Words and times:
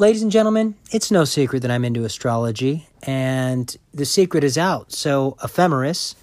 ladies 0.00 0.22
and 0.22 0.32
gentlemen, 0.32 0.74
it's 0.90 1.10
no 1.10 1.26
secret 1.26 1.60
that 1.60 1.70
I'm 1.70 1.84
into 1.84 2.04
astrology, 2.04 2.88
and 3.02 3.76
the 3.92 4.06
secret 4.06 4.42
is 4.42 4.56
out. 4.56 4.92
So, 4.92 5.36
Ephemeris, 5.44 6.16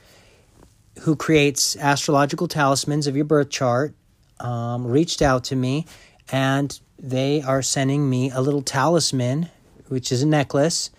who 1.01 1.15
creates 1.15 1.77
astrological 1.77 2.47
talismans 2.47 3.05
of 3.05 3.15
your 3.15 3.25
birth 3.25 3.51
chart, 3.51 3.93
um, 4.39 4.87
reached 4.87 5.21
out 5.21 5.43
to 5.45 5.55
me, 5.55 5.85
and 6.31 6.77
they 6.97 7.43
are 7.43 7.61
sending 7.61 8.09
me 8.09 8.31
a 8.31 8.41
little 8.41 8.63
talisman, 8.63 9.49
which 9.89 10.11
is 10.11 10.23
a 10.23 10.27
necklace, 10.27 10.89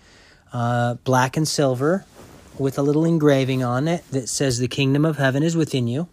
uh, 0.52 0.94
black 1.02 1.36
and 1.36 1.48
silver, 1.48 2.04
with 2.58 2.78
a 2.78 2.82
little 2.82 3.04
engraving 3.04 3.64
on 3.64 3.88
it 3.88 4.08
that 4.12 4.28
says, 4.28 4.60
The 4.60 4.68
kingdom 4.68 5.04
of 5.04 5.16
heaven 5.18 5.42
is 5.42 5.56
within 5.56 5.88
you. 5.88 6.08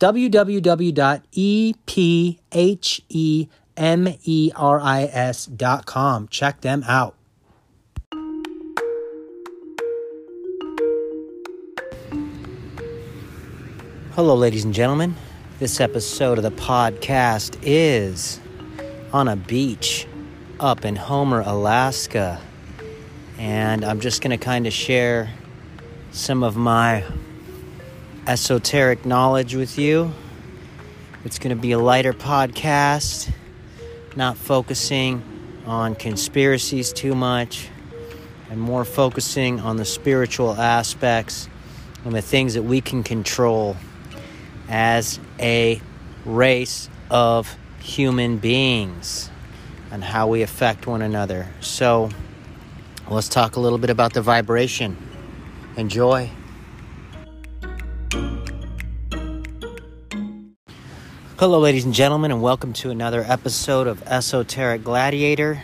www.ephemeris.com. 3.80 6.29
Check 6.29 6.61
them 6.61 6.84
out. 6.87 7.15
Hello, 14.13 14.35
ladies 14.35 14.65
and 14.65 14.74
gentlemen. 14.74 15.15
This 15.59 15.80
episode 15.80 16.37
of 16.37 16.45
the 16.45 16.51
podcast 16.51 17.59
is 17.63 18.38
on 19.13 19.29
a 19.29 19.37
beach 19.37 20.07
up 20.59 20.85
in 20.85 20.97
Homer, 20.97 21.41
Alaska. 21.41 22.41
And 23.38 23.85
I'm 23.85 24.01
just 24.01 24.21
going 24.21 24.38
to 24.38 24.45
kind 24.45 24.66
of 24.66 24.74
share 24.74 25.30
some 26.13 26.43
of 26.43 26.57
my 26.57 27.04
esoteric 28.26 29.07
knowledge 29.07 29.54
with 29.54 29.79
you. 29.79 30.13
It's 31.24 31.38
going 31.38 31.54
to 31.54 31.60
be 31.60 31.73
a 31.73 31.79
lighter 31.79 32.13
podcast, 32.13 33.32
not 34.16 34.37
focusing 34.37 35.23
on 35.66 35.95
conspiracies 35.95 36.93
too 36.93 37.15
much, 37.15 37.69
and 38.51 38.61
more 38.61 38.85
focusing 38.85 39.61
on 39.61 39.77
the 39.77 39.85
spiritual 39.85 40.53
aspects 40.55 41.49
and 42.05 42.15
the 42.15 42.23
things 42.23 42.55
that 42.55 42.63
we 42.63 42.81
can 42.81 43.03
control 43.03 43.77
as 44.69 45.21
a 45.38 45.81
race 46.25 46.91
of 47.11 47.57
human 47.81 48.38
beings 48.38 49.31
and 49.91 50.03
how 50.03 50.27
we 50.27 50.43
affect 50.43 50.87
one 50.87 51.03
another. 51.03 51.49
So, 51.61 52.11
let's 53.09 53.29
talk 53.29 53.57
a 53.57 53.61
little 53.61 53.79
bit 53.79 53.91
about 53.91 54.13
the 54.13 54.23
vibration. 54.23 54.97
Enjoy. 55.77 56.31
Hello, 61.41 61.59
ladies 61.59 61.87
and 61.87 61.95
gentlemen, 61.95 62.33
and 62.33 62.43
welcome 62.43 62.74
to 62.74 62.91
another 62.91 63.24
episode 63.27 63.87
of 63.87 64.03
Esoteric 64.03 64.84
Gladiator. 64.84 65.62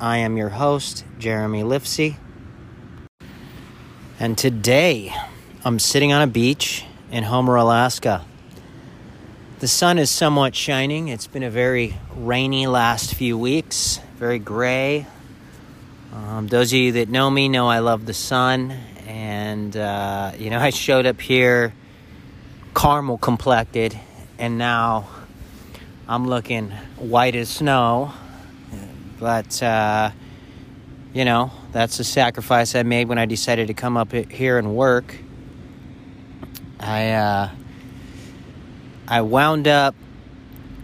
I 0.00 0.18
am 0.18 0.36
your 0.36 0.50
host, 0.50 1.04
Jeremy 1.18 1.64
Lifsey. 1.64 2.14
And 4.20 4.38
today, 4.38 5.12
I'm 5.64 5.80
sitting 5.80 6.12
on 6.12 6.22
a 6.22 6.28
beach 6.28 6.84
in 7.10 7.24
Homer, 7.24 7.56
Alaska. 7.56 8.24
The 9.58 9.66
sun 9.66 9.98
is 9.98 10.12
somewhat 10.12 10.54
shining. 10.54 11.08
It's 11.08 11.26
been 11.26 11.42
a 11.42 11.50
very 11.50 11.96
rainy 12.14 12.68
last 12.68 13.12
few 13.12 13.36
weeks, 13.36 13.98
very 14.18 14.38
gray. 14.38 15.08
Um, 16.12 16.46
those 16.46 16.72
of 16.72 16.78
you 16.78 16.92
that 16.92 17.08
know 17.08 17.28
me 17.28 17.48
know 17.48 17.66
I 17.66 17.80
love 17.80 18.06
the 18.06 18.14
sun. 18.14 18.70
And, 19.08 19.76
uh, 19.76 20.34
you 20.38 20.50
know, 20.50 20.58
I 20.60 20.70
showed 20.70 21.04
up 21.04 21.20
here 21.20 21.74
caramel 22.76 23.18
complected, 23.18 23.98
and 24.38 24.56
now 24.56 25.08
I'm 26.08 26.28
looking 26.28 26.70
white 26.98 27.34
as 27.34 27.48
snow. 27.48 28.12
But, 29.18 29.60
uh, 29.60 30.12
you 31.12 31.24
know, 31.24 31.50
that's 31.72 31.96
the 31.96 32.04
sacrifice 32.04 32.76
I 32.76 32.84
made 32.84 33.08
when 33.08 33.18
I 33.18 33.26
decided 33.26 33.66
to 33.68 33.74
come 33.74 33.96
up 33.96 34.12
here 34.12 34.56
and 34.58 34.76
work. 34.76 35.16
I, 36.78 37.10
uh, 37.10 37.50
I 39.08 39.22
wound 39.22 39.66
up 39.66 39.96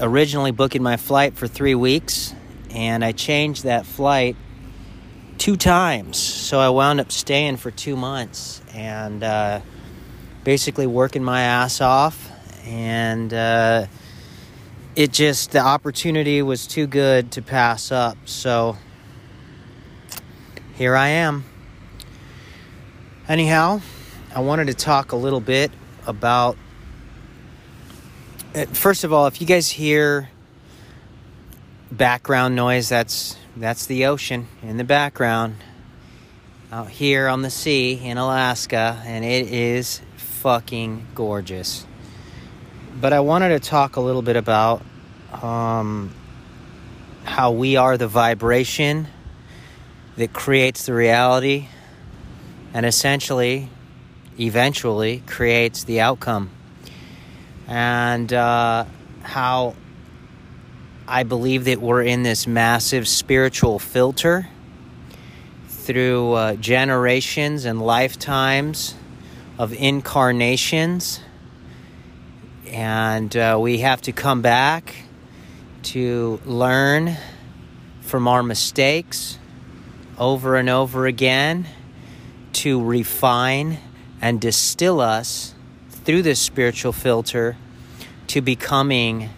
originally 0.00 0.50
booking 0.50 0.82
my 0.82 0.96
flight 0.96 1.34
for 1.36 1.46
three 1.46 1.76
weeks, 1.76 2.34
and 2.70 3.04
I 3.04 3.12
changed 3.12 3.62
that 3.62 3.86
flight 3.86 4.34
two 5.38 5.56
times. 5.56 6.16
So 6.16 6.58
I 6.58 6.70
wound 6.70 7.00
up 7.00 7.12
staying 7.12 7.58
for 7.58 7.70
two 7.70 7.94
months 7.94 8.60
and 8.74 9.22
uh, 9.22 9.60
basically 10.42 10.88
working 10.88 11.22
my 11.22 11.42
ass 11.42 11.80
off. 11.80 12.28
And 12.66 13.32
uh, 13.32 13.86
it 14.94 15.12
just, 15.12 15.52
the 15.52 15.60
opportunity 15.60 16.42
was 16.42 16.66
too 16.66 16.86
good 16.86 17.32
to 17.32 17.42
pass 17.42 17.92
up. 17.92 18.16
So 18.26 18.76
here 20.74 20.96
I 20.96 21.08
am. 21.08 21.44
Anyhow, 23.28 23.80
I 24.34 24.40
wanted 24.40 24.66
to 24.66 24.74
talk 24.74 25.12
a 25.12 25.16
little 25.16 25.40
bit 25.40 25.70
about 26.06 26.56
uh, 28.54 28.66
first 28.66 29.04
of 29.04 29.12
all, 29.12 29.26
if 29.26 29.40
you 29.40 29.46
guys 29.46 29.68
hear 29.70 30.28
background 31.90 32.54
noise, 32.54 32.88
that's 32.88 33.36
that's 33.56 33.86
the 33.86 34.06
ocean 34.06 34.46
in 34.62 34.76
the 34.76 34.84
background 34.84 35.56
out 36.70 36.90
here 36.90 37.28
on 37.28 37.42
the 37.42 37.50
sea 37.50 37.94
in 37.94 38.18
Alaska, 38.18 39.02
and 39.06 39.24
it 39.24 39.48
is 39.48 40.02
fucking 40.16 41.06
gorgeous. 41.14 41.86
But 43.02 43.12
I 43.12 43.18
wanted 43.18 43.48
to 43.48 43.58
talk 43.58 43.96
a 43.96 44.00
little 44.00 44.22
bit 44.22 44.36
about 44.36 44.80
um, 45.42 46.14
how 47.24 47.50
we 47.50 47.74
are 47.74 47.96
the 47.96 48.06
vibration 48.06 49.08
that 50.14 50.32
creates 50.32 50.86
the 50.86 50.94
reality 50.94 51.66
and 52.72 52.86
essentially, 52.86 53.68
eventually, 54.38 55.20
creates 55.26 55.82
the 55.82 56.00
outcome 56.00 56.52
and 57.66 58.32
uh, 58.32 58.84
how 59.22 59.74
I 61.08 61.24
believe 61.24 61.64
that 61.64 61.80
we're 61.80 62.04
in 62.04 62.22
this 62.22 62.46
massive 62.46 63.08
spiritual 63.08 63.80
filter 63.80 64.48
through 65.66 66.34
uh, 66.34 66.54
generations 66.54 67.64
and 67.64 67.82
lifetimes 67.82 68.94
of 69.58 69.72
incarnations. 69.72 71.18
And 72.72 73.36
uh, 73.36 73.58
we 73.60 73.78
have 73.78 74.00
to 74.02 74.12
come 74.12 74.40
back 74.40 74.94
to 75.82 76.40
learn 76.46 77.18
from 78.00 78.26
our 78.26 78.42
mistakes 78.42 79.38
over 80.18 80.56
and 80.56 80.70
over 80.70 81.04
again 81.06 81.66
to 82.54 82.82
refine 82.82 83.76
and 84.22 84.40
distill 84.40 85.02
us 85.02 85.54
through 85.90 86.22
this 86.22 86.40
spiritual 86.40 86.92
filter 86.92 87.58
to 88.28 88.40
becoming 88.40 89.28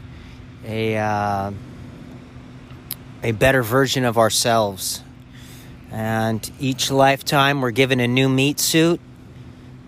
a 0.65 0.97
uh, 0.97 1.51
a 3.25 3.33
better 3.33 3.65
version 3.65 4.05
of 4.05 4.17
ourselves. 4.17 5.03
And 5.91 6.49
each 6.61 6.89
lifetime, 6.89 7.63
we're 7.63 7.73
given 7.73 7.99
a 7.99 8.07
new 8.07 8.29
meat 8.29 8.61
suit 8.61 9.01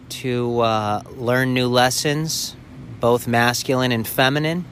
to 0.09 0.61
uh, 0.61 1.03
learn 1.15 1.55
new 1.55 1.69
lessons, 1.69 2.57
both 3.01 3.27
masculine 3.27 3.93
and 3.93 4.07
feminine. 4.07 4.65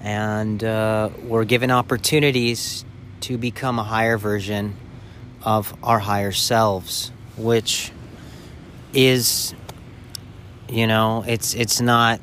And 0.00 0.62
uh, 0.64 1.10
we're 1.24 1.44
given 1.44 1.70
opportunities 1.70 2.84
to 3.22 3.36
become 3.36 3.78
a 3.78 3.84
higher 3.84 4.16
version 4.16 4.76
of 5.42 5.74
our 5.82 5.98
higher 5.98 6.32
selves, 6.32 7.12
which 7.36 7.92
is 8.92 9.54
you 10.70 10.86
know, 10.86 11.24
it's 11.26 11.54
it's 11.54 11.80
not 11.80 12.20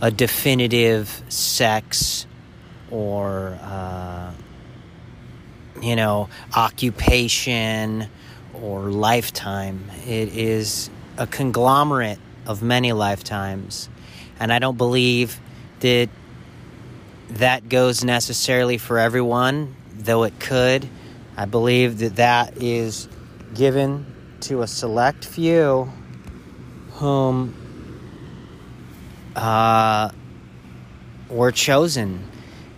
a 0.00 0.10
definitive 0.10 1.22
sex 1.28 2.26
or 2.90 3.58
uh, 3.62 4.32
you 5.80 5.94
know 5.94 6.28
occupation 6.54 8.08
or 8.54 8.90
lifetime. 8.90 9.84
It 10.04 10.36
is 10.36 10.90
a 11.16 11.28
conglomerate 11.28 12.18
of 12.46 12.62
many 12.62 12.92
lifetimes, 12.92 13.88
and 14.38 14.52
I 14.52 14.58
don't 14.58 14.78
believe 14.78 15.38
that 15.80 16.08
that 17.30 17.68
goes 17.68 18.04
necessarily 18.04 18.78
for 18.78 18.98
everyone, 18.98 19.74
though 19.98 20.24
it 20.24 20.38
could. 20.38 20.88
I 21.36 21.44
believe 21.44 21.98
that 21.98 22.16
that 22.16 22.62
is 22.62 23.08
given 23.54 24.06
to 24.42 24.62
a 24.62 24.66
select 24.66 25.24
few 25.24 25.90
whom 26.92 27.54
uh, 29.34 30.10
were 31.28 31.52
chosen. 31.52 32.30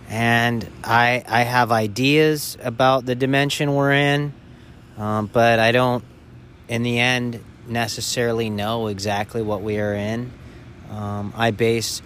And 0.09 0.67
I, 0.83 1.23
I 1.27 1.43
have 1.43 1.71
ideas 1.71 2.57
about 2.63 3.05
the 3.05 3.15
dimension 3.15 3.75
we're 3.75 3.93
in, 3.93 4.33
um, 4.97 5.27
but 5.27 5.59
I 5.59 5.71
don't, 5.71 6.03
in 6.67 6.83
the 6.83 6.99
end, 6.99 7.43
necessarily 7.69 8.49
know 8.49 8.87
exactly 8.87 9.41
what 9.41 9.61
we 9.61 9.79
are 9.79 9.93
in. 9.93 10.31
Um, 10.91 11.33
I 11.35 11.51
base 11.51 12.01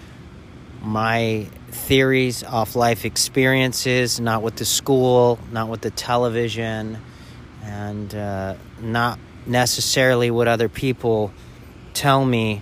my 0.81 1.47
theories 1.69 2.43
off 2.43 2.75
life 2.75 3.05
experiences, 3.05 4.19
not 4.19 4.41
with 4.41 4.57
the 4.57 4.65
school, 4.65 5.39
not 5.51 5.69
with 5.69 5.81
the 5.81 5.91
television, 5.91 6.99
and 7.63 8.13
uh, 8.13 8.55
not 8.81 9.19
necessarily 9.45 10.29
what 10.31 10.47
other 10.47 10.69
people 10.69 11.31
tell 11.93 12.23
me. 12.23 12.61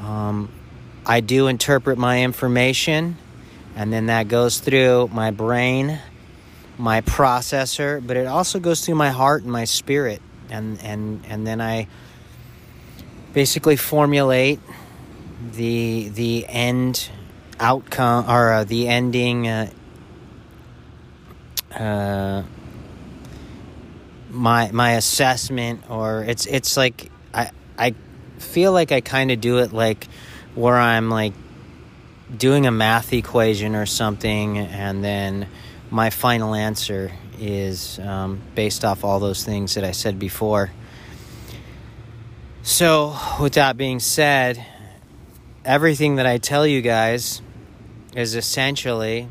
Um, 0.00 0.50
I 1.04 1.20
do 1.20 1.46
interpret 1.48 1.98
my 1.98 2.22
information, 2.22 3.16
and 3.76 3.92
then 3.92 4.06
that 4.06 4.28
goes 4.28 4.58
through 4.58 5.10
my 5.12 5.30
brain, 5.30 5.98
my 6.78 7.02
processor, 7.02 8.04
but 8.04 8.16
it 8.16 8.26
also 8.26 8.58
goes 8.58 8.84
through 8.84 8.94
my 8.94 9.10
heart 9.10 9.42
and 9.42 9.52
my 9.52 9.64
spirit, 9.64 10.22
and 10.48 10.82
and 10.82 11.24
and 11.28 11.46
then 11.46 11.60
I 11.60 11.88
basically 13.32 13.76
formulate 13.76 14.60
the 15.52 16.08
the 16.10 16.46
end 16.48 17.10
outcome 17.58 18.28
or 18.28 18.52
uh, 18.52 18.64
the 18.64 18.88
ending 18.88 19.48
uh, 19.48 19.70
uh, 21.74 22.42
my 24.30 24.70
my 24.72 24.92
assessment 24.92 25.88
or 25.88 26.24
it's 26.24 26.46
it's 26.46 26.76
like 26.76 27.10
I 27.32 27.50
I 27.78 27.94
feel 28.38 28.72
like 28.72 28.92
I 28.92 29.00
kind 29.00 29.30
of 29.30 29.40
do 29.40 29.58
it 29.58 29.72
like 29.72 30.08
where 30.54 30.76
I'm 30.76 31.10
like 31.10 31.34
doing 32.36 32.66
a 32.66 32.70
math 32.70 33.12
equation 33.12 33.74
or 33.74 33.86
something 33.86 34.58
and 34.58 35.02
then 35.02 35.46
my 35.90 36.10
final 36.10 36.54
answer 36.54 37.10
is 37.38 37.98
um, 37.98 38.40
based 38.54 38.84
off 38.84 39.04
all 39.04 39.18
those 39.18 39.44
things 39.44 39.74
that 39.74 39.84
I 39.84 39.90
said 39.92 40.18
before. 40.18 40.70
So, 42.62 43.16
with 43.40 43.54
that 43.54 43.78
being 43.78 44.00
said, 44.00 44.62
everything 45.64 46.16
that 46.16 46.26
I 46.26 46.36
tell 46.36 46.66
you 46.66 46.82
guys 46.82 47.40
is 48.14 48.34
essentially 48.34 49.28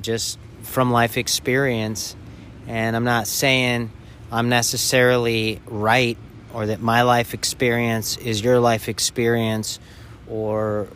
just 0.00 0.38
from 0.62 0.90
life 0.90 1.18
experience. 1.18 2.16
And 2.66 2.96
I'm 2.96 3.04
not 3.04 3.26
saying 3.26 3.90
I'm 4.32 4.48
necessarily 4.48 5.60
right 5.66 6.16
or 6.54 6.66
that 6.66 6.80
my 6.80 7.02
life 7.02 7.34
experience 7.34 8.16
is 8.16 8.42
your 8.42 8.60
life 8.60 8.88
experience 8.88 9.78
or 10.26 10.88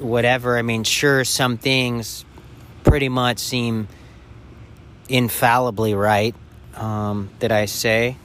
whatever. 0.00 0.58
I 0.58 0.62
mean, 0.62 0.82
sure, 0.82 1.22
some 1.24 1.56
things 1.56 2.24
pretty 2.82 3.08
much 3.08 3.38
seem 3.38 3.86
infallibly 5.08 5.94
right 5.94 6.34
um, 6.74 7.30
that 7.38 7.52
I 7.52 7.66
say, 7.66 8.16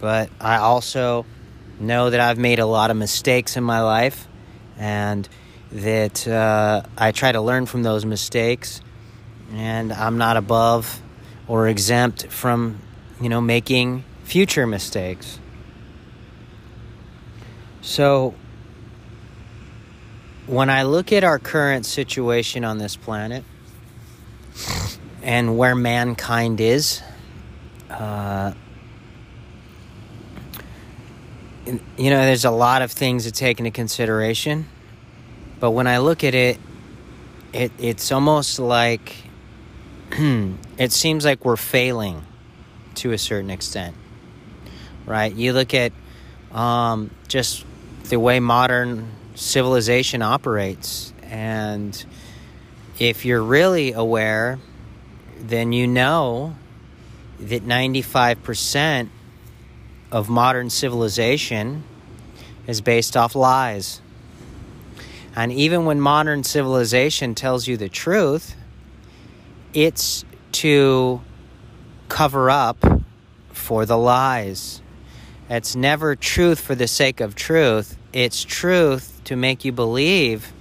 but 0.00 0.30
I 0.40 0.56
also 0.56 1.26
know 1.78 2.10
that 2.10 2.20
I've 2.20 2.38
made 2.38 2.58
a 2.58 2.66
lot 2.66 2.90
of 2.90 2.96
mistakes 2.96 3.56
in 3.56 3.64
my 3.64 3.80
life 3.80 4.26
and 4.78 5.28
that 5.72 6.26
uh, 6.26 6.82
I 6.96 7.12
try 7.12 7.32
to 7.32 7.40
learn 7.40 7.66
from 7.66 7.82
those 7.82 8.04
mistakes, 8.04 8.80
and 9.52 9.92
I'm 9.92 10.18
not 10.18 10.36
above 10.36 11.00
or 11.48 11.68
exempt 11.68 12.28
from, 12.28 12.80
you 13.20 13.28
know, 13.28 13.40
making 13.40 14.04
future 14.24 14.66
mistakes. 14.66 15.38
So, 17.80 18.34
when 20.46 20.70
I 20.70 20.84
look 20.84 21.12
at 21.12 21.24
our 21.24 21.38
current 21.38 21.86
situation 21.86 22.64
on 22.64 22.78
this 22.78 22.96
planet 22.96 23.44
and 25.22 25.58
where 25.58 25.74
mankind 25.74 26.60
is, 26.60 27.02
uh, 27.90 28.52
you 31.66 32.10
know, 32.10 32.24
there's 32.24 32.44
a 32.44 32.50
lot 32.50 32.82
of 32.82 32.92
things 32.92 33.24
to 33.24 33.32
take 33.32 33.58
into 33.58 33.70
consideration. 33.70 34.66
But 35.58 35.72
when 35.72 35.86
I 35.86 35.98
look 35.98 36.22
at 36.22 36.34
it, 36.34 36.58
it 37.52 37.72
it's 37.78 38.12
almost 38.12 38.58
like 38.58 39.16
it 40.12 40.92
seems 40.92 41.24
like 41.24 41.44
we're 41.44 41.56
failing 41.56 42.22
to 42.96 43.12
a 43.12 43.18
certain 43.18 43.50
extent, 43.50 43.96
right? 45.06 45.34
You 45.34 45.52
look 45.52 45.74
at 45.74 45.92
um, 46.52 47.10
just 47.28 47.64
the 48.04 48.18
way 48.18 48.38
modern 48.38 49.10
civilization 49.34 50.22
operates, 50.22 51.12
and 51.22 52.04
if 52.98 53.24
you're 53.24 53.42
really 53.42 53.92
aware, 53.92 54.58
then 55.38 55.72
you 55.72 55.86
know 55.86 56.54
that 57.40 57.64
95% 57.64 59.08
of 60.10 60.28
modern 60.28 60.70
civilization 60.70 61.84
is 62.66 62.80
based 62.80 63.16
off 63.16 63.34
lies. 63.34 64.00
And 65.34 65.52
even 65.52 65.84
when 65.84 66.00
modern 66.00 66.44
civilization 66.44 67.34
tells 67.34 67.68
you 67.68 67.76
the 67.76 67.88
truth, 67.88 68.56
it's 69.74 70.24
to 70.52 71.20
cover 72.08 72.48
up 72.48 72.84
for 73.52 73.84
the 73.84 73.98
lies. 73.98 74.80
It's 75.50 75.76
never 75.76 76.16
truth 76.16 76.60
for 76.60 76.74
the 76.74 76.88
sake 76.88 77.20
of 77.20 77.34
truth. 77.34 77.98
It's 78.12 78.42
truth 78.42 79.20
to 79.24 79.36
make 79.36 79.64
you 79.64 79.72
believe 79.72 80.52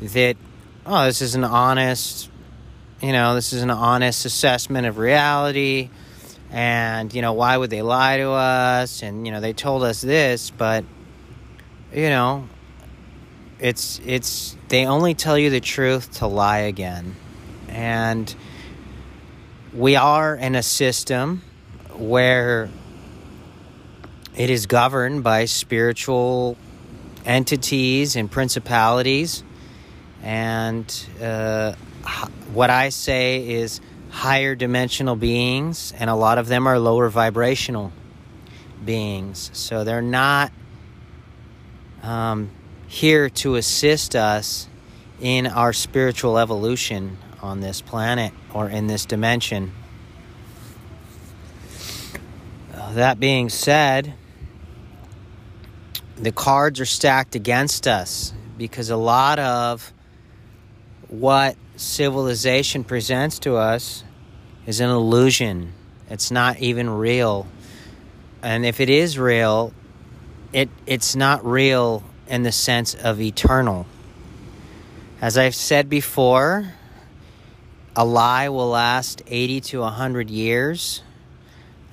that, 0.00 0.36
oh, 0.86 1.04
this 1.04 1.20
is 1.20 1.34
an 1.34 1.44
honest, 1.44 2.30
you 3.02 3.12
know, 3.12 3.34
this 3.34 3.52
is 3.52 3.62
an 3.62 3.70
honest 3.70 4.24
assessment 4.24 4.86
of 4.86 4.98
reality. 4.98 5.90
And, 6.52 7.12
you 7.14 7.22
know, 7.22 7.32
why 7.32 7.56
would 7.56 7.70
they 7.70 7.82
lie 7.82 8.18
to 8.18 8.30
us? 8.30 9.02
And, 9.02 9.26
you 9.26 9.32
know, 9.32 9.40
they 9.40 9.54
told 9.54 9.82
us 9.82 10.00
this, 10.00 10.50
but, 10.50 10.84
you 11.92 12.10
know, 12.10 12.46
it's 13.62 14.00
it's 14.04 14.56
they 14.68 14.86
only 14.86 15.14
tell 15.14 15.38
you 15.38 15.48
the 15.48 15.60
truth 15.60 16.18
to 16.18 16.26
lie 16.26 16.58
again 16.58 17.14
and 17.68 18.34
we 19.72 19.94
are 19.94 20.34
in 20.34 20.56
a 20.56 20.62
system 20.64 21.42
where 21.94 22.68
it 24.36 24.50
is 24.50 24.66
governed 24.66 25.22
by 25.22 25.44
spiritual 25.44 26.56
entities 27.24 28.16
and 28.16 28.28
principalities 28.28 29.44
and 30.24 31.06
uh, 31.22 31.72
what 32.52 32.68
i 32.68 32.88
say 32.88 33.48
is 33.48 33.80
higher 34.12 34.54
dimensional 34.54 35.16
beings 35.16 35.92
and 35.98 36.08
a 36.08 36.14
lot 36.14 36.38
of 36.38 36.46
them 36.46 36.68
are 36.68 36.78
lower 36.78 37.08
vibrational 37.08 37.90
beings 38.84 39.50
so 39.52 39.82
they're 39.82 40.00
not 40.02 40.52
um, 42.02 42.50
here 42.86 43.30
to 43.30 43.56
assist 43.56 44.14
us 44.14 44.68
in 45.20 45.46
our 45.46 45.72
spiritual 45.72 46.38
evolution 46.38 47.16
on 47.40 47.60
this 47.60 47.80
planet 47.80 48.32
or 48.52 48.68
in 48.68 48.86
this 48.86 49.06
dimension. 49.06 49.72
That 52.92 53.18
being 53.18 53.48
said, 53.48 54.14
the 56.16 56.32
cards 56.32 56.78
are 56.80 56.84
stacked 56.84 57.34
against 57.34 57.86
us 57.86 58.34
because 58.58 58.90
a 58.90 58.96
lot 58.96 59.38
of 59.38 59.92
what 61.08 61.56
civilization 61.82 62.84
presents 62.84 63.38
to 63.40 63.56
us 63.56 64.04
is 64.66 64.80
an 64.80 64.90
illusion. 64.90 65.72
It's 66.08 66.30
not 66.30 66.58
even 66.60 66.88
real. 66.88 67.46
And 68.42 68.64
if 68.64 68.80
it 68.80 68.88
is 68.88 69.18
real, 69.18 69.72
it 70.52 70.68
it's 70.86 71.16
not 71.16 71.44
real 71.44 72.02
in 72.28 72.42
the 72.42 72.52
sense 72.52 72.94
of 72.94 73.20
eternal. 73.20 73.86
As 75.20 75.38
I've 75.38 75.54
said 75.54 75.88
before, 75.88 76.72
a 77.94 78.04
lie 78.04 78.48
will 78.48 78.68
last 78.68 79.22
80 79.26 79.60
to 79.60 79.80
100 79.80 80.30
years. 80.30 81.02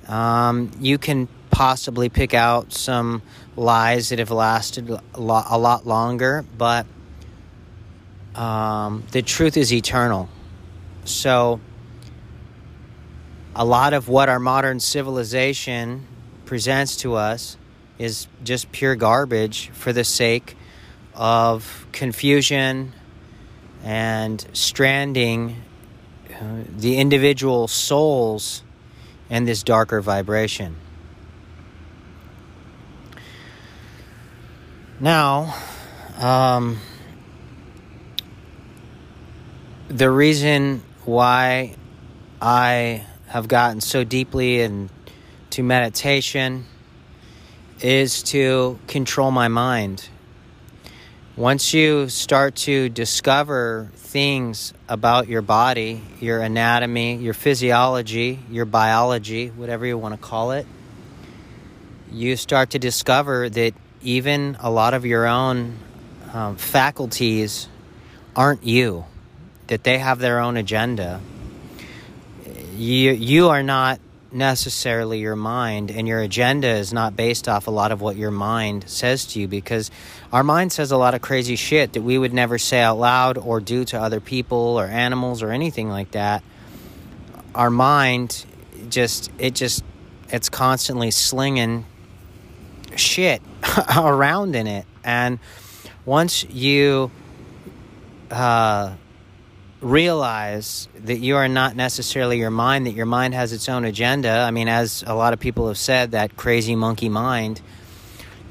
Um, 0.08 0.70
you 0.80 0.98
can 0.98 1.28
possibly 1.50 2.08
pick 2.08 2.34
out 2.34 2.72
some 2.72 3.22
lies 3.56 4.08
that 4.08 4.18
have 4.18 4.30
lasted 4.30 4.90
a 4.90 5.20
lot, 5.20 5.46
a 5.50 5.58
lot 5.58 5.86
longer, 5.86 6.44
but 6.56 6.86
um, 8.34 9.04
the 9.10 9.22
truth 9.22 9.56
is 9.56 9.72
eternal. 9.72 10.28
So, 11.04 11.60
a 13.54 13.64
lot 13.64 13.92
of 13.92 14.08
what 14.08 14.28
our 14.28 14.38
modern 14.38 14.80
civilization 14.80 16.06
presents 16.46 16.96
to 16.96 17.14
us 17.14 17.56
is 17.98 18.28
just 18.44 18.70
pure 18.72 18.96
garbage 18.96 19.70
for 19.70 19.92
the 19.92 20.04
sake 20.04 20.56
of 21.14 21.86
confusion 21.92 22.92
and 23.82 24.44
stranding 24.52 25.56
uh, 26.32 26.62
the 26.76 26.96
individual 26.96 27.68
souls 27.68 28.62
in 29.28 29.44
this 29.44 29.62
darker 29.62 30.00
vibration. 30.00 30.76
Now, 34.98 35.54
um, 36.18 36.78
the 39.90 40.08
reason 40.08 40.84
why 41.04 41.74
I 42.40 43.04
have 43.26 43.48
gotten 43.48 43.80
so 43.80 44.04
deeply 44.04 44.60
into 44.60 45.64
meditation 45.64 46.64
is 47.80 48.22
to 48.22 48.78
control 48.86 49.32
my 49.32 49.48
mind. 49.48 50.08
Once 51.36 51.74
you 51.74 52.08
start 52.08 52.54
to 52.54 52.88
discover 52.88 53.90
things 53.96 54.72
about 54.88 55.26
your 55.26 55.42
body, 55.42 56.00
your 56.20 56.40
anatomy, 56.40 57.16
your 57.16 57.34
physiology, 57.34 58.38
your 58.48 58.66
biology, 58.66 59.48
whatever 59.48 59.84
you 59.84 59.98
want 59.98 60.14
to 60.14 60.20
call 60.20 60.52
it, 60.52 60.68
you 62.12 62.36
start 62.36 62.70
to 62.70 62.78
discover 62.78 63.48
that 63.48 63.74
even 64.02 64.56
a 64.60 64.70
lot 64.70 64.94
of 64.94 65.04
your 65.04 65.26
own 65.26 65.76
um, 66.32 66.54
faculties 66.54 67.66
aren't 68.36 68.62
you, 68.62 69.04
that 69.70 69.84
they 69.84 69.98
have 69.98 70.18
their 70.18 70.40
own 70.40 70.56
agenda. 70.56 71.20
You, 72.76 73.12
you 73.12 73.50
are 73.50 73.62
not 73.62 74.00
necessarily 74.32 75.20
your 75.20 75.36
mind, 75.36 75.92
and 75.92 76.08
your 76.08 76.18
agenda 76.18 76.66
is 76.66 76.92
not 76.92 77.14
based 77.14 77.48
off 77.48 77.68
a 77.68 77.70
lot 77.70 77.92
of 77.92 78.00
what 78.00 78.16
your 78.16 78.32
mind 78.32 78.88
says 78.88 79.26
to 79.26 79.40
you 79.40 79.46
because 79.46 79.92
our 80.32 80.42
mind 80.42 80.72
says 80.72 80.90
a 80.90 80.96
lot 80.96 81.14
of 81.14 81.22
crazy 81.22 81.54
shit 81.54 81.92
that 81.92 82.02
we 82.02 82.18
would 82.18 82.32
never 82.32 82.58
say 82.58 82.80
out 82.80 82.98
loud 82.98 83.38
or 83.38 83.60
do 83.60 83.84
to 83.84 84.00
other 84.00 84.18
people 84.18 84.58
or 84.58 84.86
animals 84.86 85.40
or 85.40 85.52
anything 85.52 85.88
like 85.88 86.10
that. 86.12 86.42
Our 87.54 87.70
mind 87.70 88.44
just, 88.88 89.30
it 89.38 89.54
just, 89.54 89.84
it's 90.30 90.48
constantly 90.48 91.12
slinging 91.12 91.86
shit 92.96 93.40
around 93.96 94.56
in 94.56 94.66
it. 94.66 94.84
And 95.04 95.38
once 96.04 96.42
you, 96.42 97.12
uh, 98.32 98.94
realize 99.80 100.88
that 101.04 101.18
you 101.18 101.36
are 101.36 101.48
not 101.48 101.74
necessarily 101.74 102.38
your 102.38 102.50
mind, 102.50 102.86
that 102.86 102.92
your 102.92 103.06
mind 103.06 103.34
has 103.34 103.52
its 103.52 103.68
own 103.68 103.84
agenda. 103.84 104.30
I 104.30 104.50
mean, 104.50 104.68
as 104.68 105.02
a 105.06 105.14
lot 105.14 105.32
of 105.32 105.40
people 105.40 105.68
have 105.68 105.78
said, 105.78 106.12
that 106.12 106.36
crazy 106.36 106.76
monkey 106.76 107.08
mind, 107.08 107.60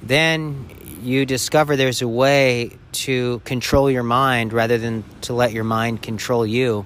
then 0.02 0.70
you 1.02 1.26
discover 1.26 1.76
there's 1.76 2.02
a 2.02 2.08
way 2.08 2.72
to 2.92 3.40
control 3.46 3.90
your 3.92 4.04
mind 4.04 4.54
rather 4.54 4.78
than 4.78 5.04
to 5.22 5.34
let 5.34 5.54
your 5.54 5.64
mind 5.64 6.02
control 6.02 6.46
you. 6.46 6.86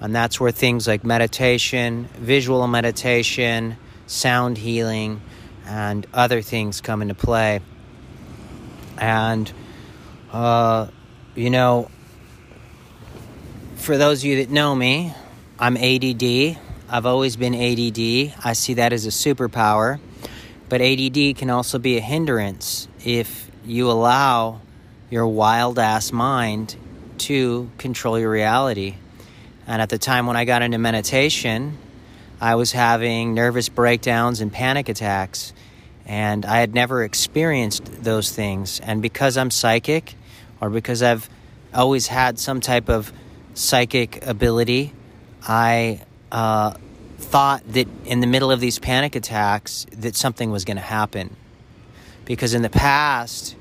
And 0.00 0.14
that's 0.14 0.40
where 0.40 0.50
things 0.50 0.86
like 0.86 1.04
meditation, 1.04 2.08
visual 2.18 2.66
meditation, 2.66 3.76
sound 4.06 4.58
healing, 4.58 5.20
and 5.66 6.06
other 6.12 6.42
things 6.42 6.80
come 6.80 7.02
into 7.02 7.14
play. 7.14 7.60
And, 8.98 9.50
uh, 10.32 10.88
you 11.34 11.50
know, 11.50 11.90
for 13.76 13.96
those 13.96 14.22
of 14.22 14.24
you 14.24 14.36
that 14.44 14.50
know 14.50 14.74
me, 14.74 15.14
I'm 15.58 15.76
ADD. 15.76 16.58
I've 16.88 17.06
always 17.06 17.36
been 17.36 17.54
ADD. 17.54 18.34
I 18.44 18.52
see 18.54 18.74
that 18.74 18.92
as 18.92 19.06
a 19.06 19.10
superpower. 19.10 20.00
But 20.68 20.80
ADD 20.80 21.36
can 21.36 21.50
also 21.50 21.78
be 21.78 21.96
a 21.96 22.00
hindrance 22.00 22.88
if 23.04 23.50
you 23.64 23.90
allow 23.90 24.60
your 25.10 25.26
wild 25.26 25.78
ass 25.78 26.10
mind 26.10 26.76
to 27.18 27.70
control 27.78 28.18
your 28.18 28.30
reality. 28.30 28.96
And 29.66 29.80
at 29.80 29.88
the 29.88 29.98
time 29.98 30.26
when 30.26 30.36
I 30.36 30.44
got 30.44 30.62
into 30.62 30.78
meditation, 30.78 31.78
I 32.40 32.56
was 32.56 32.72
having 32.72 33.34
nervous 33.34 33.68
breakdowns 33.68 34.40
and 34.40 34.52
panic 34.52 34.88
attacks. 34.88 35.52
And 36.06 36.44
I 36.44 36.58
had 36.58 36.74
never 36.74 37.04
experienced 37.04 37.84
those 38.02 38.32
things. 38.32 38.80
And 38.80 39.02
because 39.02 39.36
I'm 39.36 39.50
psychic, 39.50 40.14
or 40.60 40.70
because 40.70 41.02
I've 41.02 41.28
always 41.74 42.06
had 42.06 42.38
some 42.38 42.60
type 42.60 42.88
of 42.88 43.12
psychic 43.56 44.24
ability, 44.26 44.92
I 45.42 46.02
uh, 46.30 46.74
thought 47.18 47.62
that 47.72 47.88
in 48.04 48.20
the 48.20 48.26
middle 48.26 48.50
of 48.50 48.60
these 48.60 48.78
panic 48.78 49.16
attacks 49.16 49.86
that 49.92 50.14
something 50.14 50.50
was 50.50 50.64
going 50.64 50.76
to 50.76 50.82
happen. 50.82 51.34
Because 52.24 52.54
in 52.54 52.62
the 52.62 52.70
past, 52.70 53.56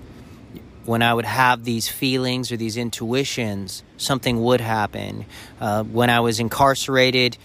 when 0.85 1.01
I 1.01 1.13
would 1.13 1.25
have 1.25 1.63
these 1.63 1.87
feelings 1.87 2.51
or 2.51 2.57
these 2.57 2.77
intuitions, 2.77 3.83
something 3.97 4.41
would 4.43 4.61
happen. 4.61 5.25
Uh, 5.61 5.83
when 5.83 6.09
I 6.09 6.19
was 6.19 6.39
incarcerated, 6.39 7.37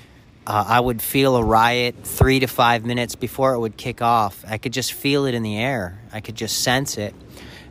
uh, 0.46 0.64
I 0.66 0.80
would 0.80 1.00
feel 1.00 1.36
a 1.36 1.44
riot 1.44 1.94
three 2.02 2.40
to 2.40 2.46
five 2.46 2.84
minutes 2.84 3.14
before 3.14 3.54
it 3.54 3.60
would 3.60 3.76
kick 3.76 4.02
off. 4.02 4.44
I 4.48 4.58
could 4.58 4.72
just 4.72 4.92
feel 4.92 5.26
it 5.26 5.34
in 5.34 5.42
the 5.42 5.56
air. 5.56 6.00
I 6.12 6.20
could 6.20 6.34
just 6.34 6.62
sense 6.62 6.98
it. 6.98 7.14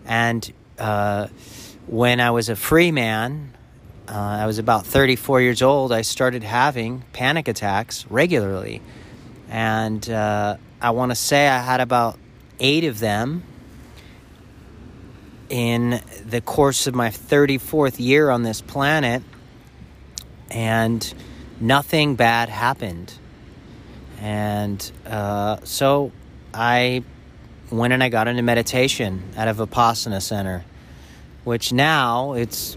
And 0.05 0.51
uh, 0.77 1.27
when 1.87 2.21
I 2.21 2.31
was 2.31 2.47
a 2.47 2.55
free 2.55 2.91
man, 2.91 3.53
uh, 4.09 4.13
I 4.13 4.47
was 4.47 4.57
about 4.57 4.87
34 4.87 5.41
years 5.41 5.61
old, 5.61 5.91
I 5.91 6.01
started 6.01 6.41
having 6.41 7.03
panic 7.13 7.47
attacks 7.47 8.07
regularly. 8.09 8.81
And 9.49 10.07
uh, 10.09 10.57
I 10.81 10.91
want 10.91 11.11
to 11.11 11.15
say 11.15 11.47
I 11.47 11.59
had 11.59 11.79
about 11.79 12.17
eight 12.59 12.85
of 12.85 12.99
them 12.99 13.43
in 15.49 16.01
the 16.25 16.41
course 16.41 16.87
of 16.87 16.95
my 16.95 17.09
34th 17.09 17.99
year 17.99 18.31
on 18.31 18.41
this 18.41 18.61
planet. 18.61 19.21
And 20.49 21.13
nothing 21.59 22.15
bad 22.15 22.49
happened. 22.49 23.13
And 24.19 24.91
uh, 25.05 25.57
so 25.65 26.11
I 26.51 27.03
went 27.69 27.93
and 27.93 28.03
I 28.03 28.09
got 28.09 28.27
into 28.27 28.41
meditation 28.41 29.21
at 29.35 29.47
a 29.47 29.53
Vipassana 29.53 30.19
center, 30.19 30.65
which 31.43 31.71
now 31.71 32.33
it's 32.33 32.75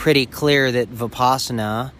pretty 0.00 0.24
clear 0.24 0.72
that 0.72 0.88
Vipassana, 0.88 1.92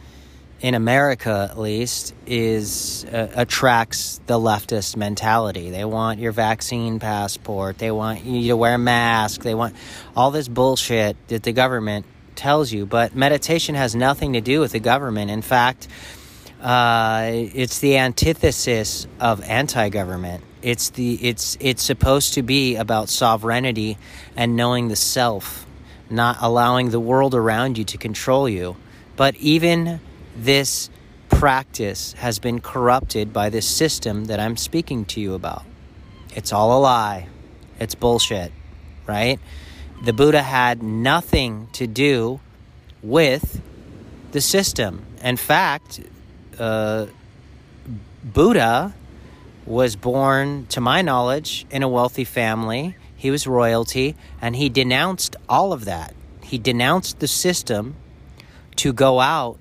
in 0.62 0.74
America 0.74 1.48
at 1.50 1.58
least, 1.58 2.14
is 2.24 3.04
uh, 3.04 3.28
attracts 3.34 4.22
the 4.24 4.38
leftist 4.38 4.96
mentality. 4.96 5.68
They 5.68 5.84
want 5.84 6.18
your 6.18 6.32
vaccine 6.32 6.98
passport. 6.98 7.76
They 7.76 7.90
want 7.90 8.24
you 8.24 8.48
to 8.48 8.56
wear 8.56 8.76
a 8.76 8.78
mask. 8.78 9.42
They 9.42 9.54
want 9.54 9.76
all 10.16 10.30
this 10.30 10.48
bullshit 10.48 11.14
that 11.28 11.42
the 11.42 11.52
government 11.52 12.06
tells 12.36 12.72
you. 12.72 12.86
But 12.86 13.14
meditation 13.14 13.74
has 13.74 13.94
nothing 13.94 14.32
to 14.32 14.40
do 14.40 14.60
with 14.60 14.72
the 14.72 14.80
government. 14.80 15.30
In 15.30 15.42
fact, 15.42 15.86
uh, 16.62 17.28
it's 17.30 17.80
the 17.80 17.98
antithesis 17.98 19.06
of 19.20 19.42
anti-government. 19.42 20.42
It's 20.62 20.88
the 20.88 21.16
it's 21.16 21.58
it's 21.60 21.82
supposed 21.82 22.32
to 22.34 22.42
be 22.42 22.76
about 22.76 23.10
sovereignty 23.10 23.98
and 24.36 24.56
knowing 24.56 24.88
the 24.88 24.96
self 24.96 25.66
not 26.10 26.36
allowing 26.40 26.90
the 26.90 27.00
world 27.00 27.34
around 27.34 27.78
you 27.78 27.84
to 27.84 27.98
control 27.98 28.48
you. 28.48 28.76
But 29.16 29.36
even 29.36 30.00
this 30.36 30.90
practice 31.28 32.12
has 32.14 32.38
been 32.38 32.60
corrupted 32.60 33.32
by 33.32 33.50
this 33.50 33.66
system 33.66 34.26
that 34.26 34.40
I'm 34.40 34.56
speaking 34.56 35.04
to 35.06 35.20
you 35.20 35.34
about. 35.34 35.64
It's 36.34 36.52
all 36.52 36.78
a 36.78 36.80
lie. 36.80 37.28
It's 37.78 37.94
bullshit, 37.94 38.52
right? 39.06 39.38
The 40.02 40.12
Buddha 40.12 40.42
had 40.42 40.82
nothing 40.82 41.68
to 41.72 41.86
do 41.86 42.40
with 43.02 43.60
the 44.32 44.40
system. 44.40 45.06
In 45.22 45.36
fact, 45.36 46.00
uh, 46.58 47.06
Buddha 48.24 48.94
was 49.66 49.96
born, 49.96 50.66
to 50.70 50.80
my 50.80 51.02
knowledge, 51.02 51.66
in 51.70 51.82
a 51.82 51.88
wealthy 51.88 52.24
family 52.24 52.96
he 53.20 53.30
was 53.30 53.46
royalty, 53.46 54.16
and 54.40 54.56
he 54.56 54.70
denounced 54.70 55.36
all 55.46 55.74
of 55.74 55.84
that. 55.84 56.14
He 56.42 56.56
denounced 56.56 57.20
the 57.20 57.28
system 57.28 57.96
to 58.76 58.94
go 58.94 59.20
out 59.20 59.58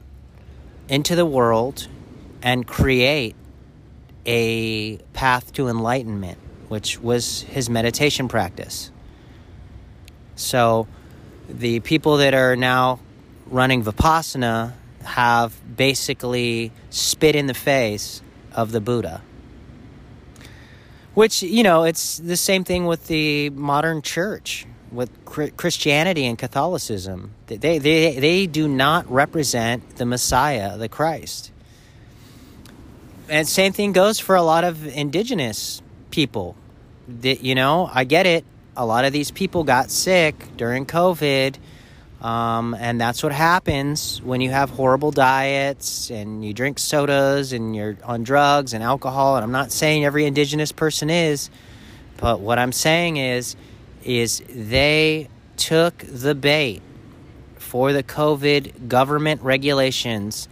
into 0.88 1.14
the 1.14 1.26
world 1.26 1.90
and 2.42 2.66
create 2.66 3.36
a 4.26 4.96
path 5.12 5.52
to 5.52 5.68
enlightenment, 5.68 6.38
which 6.70 7.02
was 7.02 7.42
his 7.42 7.70
meditation 7.70 8.30
practice. 8.30 8.92
So, 10.38 10.88
the 11.50 11.82
people 11.82 12.16
that 12.16 12.34
are 12.34 12.56
now 12.56 13.02
running 13.48 13.84
Vipassana 13.84 14.72
have 15.04 15.54
basically 15.76 16.72
spit 16.92 17.36
in 17.36 17.48
the 17.48 17.54
face 17.54 18.22
of 18.54 18.72
the 18.72 18.80
Buddha. 18.80 19.22
Which, 21.14 21.44
you 21.44 21.64
know, 21.64 21.84
it's 21.84 22.18
the 22.18 22.38
same 22.38 22.64
thing 22.64 22.86
with 22.86 23.08
the 23.08 23.50
modern 23.50 24.02
church, 24.02 24.66
with 24.92 25.10
Christianity 25.26 26.26
and 26.26 26.38
Catholicism. 26.38 27.32
They, 27.48 27.58
they, 27.58 28.20
they 28.20 28.48
do 28.48 28.68
not 28.68 29.10
represent 29.12 29.98
the 29.98 30.06
Messiah, 30.06 30.78
the 30.78 30.90
Christ. 30.90 31.52
And 33.28 33.48
same 33.48 33.74
thing 33.74 33.92
goes 33.92 34.20
for 34.20 34.36
a 34.36 34.42
lot 34.42 34.64
of 34.64 34.86
indigenous 34.88 35.82
people. 36.12 36.56
That, 37.08 37.44
you 37.44 37.56
know, 37.56 37.90
I 37.92 38.04
get 38.04 38.26
it. 38.26 38.46
A 38.78 38.86
lot 38.86 39.06
of 39.06 39.12
these 39.12 39.32
people 39.32 39.64
got 39.64 39.92
sick 39.92 40.36
during 40.58 40.86
COVID. 40.86 41.58
Um, 42.22 42.76
and 42.78 43.00
that's 43.00 43.24
what 43.24 43.32
happens 43.32 44.22
when 44.22 44.42
you 44.42 44.50
have 44.50 44.70
horrible 44.70 45.12
diets 45.12 46.10
and 46.10 46.44
you 46.44 46.54
drink 46.54 46.78
sodas 46.78 47.54
and 47.54 47.74
you're 47.76 47.98
on 48.04 48.24
drugs 48.24 48.74
and 48.74 48.84
alcohol. 48.84 49.38
And 49.38 49.44
I'm 49.44 49.54
not 49.54 49.72
saying 49.72 50.04
every 50.04 50.26
indigenous 50.26 50.74
person 50.74 51.10
is, 51.10 51.50
but 52.18 52.42
what 52.42 52.60
I'm 52.60 52.74
saying 52.74 53.18
is, 53.18 53.56
is 54.04 54.44
they 54.50 55.30
took 55.56 55.98
the 56.00 56.36
bait 56.36 56.82
for 57.56 57.94
the 57.94 58.04
COVID 58.04 58.90
government 58.90 59.42
regulations 59.42 60.50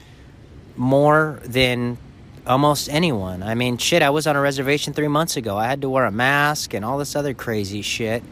more 0.78 1.42
than 1.44 1.98
almost 2.46 2.88
anyone. 2.90 3.44
I 3.44 3.56
mean, 3.56 3.78
shit, 3.78 4.02
I 4.02 4.12
was 4.12 4.28
on 4.28 4.38
a 4.38 4.42
reservation 4.42 4.94
three 4.94 5.08
months 5.10 5.36
ago. 5.36 5.58
I 5.58 5.68
had 5.68 5.82
to 5.82 5.90
wear 5.90 6.06
a 6.06 6.12
mask 6.12 6.74
and 6.74 6.86
all 6.86 6.98
this 6.98 7.16
other 7.16 7.34
crazy 7.34 7.82
shit. 7.82 8.24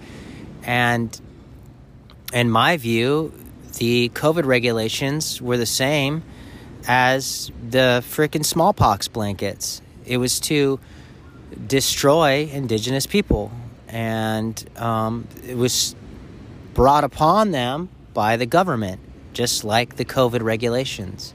And 0.63 1.20
in 2.36 2.51
my 2.51 2.75
view, 2.75 3.32
the 3.77 4.10
COVID 4.10 4.46
regulations 4.46 5.42
were 5.42 5.56
the 5.56 5.65
same 5.65 6.22
as 6.86 7.50
the 7.68 8.04
freaking 8.06 8.44
smallpox 8.44 9.08
blankets. 9.08 9.82
It 10.06 10.18
was 10.18 10.42
to 10.42 10.80
destroy 11.65 12.50
indigenous 12.51 13.08
people. 13.08 13.51
And 13.88 14.62
um, 14.77 15.27
it 15.48 15.56
was 15.56 15.96
brought 16.74 17.06
upon 17.06 17.51
them 17.51 17.88
by 18.13 18.36
the 18.36 18.46
government, 18.46 19.00
just 19.32 19.63
like 19.63 19.96
the 19.96 20.04
COVID 20.04 20.44
regulations. 20.44 21.34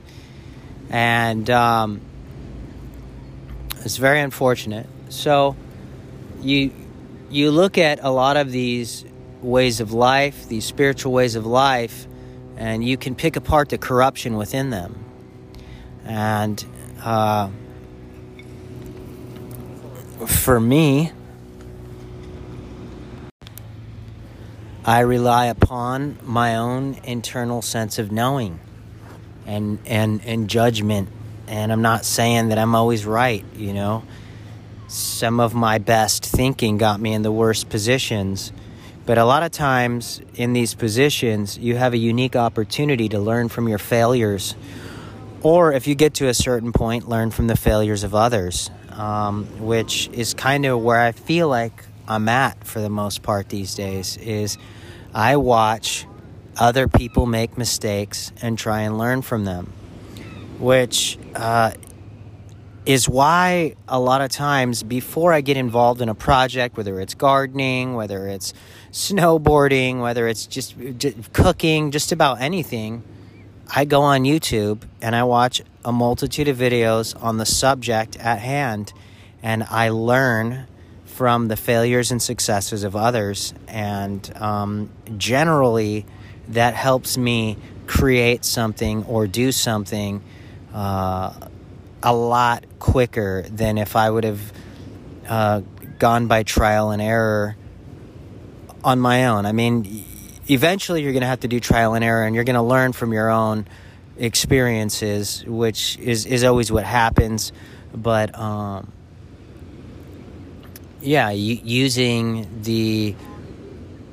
And 0.91 1.49
um, 1.49 2.03
it's 3.79 3.97
very 3.97 4.21
unfortunate. 4.21 4.87
So 5.09 5.57
you 6.43 6.73
you 7.31 7.53
look 7.53 7.79
at 7.79 8.01
a 8.03 8.11
lot 8.11 8.37
of 8.37 8.51
these 8.51 9.05
ways 9.43 9.81
of 9.81 9.93
life, 9.93 10.49
these 10.49 10.65
spiritual 10.65 11.13
ways 11.13 11.35
of 11.35 11.47
life, 11.47 12.07
and 12.57 12.85
you 12.85 12.97
can 12.97 13.15
pick 13.15 13.37
apart 13.37 13.69
the 13.69 13.79
corruption 13.79 14.37
within 14.37 14.71
them. 14.71 15.05
And 16.05 16.65
uh, 17.03 17.51
for 20.27 20.61
me, 20.61 21.13
I 24.85 25.01
rely 25.01 25.47
upon 25.47 26.19
my 26.25 26.57
own 26.57 26.99
internal 27.05 27.63
sense 27.63 27.99
of 27.99 28.11
knowing 28.11 28.59
and 29.47 29.79
and 29.87 30.21
and 30.25 30.49
judgment 30.49 31.09
and 31.51 31.73
I'm 31.73 31.83
not 31.83 32.05
saying 32.05 32.51
that 32.51 32.59
I'm 32.59 32.77
always 32.77 33.05
right, 33.05 33.45
you 33.57 33.75
know. 33.75 34.05
Some 34.87 35.41
of 35.41 35.53
my 35.53 35.79
best 35.79 36.25
thinking 36.25 36.79
got 36.79 37.01
me 37.01 37.13
in 37.13 37.23
the 37.23 37.33
worst 37.33 37.69
positions. 37.69 38.53
But 39.07 39.19
a 39.19 39.25
lot 39.25 39.43
of 39.43 39.51
times 39.51 40.21
in 40.35 40.53
these 40.53 40.75
positions, 40.75 41.59
you 41.59 41.77
have 41.77 41.93
a 41.93 41.97
unique 41.97 42.37
opportunity 42.37 43.09
to 43.09 43.19
learn 43.19 43.49
from 43.49 43.69
your 43.69 43.79
failures. 43.79 44.55
Or 45.43 45.73
if 45.73 45.87
you 45.87 45.95
get 45.95 46.15
to 46.15 46.29
a 46.29 46.35
certain 46.35 46.73
point, 46.73 47.09
learn 47.09 47.31
from 47.31 47.47
the 47.47 47.57
failures 47.57 48.05
of 48.05 48.15
others, 48.15 48.71
um, 48.91 49.47
which 49.59 50.09
is 50.13 50.35
kind 50.35 50.67
of 50.67 50.81
where 50.81 51.01
I 51.01 51.13
feel 51.13 51.49
like 51.49 51.85
I'm 52.07 52.29
at 52.29 52.65
for 52.65 52.81
the 52.81 52.91
most 52.91 53.23
part 53.23 53.49
these 53.49 53.75
days. 53.75 54.17
Is 54.19 54.59
I 55.15 55.37
watch 55.37 56.07
other 56.57 56.89
people 56.89 57.27
make 57.27 57.57
mistakes 57.57 58.33
and 58.43 58.59
try 58.59 58.83
and 58.83 58.99
learn 58.99 59.23
from 59.23 59.45
them 59.45 59.73
which 60.61 61.19
uh, 61.35 61.73
is 62.85 63.09
why 63.09 63.75
a 63.89 63.99
lot 63.99 64.21
of 64.21 64.31
times 64.31 64.83
before 64.83 65.33
I 65.33 65.41
get 65.41 65.57
involved 65.57 66.03
in 66.03 66.09
a 66.09 66.15
project, 66.15 66.77
whether 66.77 67.01
it's 67.01 67.15
gardening, 67.15 67.95
whether 67.95 68.29
it's 68.29 68.53
snowboarding, 68.93 70.01
whether 70.01 70.27
it's 70.29 70.47
just, 70.47 70.77
just 70.99 71.33
cooking, 71.33 71.91
just 71.91 72.13
about 72.13 72.41
anything, 72.41 73.03
I 73.75 73.85
go 73.85 74.03
on 74.03 74.25
YouTube 74.25 74.83
and 75.01 75.15
I 75.15 75.23
watch 75.23 75.63
a 75.85 75.93
multitude 75.93 76.49
of 76.49 76.57
videos 76.57 77.21
on 77.23 77.37
the 77.37 77.47
subject 77.47 78.17
at 78.17 78.41
hand 78.41 78.93
and 79.43 79.63
I 79.63 79.91
learn 79.91 80.67
from 81.05 81.49
the 81.49 81.57
failures 81.57 82.11
and 82.11 82.21
successes 82.21 82.83
of 82.83 82.97
others. 82.97 83.55
And 83.69 84.31
um, 84.37 84.91
generally, 85.17 86.07
that 86.49 86.75
helps 86.75 87.17
me 87.17 87.59
create 87.87 88.45
something 88.45 89.05
or 89.05 89.27
do 89.27 89.53
something 89.53 90.23
uh, 90.75 91.33
a 92.03 92.15
lot 92.15 92.65
quicker 92.79 93.43
than 93.49 93.79
if 93.79 93.95
I 93.97 94.11
would 94.11 94.25
have 94.25 94.53
uh, 95.29 95.61
gone 95.99 96.27
by 96.27 96.43
trial 96.43 96.91
and 96.91 97.01
error 97.01 97.57
on 98.85 99.01
my 99.01 99.27
own. 99.27 99.47
I 99.47 99.53
mean, 99.53 100.05
eventually 100.49 101.03
you're 101.03 101.13
going 101.13 101.23
to 101.23 101.29
have 101.29 101.41
to 101.41 101.49
do 101.49 101.61
trial 101.61 101.95
and 101.95 102.05
error 102.05 102.25
and 102.25 102.35
you're 102.35 102.45
going 102.45 102.55
to 102.55 102.63
learn 102.63 102.93
from 102.93 103.13
your 103.13 103.31
own 103.31 103.67
experiences, 104.19 105.45
which 105.47 105.99
is, 105.99 106.27
is 106.27 106.45
always 106.45 106.71
what 106.71 106.85
happens. 106.85 107.53
But 107.95 108.37
um, 108.39 108.93
yeah, 111.01 111.31
using 111.31 112.63
the 112.63 113.15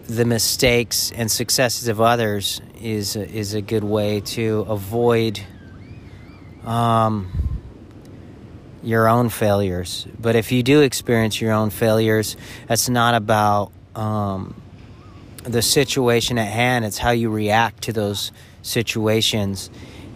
the 0.08 0.24
mistakes 0.24 1.12
and 1.12 1.30
successes 1.30 1.90
of 1.90 2.00
others 2.00 2.62
is 2.82 3.16
is 3.18 3.54
a 3.54 3.62
good 3.62 3.84
way 3.84 4.22
to 4.22 4.66
avoid 4.70 5.42
um, 6.64 7.30
your 8.82 9.10
own 9.10 9.30
failures. 9.30 10.08
But 10.18 10.36
if 10.36 10.52
you 10.52 10.64
do 10.64 10.82
experience 10.82 11.42
your 11.42 11.52
own 11.52 11.70
failures, 11.72 12.38
that's 12.68 12.88
not 12.88 13.16
about 13.16 13.72
um, 13.98 14.62
the 15.44 15.62
situation 15.62 16.38
at 16.38 16.48
hand, 16.48 16.86
it's 16.86 16.98
how 16.98 17.12
you 17.12 17.30
react 17.30 17.84
to 17.84 17.94
those 17.94 18.32
situations. 18.62 19.70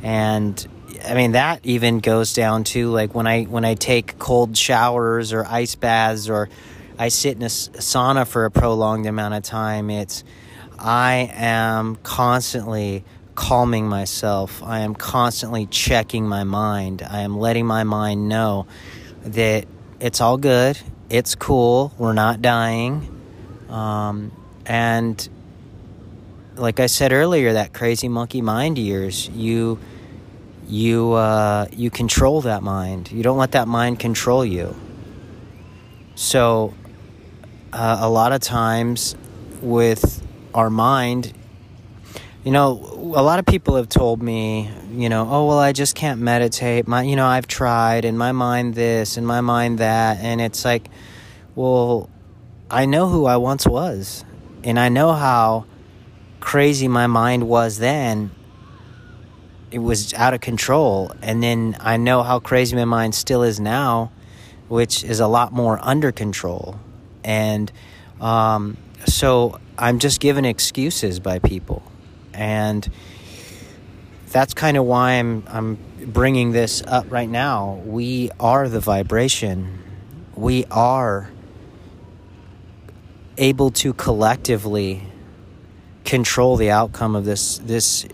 And 0.03 0.65
I 1.05 1.15
mean 1.15 1.31
that 1.31 1.61
even 1.63 1.99
goes 1.99 2.33
down 2.33 2.63
to 2.65 2.89
like 2.91 3.15
when 3.15 3.27
I 3.27 3.43
when 3.43 3.65
I 3.65 3.75
take 3.75 4.19
cold 4.19 4.55
showers 4.55 5.33
or 5.33 5.45
ice 5.45 5.75
baths 5.75 6.29
or 6.29 6.49
I 6.99 7.07
sit 7.07 7.35
in 7.35 7.43
a 7.43 7.47
sauna 7.47 8.27
for 8.27 8.45
a 8.45 8.51
prolonged 8.51 9.07
amount 9.07 9.33
of 9.33 9.43
time. 9.43 9.89
It's 9.89 10.23
I 10.77 11.31
am 11.33 11.95
constantly 11.97 13.03
calming 13.35 13.87
myself. 13.87 14.61
I 14.61 14.79
am 14.79 14.93
constantly 14.93 15.65
checking 15.65 16.27
my 16.27 16.43
mind. 16.43 17.01
I 17.01 17.21
am 17.21 17.37
letting 17.37 17.65
my 17.65 17.83
mind 17.83 18.29
know 18.29 18.67
that 19.23 19.65
it's 19.99 20.21
all 20.21 20.37
good, 20.37 20.79
it's 21.09 21.35
cool, 21.35 21.93
we're 21.97 22.13
not 22.13 22.41
dying. 22.41 23.10
Um, 23.71 24.31
and 24.65 25.27
like 26.55 26.79
I 26.79 26.85
said 26.85 27.13
earlier, 27.13 27.53
that 27.53 27.73
crazy 27.73 28.07
monkey 28.07 28.41
mind 28.41 28.77
of 28.77 28.83
yours, 28.83 29.29
you 29.29 29.79
you 30.67 31.13
uh, 31.13 31.67
you 31.71 31.89
control 31.89 32.41
that 32.41 32.63
mind. 32.63 33.11
You 33.11 33.23
don't 33.23 33.37
let 33.37 33.53
that 33.53 33.67
mind 33.67 33.99
control 33.99 34.45
you. 34.45 34.75
So, 36.15 36.73
uh, 37.73 37.97
a 38.01 38.09
lot 38.09 38.31
of 38.31 38.41
times 38.41 39.15
with 39.61 40.25
our 40.53 40.69
mind, 40.69 41.33
you 42.43 42.51
know, 42.51 42.71
a 43.15 43.23
lot 43.23 43.39
of 43.39 43.45
people 43.45 43.75
have 43.75 43.89
told 43.89 44.21
me, 44.21 44.69
you 44.91 45.09
know, 45.09 45.27
oh, 45.29 45.47
well, 45.47 45.59
I 45.59 45.71
just 45.71 45.95
can't 45.95 46.19
meditate. 46.19 46.87
My, 46.87 47.03
you 47.03 47.15
know, 47.15 47.25
I've 47.25 47.47
tried, 47.47 48.05
and 48.05 48.17
my 48.17 48.31
mind 48.31 48.75
this, 48.75 49.17
and 49.17 49.25
my 49.25 49.41
mind 49.41 49.79
that. 49.79 50.19
And 50.19 50.41
it's 50.41 50.65
like, 50.65 50.89
well, 51.55 52.09
I 52.71 52.85
know 52.85 53.07
who 53.07 53.25
I 53.25 53.37
once 53.37 53.67
was, 53.67 54.25
and 54.63 54.79
I 54.79 54.89
know 54.89 55.13
how 55.13 55.65
crazy 56.39 56.87
my 56.87 57.05
mind 57.05 57.47
was 57.47 57.77
then. 57.77 58.31
It 59.69 59.79
was 59.79 60.13
out 60.15 60.33
of 60.33 60.41
control. 60.41 61.13
And 61.21 61.43
then 61.43 61.77
I 61.79 61.97
know 61.97 62.23
how 62.23 62.39
crazy 62.39 62.75
my 62.75 62.85
mind 62.85 63.13
still 63.15 63.43
is 63.43 63.59
now, 63.59 64.11
which 64.67 65.03
is 65.03 65.19
a 65.19 65.27
lot 65.27 65.53
more 65.53 65.79
under 65.81 66.11
control. 66.11 66.77
And 67.23 67.71
um, 68.19 68.77
so 69.05 69.59
I'm 69.77 69.99
just 69.99 70.19
given 70.19 70.43
excuses 70.43 71.19
by 71.19 71.39
people 71.39 71.83
and 72.33 72.89
that's 74.29 74.53
kind 74.53 74.77
of 74.77 74.85
why 74.85 75.13
I'm 75.13 75.43
I'm 75.47 75.77
bringing 76.05 76.51
this 76.51 76.81
up 76.85 77.11
right 77.11 77.29
now. 77.29 77.81
We 77.85 78.31
are 78.39 78.69
the 78.69 78.79
vibration. 78.79 79.79
We 80.35 80.65
are 80.71 81.29
able 83.41 83.71
to 83.71 83.91
collectively 83.93 85.03
control 86.05 86.55
the 86.57 86.69
outcome 86.69 87.15
of 87.15 87.25
this 87.25 87.57
this 87.57 88.05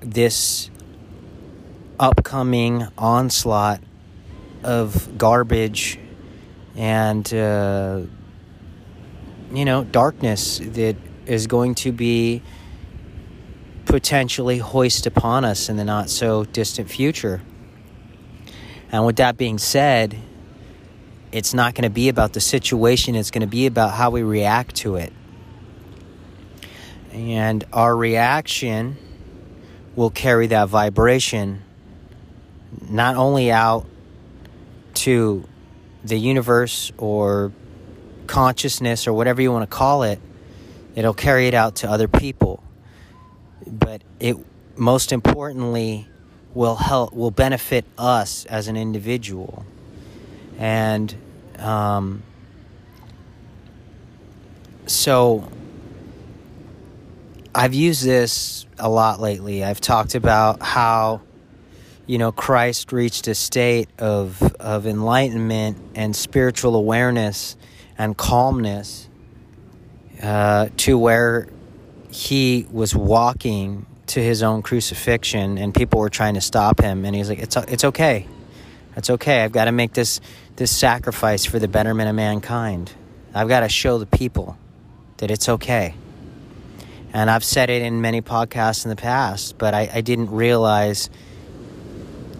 this 0.00 0.70
upcoming 2.00 2.86
onslaught 2.96 3.80
of 4.62 5.18
garbage 5.18 5.98
and 6.74 7.32
uh, 7.34 8.00
you 9.52 9.64
know 9.64 9.84
darkness 9.84 10.58
that 10.58 10.96
is 11.26 11.46
going 11.46 11.74
to 11.74 11.92
be 11.92 12.42
potentially 13.84 14.58
hoist 14.58 15.06
upon 15.06 15.44
us 15.44 15.68
in 15.68 15.76
the 15.76 15.84
not 15.84 16.08
so 16.08 16.44
distant 16.44 16.90
future. 16.90 17.42
And 18.90 19.04
with 19.04 19.16
that 19.16 19.36
being 19.36 19.58
said, 19.58 20.18
it's 21.34 21.52
not 21.52 21.74
going 21.74 21.82
to 21.82 21.90
be 21.90 22.08
about 22.08 22.32
the 22.32 22.40
situation, 22.40 23.16
it's 23.16 23.32
going 23.32 23.40
to 23.40 23.48
be 23.48 23.66
about 23.66 23.92
how 23.92 24.10
we 24.10 24.22
react 24.22 24.76
to 24.76 24.94
it. 24.94 25.12
And 27.10 27.64
our 27.72 27.96
reaction 27.96 28.96
will 29.96 30.10
carry 30.10 30.46
that 30.46 30.68
vibration 30.68 31.64
not 32.88 33.16
only 33.16 33.50
out 33.50 33.84
to 34.94 35.44
the 36.04 36.16
universe 36.16 36.92
or 36.98 37.50
consciousness 38.28 39.08
or 39.08 39.12
whatever 39.12 39.42
you 39.42 39.50
want 39.50 39.68
to 39.68 39.76
call 39.76 40.04
it, 40.04 40.20
it'll 40.94 41.14
carry 41.14 41.48
it 41.48 41.54
out 41.54 41.74
to 41.76 41.90
other 41.90 42.06
people. 42.06 42.62
But 43.66 44.02
it 44.20 44.36
most 44.76 45.10
importantly 45.10 46.06
will 46.54 46.76
help 46.76 47.12
will 47.12 47.32
benefit 47.32 47.84
us 47.98 48.44
as 48.44 48.68
an 48.68 48.76
individual. 48.76 49.64
And 50.64 51.14
um, 51.58 52.22
so 54.86 55.46
I've 57.54 57.74
used 57.74 58.02
this 58.02 58.64
a 58.78 58.88
lot 58.88 59.20
lately. 59.20 59.62
I've 59.62 59.82
talked 59.82 60.14
about 60.14 60.62
how 60.62 61.20
you 62.06 62.16
know 62.16 62.32
Christ 62.32 62.92
reached 62.92 63.28
a 63.28 63.34
state 63.34 63.90
of 63.98 64.42
of 64.54 64.86
enlightenment 64.86 65.76
and 65.94 66.16
spiritual 66.16 66.76
awareness 66.76 67.58
and 67.98 68.16
calmness 68.16 69.06
uh, 70.22 70.70
to 70.78 70.96
where 70.96 71.46
he 72.10 72.66
was 72.70 72.96
walking 72.96 73.84
to 74.06 74.20
his 74.20 74.42
own 74.42 74.62
crucifixion 74.62 75.58
and 75.58 75.74
people 75.74 76.00
were 76.00 76.08
trying 76.08 76.34
to 76.34 76.40
stop 76.40 76.80
him 76.80 77.04
and 77.04 77.14
he's 77.14 77.28
like 77.28 77.40
it's 77.40 77.56
it's 77.56 77.84
okay 77.84 78.26
it's 78.96 79.10
okay. 79.10 79.42
I've 79.42 79.52
got 79.52 79.66
to 79.66 79.72
make 79.72 79.92
this 79.92 80.20
this 80.56 80.70
sacrifice 80.70 81.44
for 81.44 81.58
the 81.58 81.68
betterment 81.68 82.08
of 82.08 82.14
mankind. 82.14 82.92
I've 83.34 83.48
got 83.48 83.60
to 83.60 83.68
show 83.68 83.98
the 83.98 84.06
people 84.06 84.56
that 85.18 85.30
it's 85.30 85.48
okay. 85.48 85.94
And 87.12 87.30
i've 87.30 87.44
said 87.44 87.70
it 87.70 87.80
in 87.82 88.00
many 88.00 88.22
podcasts 88.22 88.84
in 88.84 88.90
the 88.90 88.96
past 88.96 89.56
but 89.56 89.72
i, 89.72 89.88
I 89.92 90.00
didn't 90.00 90.30
realize 90.30 91.10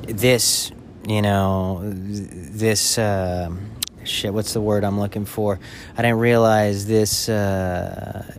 this 0.02 0.72
you 1.06 1.22
know 1.22 1.80
this 1.84 2.98
uh, 2.98 3.54
shit 4.02 4.34
what's 4.34 4.52
the 4.52 4.60
word 4.60 4.84
i'm 4.84 4.98
looking 4.98 5.26
for? 5.26 5.60
I 5.96 6.02
didn't 6.02 6.18
realize 6.18 6.86
this 6.86 7.28
uh, 7.28 8.34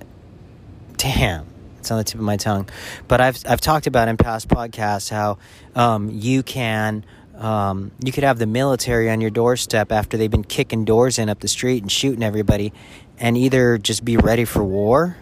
damn 0.97 1.45
it's 1.79 1.91
on 1.91 1.99
the 1.99 2.03
tip 2.03 2.15
of 2.15 2.25
my 2.25 2.37
tongue. 2.37 2.67
But 3.07 3.21
i've 3.21 3.41
i've 3.47 3.61
talked 3.61 3.87
about 3.87 4.09
in 4.09 4.17
past 4.17 4.49
podcasts 4.49 5.09
how 5.09 5.37
um, 5.73 6.09
you 6.09 6.43
can 6.43 7.05
um, 7.37 7.91
you 8.03 8.11
could 8.11 8.23
have 8.23 8.39
the 8.39 8.45
military 8.45 9.09
on 9.09 9.21
your 9.21 9.29
doorstep 9.29 9.91
after 9.91 10.17
they've 10.17 10.31
been 10.31 10.43
kicking 10.43 10.85
doors 10.85 11.19
in 11.19 11.29
up 11.29 11.39
the 11.39 11.47
street 11.47 11.81
and 11.81 11.91
shooting 11.91 12.23
everybody 12.23 12.71
and 13.19 13.37
either 13.37 13.77
just 13.77 14.05
be 14.05 14.17
ready 14.17 14.45
for 14.45 14.63
war 14.63 15.17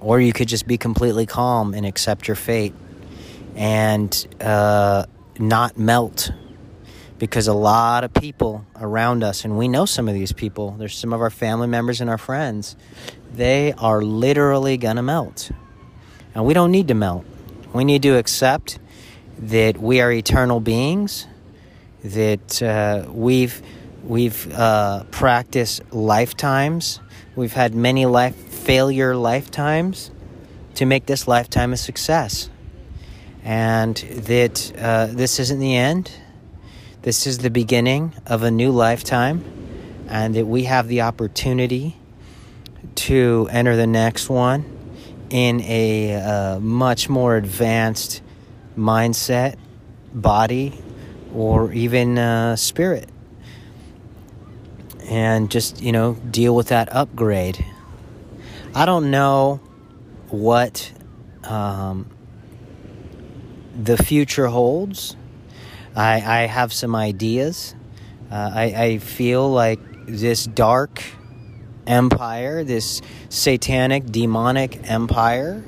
or 0.00 0.20
you 0.20 0.32
could 0.32 0.48
just 0.48 0.66
be 0.66 0.78
completely 0.78 1.26
calm 1.26 1.74
and 1.74 1.84
accept 1.84 2.28
your 2.28 2.34
fate 2.34 2.74
and 3.56 4.26
uh, 4.40 5.04
not 5.38 5.76
melt 5.76 6.30
because 7.18 7.48
a 7.48 7.52
lot 7.52 8.04
of 8.04 8.14
people 8.14 8.64
around 8.76 9.24
us, 9.24 9.44
and 9.44 9.58
we 9.58 9.66
know 9.66 9.84
some 9.84 10.08
of 10.08 10.14
these 10.14 10.32
people, 10.32 10.76
there's 10.78 10.96
some 10.96 11.12
of 11.12 11.20
our 11.20 11.30
family 11.30 11.66
members 11.66 12.00
and 12.00 12.08
our 12.08 12.18
friends, 12.18 12.76
they 13.32 13.72
are 13.72 14.02
literally 14.02 14.76
gonna 14.76 15.02
melt. 15.02 15.50
And 16.34 16.44
we 16.44 16.54
don't 16.54 16.70
need 16.70 16.88
to 16.88 16.94
melt. 16.94 17.24
We 17.72 17.84
need 17.84 18.02
to 18.02 18.16
accept 18.16 18.78
that 19.38 19.78
we 19.78 20.00
are 20.00 20.10
eternal 20.10 20.60
beings, 20.60 21.26
that 22.04 22.62
uh, 22.62 23.06
we've, 23.10 23.62
we've 24.02 24.52
uh, 24.52 25.04
practiced 25.10 25.92
lifetimes, 25.92 27.00
we've 27.36 27.52
had 27.52 27.74
many 27.74 28.06
life 28.06 28.34
failure 28.36 29.16
lifetimes 29.16 30.10
to 30.74 30.86
make 30.86 31.06
this 31.06 31.26
lifetime 31.26 31.72
a 31.72 31.76
success. 31.76 32.50
And 33.44 33.96
that 33.96 34.72
uh, 34.76 35.06
this 35.06 35.38
isn't 35.38 35.58
the 35.58 35.76
end 35.76 36.10
this 37.02 37.28
is 37.28 37.38
the 37.38 37.50
beginning 37.50 38.12
of 38.26 38.42
a 38.42 38.50
new 38.50 38.72
lifetime, 38.72 39.44
and 40.08 40.34
that 40.34 40.46
we 40.46 40.64
have 40.64 40.88
the 40.88 41.02
opportunity 41.02 41.96
to 42.96 43.48
enter 43.52 43.76
the 43.76 43.86
next 43.86 44.28
one 44.28 44.64
in 45.30 45.60
a 45.60 46.16
uh, 46.16 46.60
much 46.60 47.08
more 47.08 47.36
advanced 47.36 48.20
mindset, 48.78 49.56
body, 50.14 50.80
or 51.34 51.72
even 51.72 52.18
uh, 52.18 52.56
spirit. 52.56 53.08
And 55.08 55.50
just, 55.50 55.82
you 55.82 55.92
know, 55.92 56.14
deal 56.14 56.54
with 56.54 56.68
that 56.68 56.92
upgrade. 56.94 57.64
I 58.74 58.86
don't 58.86 59.10
know 59.10 59.60
what 60.28 60.92
um, 61.44 62.06
the 63.74 63.96
future 63.96 64.46
holds 64.46 65.16
I, 65.98 66.42
I 66.42 66.46
have 66.46 66.72
some 66.72 66.94
ideas. 66.94 67.74
Uh, 68.30 68.50
I, 68.54 68.62
I 68.62 68.98
feel 68.98 69.50
like 69.50 69.80
this 70.06 70.44
dark 70.44 71.02
empire, 71.88 72.62
this 72.62 73.02
satanic, 73.30 74.06
demonic 74.06 74.88
empire 74.88 75.64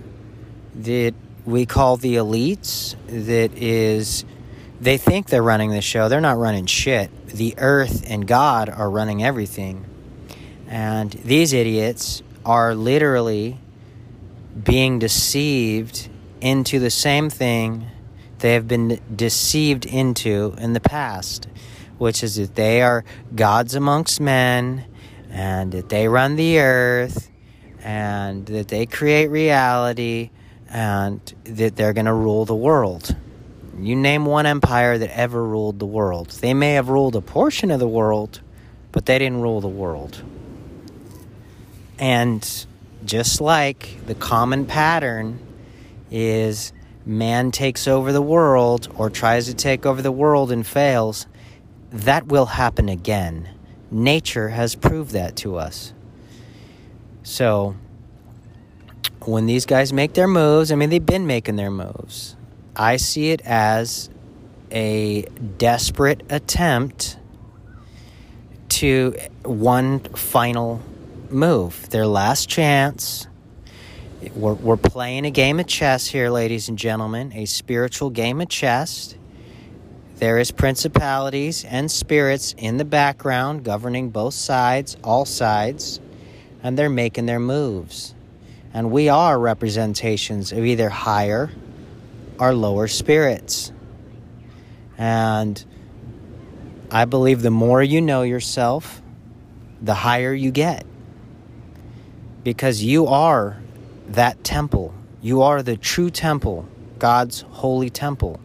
that 0.76 1.14
we 1.44 1.66
call 1.66 1.96
the 1.96 2.16
elites, 2.16 2.94
that 3.06 3.52
is, 3.56 4.24
they 4.80 4.96
think 4.96 5.28
they're 5.28 5.42
running 5.42 5.70
the 5.70 5.80
show. 5.80 6.08
They're 6.08 6.20
not 6.20 6.38
running 6.38 6.66
shit. 6.66 7.10
The 7.26 7.54
earth 7.58 8.04
and 8.06 8.26
God 8.26 8.68
are 8.68 8.90
running 8.90 9.22
everything. 9.22 9.84
And 10.66 11.10
these 11.12 11.52
idiots 11.52 12.22
are 12.44 12.74
literally 12.74 13.58
being 14.62 14.98
deceived 14.98 16.08
into 16.40 16.78
the 16.78 16.90
same 16.90 17.30
thing 17.30 17.86
they 18.38 18.54
have 18.54 18.66
been 18.66 18.98
deceived 19.14 19.84
into 19.84 20.54
in 20.58 20.72
the 20.72 20.80
past, 20.80 21.46
which 21.98 22.22
is 22.22 22.36
that 22.36 22.54
they 22.54 22.80
are 22.80 23.04
gods 23.34 23.74
amongst 23.74 24.20
men 24.20 24.86
and 25.30 25.72
that 25.72 25.90
they 25.90 26.08
run 26.08 26.36
the 26.36 26.58
earth 26.58 27.30
and 27.82 28.46
that 28.46 28.68
they 28.68 28.86
create 28.86 29.28
reality 29.28 30.30
and 30.70 31.20
that 31.44 31.76
they're 31.76 31.92
going 31.92 32.06
to 32.06 32.12
rule 32.12 32.44
the 32.44 32.54
world. 32.54 33.16
You 33.78 33.96
name 33.96 34.24
one 34.24 34.46
empire 34.46 34.98
that 34.98 35.16
ever 35.16 35.44
ruled 35.44 35.78
the 35.78 35.86
world. 35.86 36.30
They 36.30 36.54
may 36.54 36.74
have 36.74 36.88
ruled 36.88 37.16
a 37.16 37.20
portion 37.20 37.70
of 37.70 37.80
the 37.80 37.88
world, 37.88 38.40
but 38.92 39.06
they 39.06 39.18
didn't 39.18 39.40
rule 39.40 39.60
the 39.60 39.68
world. 39.68 40.22
And 41.98 42.66
just 43.04 43.40
like 43.40 44.06
the 44.06 44.14
common 44.14 44.66
pattern 44.66 45.38
is 46.10 46.72
man 47.06 47.50
takes 47.50 47.88
over 47.88 48.12
the 48.12 48.22
world 48.22 48.88
or 48.96 49.10
tries 49.10 49.46
to 49.46 49.54
take 49.54 49.86
over 49.86 50.02
the 50.02 50.12
world 50.12 50.52
and 50.52 50.66
fails, 50.66 51.26
that 51.90 52.26
will 52.26 52.46
happen 52.46 52.88
again. 52.88 53.48
Nature 53.90 54.50
has 54.50 54.74
proved 54.74 55.12
that 55.12 55.36
to 55.36 55.56
us. 55.56 55.92
So, 57.22 57.74
when 59.26 59.46
these 59.46 59.66
guys 59.66 59.92
make 59.92 60.14
their 60.14 60.28
moves, 60.28 60.72
I 60.72 60.76
mean, 60.76 60.90
they've 60.90 61.04
been 61.04 61.26
making 61.26 61.56
their 61.56 61.70
moves. 61.70 62.36
I 62.74 62.96
see 62.96 63.30
it 63.30 63.40
as 63.42 64.10
a 64.70 65.22
desperate 65.58 66.22
attempt 66.30 67.18
to 68.68 69.14
one 69.44 70.00
final 70.00 70.82
move, 71.30 71.90
their 71.90 72.06
last 72.06 72.48
chance 72.48 73.26
we're, 74.34 74.54
we're 74.54 74.76
playing 74.76 75.24
a 75.24 75.30
game 75.30 75.58
of 75.60 75.66
chess 75.66 76.06
here, 76.06 76.30
ladies 76.30 76.68
and 76.68 76.76
gentlemen, 76.76 77.32
a 77.32 77.46
spiritual 77.46 78.10
game 78.10 78.40
of 78.40 78.48
chess. 78.48 79.14
There 80.16 80.38
is 80.38 80.50
principalities 80.50 81.64
and 81.64 81.90
spirits 81.90 82.54
in 82.58 82.76
the 82.76 82.84
background 82.84 83.64
governing 83.64 84.10
both 84.10 84.34
sides, 84.34 84.96
all 85.02 85.24
sides, 85.24 86.00
and 86.62 86.78
they're 86.78 86.90
making 86.90 87.24
their 87.24 87.40
moves. 87.40 88.14
And 88.72 88.90
we 88.90 89.08
are 89.08 89.38
representations 89.38 90.52
of 90.52 90.64
either 90.64 90.88
higher 90.88 91.50
or 92.38 92.54
lower 92.54 92.88
spirits. 92.88 93.72
And 94.96 95.64
I 96.90 97.04
believe 97.04 97.42
the 97.42 97.50
more 97.50 97.82
you 97.82 98.00
know 98.00 98.22
yourself, 98.22 99.02
the 99.80 99.94
higher 99.94 100.32
you 100.32 100.50
get. 100.50 100.86
Because 102.44 102.82
you 102.82 103.06
are 103.06 103.60
that 104.08 104.42
temple. 104.44 104.94
You 105.20 105.42
are 105.42 105.62
the 105.62 105.76
true 105.76 106.10
temple, 106.10 106.66
God's 106.98 107.42
holy 107.42 107.90
temple. 107.90 108.40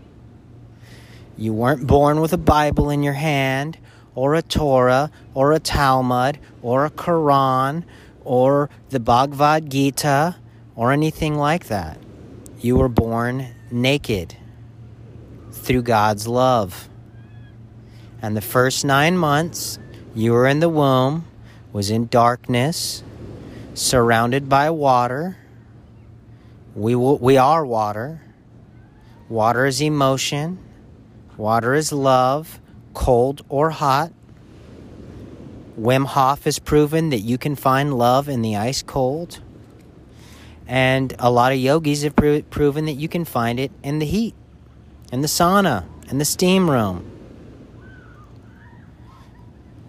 You 1.38 1.53
weren't 1.53 1.85
born 1.85 2.21
with 2.21 2.33
a 2.33 2.38
Bible 2.38 2.89
in 2.89 3.03
your 3.03 3.13
hand, 3.13 3.77
or 4.13 4.35
a 4.35 4.41
Torah, 4.41 5.11
or 5.33 5.51
a 5.51 5.59
Talmud, 5.59 6.39
or 6.61 6.85
a 6.85 6.89
Quran, 6.89 7.83
or 8.25 8.69
the 8.89 8.99
Bhagavad 8.99 9.69
Gita, 9.69 10.35
or 10.75 10.91
anything 10.91 11.35
like 11.35 11.67
that. 11.67 11.97
You 12.59 12.75
were 12.75 12.89
born 12.89 13.47
naked 13.71 14.35
through 15.51 15.83
God's 15.83 16.27
love. 16.27 16.89
And 18.21 18.35
the 18.35 18.41
first 18.41 18.83
nine 18.83 19.17
months 19.17 19.79
you 20.13 20.33
were 20.33 20.47
in 20.47 20.59
the 20.59 20.69
womb 20.69 21.25
was 21.71 21.89
in 21.89 22.07
darkness, 22.07 23.03
surrounded 23.73 24.49
by 24.49 24.69
water 24.69 25.38
We, 26.75 26.93
we 26.93 27.38
are 27.38 27.65
water. 27.65 28.21
Water 29.29 29.65
is 29.65 29.81
emotion. 29.81 30.59
Water 31.38 31.73
is 31.73 31.93
love, 31.93 32.59
cold 32.93 33.43
or 33.47 33.69
hot. 33.69 34.11
Wim 35.79 36.05
Hof 36.05 36.45
has 36.45 36.57
proven 36.57 37.09
that 37.09 37.19
you 37.19 37.38
can 37.38 37.55
find 37.55 37.93
love 37.93 38.29
in 38.29 38.41
the 38.41 38.55
ice 38.55 38.81
cold. 38.81 39.41
And 40.67 41.13
a 41.19 41.29
lot 41.29 41.51
of 41.51 41.59
yogis 41.59 42.03
have 42.03 42.15
pro- 42.15 42.41
proven 42.43 42.85
that 42.85 42.93
you 42.93 43.07
can 43.07 43.25
find 43.25 43.59
it 43.59 43.71
in 43.83 43.99
the 43.99 44.05
heat, 44.05 44.33
in 45.11 45.21
the 45.21 45.27
sauna, 45.27 45.85
in 46.09 46.17
the 46.17 46.25
steam 46.25 46.69
room. 46.69 47.11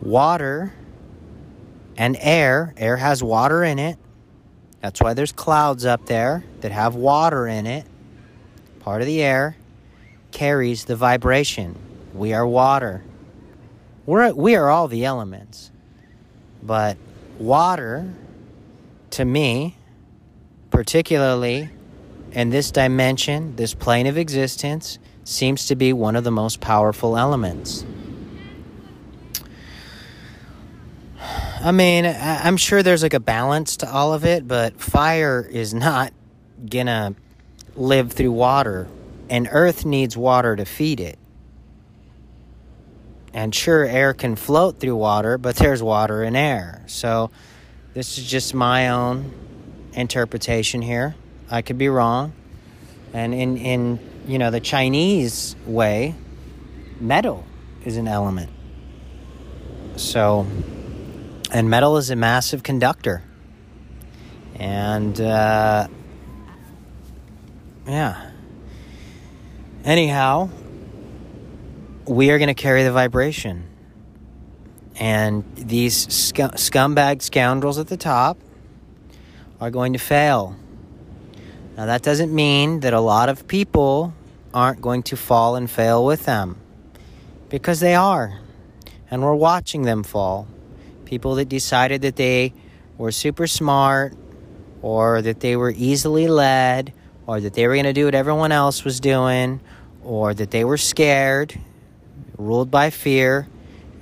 Water 0.02 0.74
and 1.96 2.16
air, 2.20 2.74
air 2.76 2.96
has 2.96 3.22
water 3.22 3.64
in 3.64 3.78
it. 3.78 3.96
That's 4.80 5.00
why 5.00 5.14
there's 5.14 5.32
clouds 5.32 5.84
up 5.84 6.06
there 6.06 6.44
that 6.60 6.72
have 6.72 6.94
water 6.94 7.46
in 7.46 7.66
it. 7.66 7.86
Part 8.80 9.00
of 9.00 9.06
the 9.06 9.22
air 9.22 9.56
carries 10.32 10.84
the 10.84 10.96
vibration. 10.96 11.76
We 12.12 12.34
are 12.34 12.46
water. 12.46 13.02
We're, 14.04 14.32
we 14.32 14.54
are 14.54 14.68
all 14.68 14.88
the 14.88 15.04
elements. 15.04 15.70
But 16.62 16.96
water, 17.38 18.12
to 19.10 19.24
me, 19.24 19.76
particularly 20.70 21.70
in 22.32 22.50
this 22.50 22.70
dimension, 22.70 23.56
this 23.56 23.74
plane 23.74 24.06
of 24.06 24.18
existence, 24.18 24.98
seems 25.24 25.66
to 25.66 25.76
be 25.76 25.92
one 25.92 26.16
of 26.16 26.24
the 26.24 26.30
most 26.30 26.60
powerful 26.60 27.16
elements. 27.16 27.84
I 31.18 31.72
mean, 31.72 32.04
I'm 32.06 32.56
sure 32.56 32.82
there's 32.82 33.02
like 33.02 33.14
a 33.14 33.20
balance 33.20 33.78
to 33.78 33.90
all 33.90 34.12
of 34.12 34.24
it, 34.24 34.46
but 34.46 34.80
fire 34.80 35.40
is 35.50 35.74
not 35.74 36.12
gonna 36.68 37.14
live 37.74 38.12
through 38.12 38.32
water, 38.32 38.86
and 39.28 39.48
Earth 39.50 39.84
needs 39.84 40.16
water 40.16 40.54
to 40.54 40.64
feed 40.64 41.00
it. 41.00 41.18
And 43.36 43.54
sure, 43.54 43.84
air 43.84 44.14
can 44.14 44.34
float 44.34 44.80
through 44.80 44.96
water, 44.96 45.36
but 45.36 45.56
there's 45.56 45.82
water 45.82 46.24
in 46.24 46.34
air. 46.34 46.82
So, 46.86 47.30
this 47.92 48.16
is 48.16 48.26
just 48.26 48.54
my 48.54 48.88
own 48.88 49.30
interpretation 49.92 50.80
here. 50.80 51.14
I 51.50 51.60
could 51.60 51.76
be 51.76 51.90
wrong. 51.90 52.32
And 53.12 53.34
in, 53.34 53.58
in 53.58 53.98
you 54.26 54.38
know, 54.38 54.50
the 54.50 54.60
Chinese 54.60 55.54
way, 55.66 56.14
metal 56.98 57.44
is 57.84 57.98
an 57.98 58.08
element. 58.08 58.48
So, 59.96 60.46
and 61.52 61.68
metal 61.68 61.98
is 61.98 62.08
a 62.08 62.16
massive 62.16 62.62
conductor. 62.62 63.22
And, 64.54 65.20
uh, 65.20 65.88
yeah. 67.86 68.30
Anyhow, 69.84 70.48
we 72.08 72.30
are 72.30 72.38
going 72.38 72.48
to 72.48 72.54
carry 72.54 72.84
the 72.84 72.92
vibration. 72.92 73.64
And 74.98 75.44
these 75.54 76.12
scum- 76.12 76.52
scumbag 76.52 77.22
scoundrels 77.22 77.78
at 77.78 77.88
the 77.88 77.96
top 77.96 78.38
are 79.60 79.70
going 79.70 79.92
to 79.92 79.98
fail. 79.98 80.56
Now, 81.76 81.86
that 81.86 82.02
doesn't 82.02 82.34
mean 82.34 82.80
that 82.80 82.94
a 82.94 83.00
lot 83.00 83.28
of 83.28 83.46
people 83.46 84.14
aren't 84.54 84.80
going 84.80 85.02
to 85.04 85.16
fall 85.16 85.56
and 85.56 85.70
fail 85.70 86.04
with 86.04 86.24
them, 86.24 86.58
because 87.50 87.80
they 87.80 87.94
are. 87.94 88.40
And 89.10 89.22
we're 89.22 89.34
watching 89.34 89.82
them 89.82 90.02
fall 90.02 90.48
people 91.06 91.36
that 91.36 91.48
decided 91.48 92.02
that 92.02 92.16
they 92.16 92.52
were 92.98 93.12
super 93.12 93.46
smart 93.46 94.14
or 94.82 95.22
that 95.22 95.40
they 95.40 95.56
were 95.56 95.72
easily 95.74 96.28
led 96.28 96.92
or 97.26 97.40
that 97.40 97.54
they 97.54 97.66
were 97.66 97.74
going 97.74 97.84
to 97.84 97.92
do 97.92 98.04
what 98.04 98.14
everyone 98.14 98.52
else 98.52 98.84
was 98.84 99.00
doing 99.00 99.60
or 100.02 100.34
that 100.34 100.50
they 100.50 100.64
were 100.64 100.76
scared, 100.76 101.58
ruled 102.38 102.70
by 102.70 102.90
fear, 102.90 103.48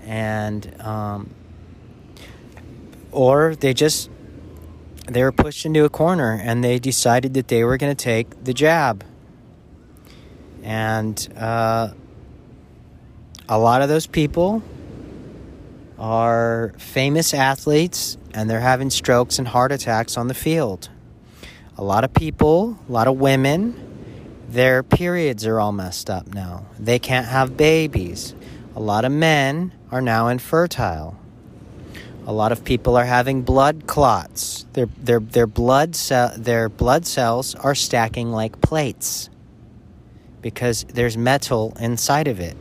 and 0.03 0.81
um, 0.81 1.31
or 3.11 3.55
they 3.55 3.73
just 3.73 4.11
they 5.07 5.23
were 5.23 5.33
pushed 5.33 5.67
into 5.67 5.85
a 5.85 5.89
corner 5.89 6.39
and 6.43 6.65
they 6.65 6.79
decided 6.79 7.35
that 7.35 7.49
they 7.49 7.63
were 7.63 7.77
going 7.77 7.95
to 7.95 8.05
take 8.05 8.45
the 8.45 8.55
jab. 8.55 9.05
And 10.63 11.29
uh, 11.37 11.91
a 13.49 13.59
lot 13.59 13.83
of 13.83 13.89
those 13.89 14.07
people 14.07 14.63
are 15.99 16.73
famous 16.79 17.35
athletes 17.35 18.17
and 18.33 18.49
they're 18.49 18.61
having 18.61 18.91
strokes 18.91 19.39
and 19.39 19.47
heart 19.47 19.73
attacks 19.73 20.17
on 20.17 20.29
the 20.29 20.35
field. 20.35 20.89
A 21.77 21.85
lot 21.85 22.05
of 22.05 22.15
people, 22.15 22.79
a 22.89 22.93
lot 22.93 23.07
of 23.07 23.19
women, 23.19 23.94
their 24.55 24.85
periods 24.85 25.45
are 25.47 25.59
all 25.59 25.73
messed 25.73 26.09
up 26.09 26.33
now. 26.33 26.65
They 26.79 27.01
can't 27.01 27.27
have 27.27 27.57
babies. 27.57 28.37
A 28.77 28.81
lot 28.81 29.05
of 29.05 29.11
men 29.11 29.73
are 29.91 30.01
now 30.01 30.29
infertile. 30.29 31.19
A 32.27 32.33
lot 32.33 32.53
of 32.53 32.65
people 32.65 32.97
are 32.97 33.05
having 33.05 33.43
blood 33.43 33.89
clots. 33.89 34.65
Their, 34.73 34.87
their, 34.97 35.19
their, 35.19 35.49
blood, 35.49 35.97
ce- 35.97 36.37
their 36.37 36.69
blood 36.69 37.05
cells 37.05 37.57
are 37.57 37.75
stacking 37.75 38.31
like 38.31 38.61
plates 38.61 39.29
because 40.41 40.85
there's 40.85 41.17
metal 41.17 41.77
inside 41.81 42.29
of 42.29 42.39
it, 42.39 42.57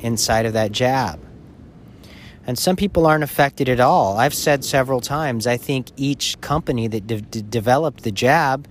inside 0.00 0.46
of 0.46 0.54
that 0.54 0.72
jab. 0.72 1.20
And 2.46 2.58
some 2.58 2.74
people 2.74 3.06
aren't 3.06 3.24
affected 3.24 3.68
at 3.68 3.80
all. 3.80 4.16
I've 4.16 4.32
said 4.32 4.64
several 4.64 5.02
times, 5.02 5.46
I 5.46 5.58
think 5.58 5.88
each 5.98 6.40
company 6.40 6.88
that 6.88 7.06
de- 7.06 7.20
de- 7.20 7.42
developed 7.42 8.04
the 8.04 8.12
jab 8.12 8.66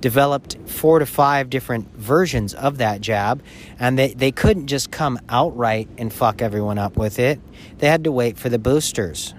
developed 0.00 0.56
four 0.66 0.98
to 0.98 1.06
five 1.06 1.50
different 1.50 1.94
versions 1.96 2.54
of 2.54 2.78
that 2.78 3.00
jab, 3.00 3.42
and 3.78 3.98
they, 3.98 4.14
they 4.14 4.32
couldn't 4.32 4.66
just 4.66 4.90
come 4.90 5.18
outright 5.28 5.88
and 5.98 6.12
fuck 6.12 6.42
everyone 6.42 6.78
up 6.78 6.96
with 6.96 7.18
it. 7.18 7.40
They 7.78 7.88
had 7.88 8.04
to 8.04 8.12
wait 8.12 8.38
for 8.38 8.48
the 8.48 8.58
boosters. 8.58 9.34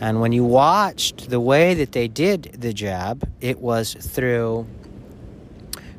And 0.00 0.20
when 0.20 0.32
you 0.32 0.44
watched 0.44 1.30
the 1.30 1.38
way 1.38 1.74
that 1.74 1.92
they 1.92 2.08
did 2.08 2.56
the 2.58 2.72
jab, 2.72 3.28
it 3.40 3.60
was 3.60 3.94
through 3.94 4.66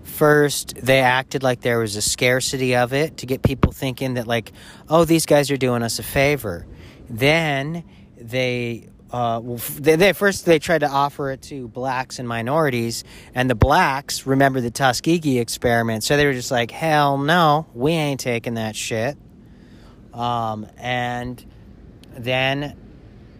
first 0.03 0.75
they 0.75 0.99
acted 0.99 1.41
like 1.41 1.61
there 1.61 1.79
was 1.79 1.95
a 1.95 2.01
scarcity 2.01 2.75
of 2.75 2.93
it 2.93 3.17
to 3.17 3.25
get 3.25 3.41
people 3.41 3.71
thinking 3.71 4.13
that 4.13 4.27
like 4.27 4.51
oh 4.87 5.03
these 5.05 5.25
guys 5.25 5.49
are 5.49 5.57
doing 5.57 5.81
us 5.81 5.97
a 5.97 6.03
favor 6.03 6.67
then 7.09 7.83
they 8.17 8.87
uh, 9.13 9.39
they, 9.79 9.95
they, 9.95 10.13
first 10.13 10.45
they 10.45 10.59
tried 10.59 10.79
to 10.79 10.89
offer 10.89 11.31
it 11.31 11.41
to 11.43 11.67
blacks 11.67 12.19
and 12.19 12.27
minorities 12.27 13.03
and 13.35 13.49
the 13.49 13.55
blacks 13.55 14.25
remember 14.25 14.59
the 14.59 14.71
tuskegee 14.71 15.39
experiment 15.39 16.03
so 16.03 16.17
they 16.17 16.25
were 16.25 16.33
just 16.33 16.51
like 16.51 16.71
hell 16.71 17.17
no 17.17 17.67
we 17.73 17.91
ain't 17.91 18.19
taking 18.19 18.55
that 18.55 18.75
shit. 18.75 19.17
Um, 20.13 20.67
and 20.77 21.43
then 22.15 22.77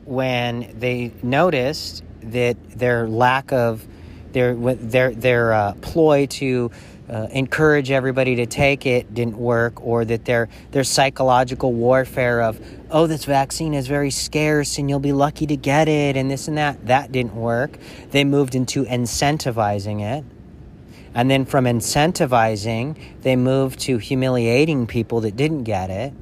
when 0.06 0.80
they 0.80 1.12
noticed 1.22 2.04
that 2.22 2.58
their 2.78 3.08
lack 3.08 3.52
of 3.52 3.86
their 4.32 4.56
their 4.56 5.14
their 5.14 5.54
uh, 5.54 5.74
ploy 5.82 6.26
to 6.26 6.72
uh, 7.14 7.28
encourage 7.32 7.92
everybody 7.92 8.36
to 8.38 8.46
take 8.48 8.88
it 8.88 9.14
didn't 9.14 9.38
work, 9.38 9.86
or 9.86 10.04
that 10.04 10.26
their 10.26 10.50
their 10.72 10.84
psychological 10.84 11.72
warfare 11.72 12.42
of 12.42 12.60
oh 12.90 13.06
this 13.06 13.26
vaccine 13.26 13.76
is 13.76 13.88
very 13.88 14.10
scarce 14.10 14.80
and 14.80 14.90
you'll 14.90 15.00
be 15.00 15.14
lucky 15.14 15.46
to 15.46 15.56
get 15.56 15.88
it 15.88 16.18
and 16.18 16.32
this 16.32 16.48
and 16.48 16.58
that 16.58 16.88
that 16.88 17.12
didn't 17.12 17.36
work. 17.36 17.78
They 18.10 18.24
moved 18.24 18.56
into 18.56 18.84
incentivizing 18.86 20.02
it. 20.02 20.26
And 21.16 21.30
then 21.30 21.46
from 21.46 21.66
incentivizing, 21.66 22.98
they 23.22 23.36
moved 23.36 23.82
to 23.82 24.00
humiliating 24.00 24.88
people 24.88 25.22
that 25.22 25.36
didn't 25.36 25.64
get 25.64 25.92
it. 25.92 26.14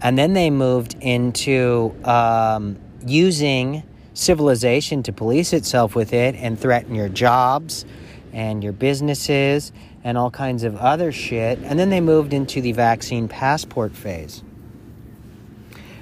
And 0.00 0.16
then 0.16 0.32
they 0.32 0.48
moved 0.48 0.96
into 1.02 1.94
um, 2.04 2.78
using 3.04 3.82
civilization 4.14 5.02
to 5.02 5.12
police 5.12 5.52
itself 5.52 5.94
with 5.94 6.14
it 6.14 6.34
and 6.36 6.58
threaten 6.58 6.94
your 6.94 7.10
jobs 7.10 7.84
and 8.32 8.62
your 8.62 8.72
businesses 8.72 9.72
and 10.02 10.16
all 10.16 10.30
kinds 10.30 10.62
of 10.64 10.76
other 10.76 11.12
shit. 11.12 11.58
And 11.62 11.78
then 11.78 11.90
they 11.90 12.00
moved 12.00 12.32
into 12.32 12.60
the 12.60 12.72
vaccine 12.72 13.28
passport 13.28 13.94
phase. 13.94 14.42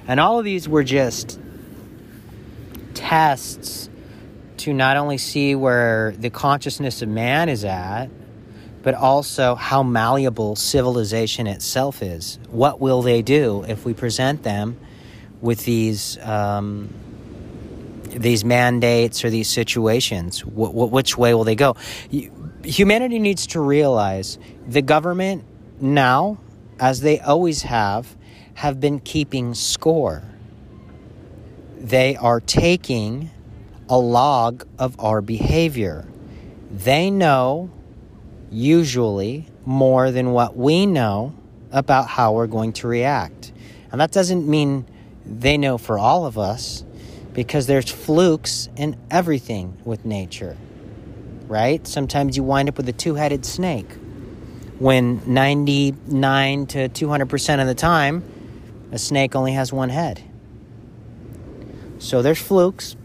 And 0.07 0.19
all 0.19 0.39
of 0.39 0.45
these 0.45 0.67
were 0.67 0.83
just 0.83 1.39
tests 2.93 3.89
to 4.57 4.73
not 4.73 4.97
only 4.97 5.17
see 5.17 5.55
where 5.55 6.13
the 6.17 6.29
consciousness 6.29 7.01
of 7.01 7.09
man 7.09 7.47
is 7.49 7.63
at, 7.63 8.09
but 8.81 8.95
also 8.95 9.55
how 9.55 9.83
malleable 9.83 10.55
civilization 10.55 11.47
itself 11.47 12.01
is. 12.01 12.39
What 12.49 12.79
will 12.79 13.01
they 13.01 13.21
do 13.21 13.63
if 13.67 13.85
we 13.85 13.93
present 13.93 14.43
them 14.43 14.77
with 15.41 15.65
these 15.65 16.17
um, 16.19 16.89
these 18.05 18.43
mandates 18.43 19.23
or 19.23 19.29
these 19.29 19.49
situations? 19.49 20.39
Wh- 20.41 20.71
wh- 20.71 20.91
which 20.91 21.17
way 21.17 21.33
will 21.33 21.43
they 21.43 21.55
go? 21.55 21.75
Humanity 22.69 23.17
needs 23.17 23.47
to 23.47 23.59
realize 23.61 24.37
the 24.67 24.83
government 24.83 25.43
now, 25.81 26.37
as 26.79 27.01
they 27.01 27.19
always 27.19 27.63
have, 27.63 28.15
have 28.53 28.79
been 28.79 28.99
keeping 28.99 29.55
score. 29.55 30.21
They 31.79 32.15
are 32.15 32.39
taking 32.39 33.31
a 33.89 33.97
log 33.97 34.67
of 34.77 34.99
our 34.99 35.19
behavior. 35.21 36.05
they 36.71 37.09
know 37.09 37.71
usually 38.51 39.47
more 39.65 40.11
than 40.11 40.31
what 40.31 40.55
we 40.55 40.85
know 40.85 41.33
about 41.71 42.07
how 42.07 42.33
we're 42.33 42.45
going 42.45 42.73
to 42.73 42.87
react. 42.87 43.51
And 43.91 43.99
that 43.99 44.11
doesn't 44.11 44.47
mean 44.47 44.85
they 45.25 45.57
know 45.57 45.79
for 45.79 45.97
all 45.97 46.27
of 46.27 46.37
us 46.37 46.83
because 47.33 47.65
there's 47.65 47.89
flukes 47.89 48.69
in 48.75 48.95
everything 49.09 49.75
with 49.83 50.05
nature, 50.05 50.55
right? 51.49 51.85
Sometimes 51.85 52.37
you 52.37 52.43
wind 52.43 52.69
up 52.69 52.77
with 52.77 52.87
a 52.87 52.93
two 52.93 53.15
headed 53.15 53.45
snake 53.45 53.89
when 54.79 55.21
99 55.25 56.67
to 56.67 56.87
200% 56.89 57.61
of 57.61 57.67
the 57.67 57.75
time, 57.75 58.23
a 58.93 58.97
snake 58.97 59.35
only 59.35 59.51
has 59.53 59.73
one 59.73 59.89
head. 59.89 60.23
So 61.99 62.21
there's 62.21 62.41
flukes. 62.41 62.95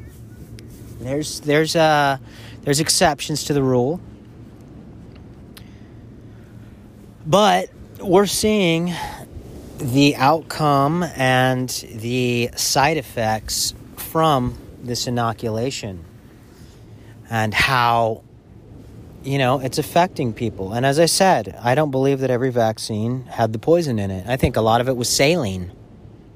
There's 1.01 1.41
there's 1.41 1.75
uh 1.75 2.19
there's 2.63 2.81
exceptions 2.81 3.45
to 3.45 3.53
the 3.53 3.63
rule. 3.63 4.01
But 7.27 7.71
we're 8.01 8.27
seeing 8.27 8.95
the 9.79 10.15
outcome 10.17 11.03
and 11.03 11.69
the 11.69 12.51
side 12.55 12.97
effects 12.97 13.75
from 13.97 14.57
this 14.81 15.07
inoculation 15.07 16.05
and 17.29 17.53
how 17.53 18.23
you 19.25 19.39
know 19.39 19.61
it's 19.61 19.79
affecting 19.79 20.33
people. 20.33 20.73
And 20.73 20.85
as 20.87 20.99
i 20.99 21.07
said 21.07 21.59
i 21.63 21.75
don't 21.75 21.91
believe 21.91 22.21
that 22.21 22.31
every 22.31 22.51
vaccine 22.51 23.25
had 23.27 23.53
the 23.53 23.59
poison 23.59 23.99
in 23.99 24.11
it. 24.11 24.27
I 24.27 24.37
think 24.37 24.57
a 24.57 24.61
lot 24.61 24.81
of 24.81 24.89
it 24.89 24.97
was 24.97 25.09
saline 25.09 25.73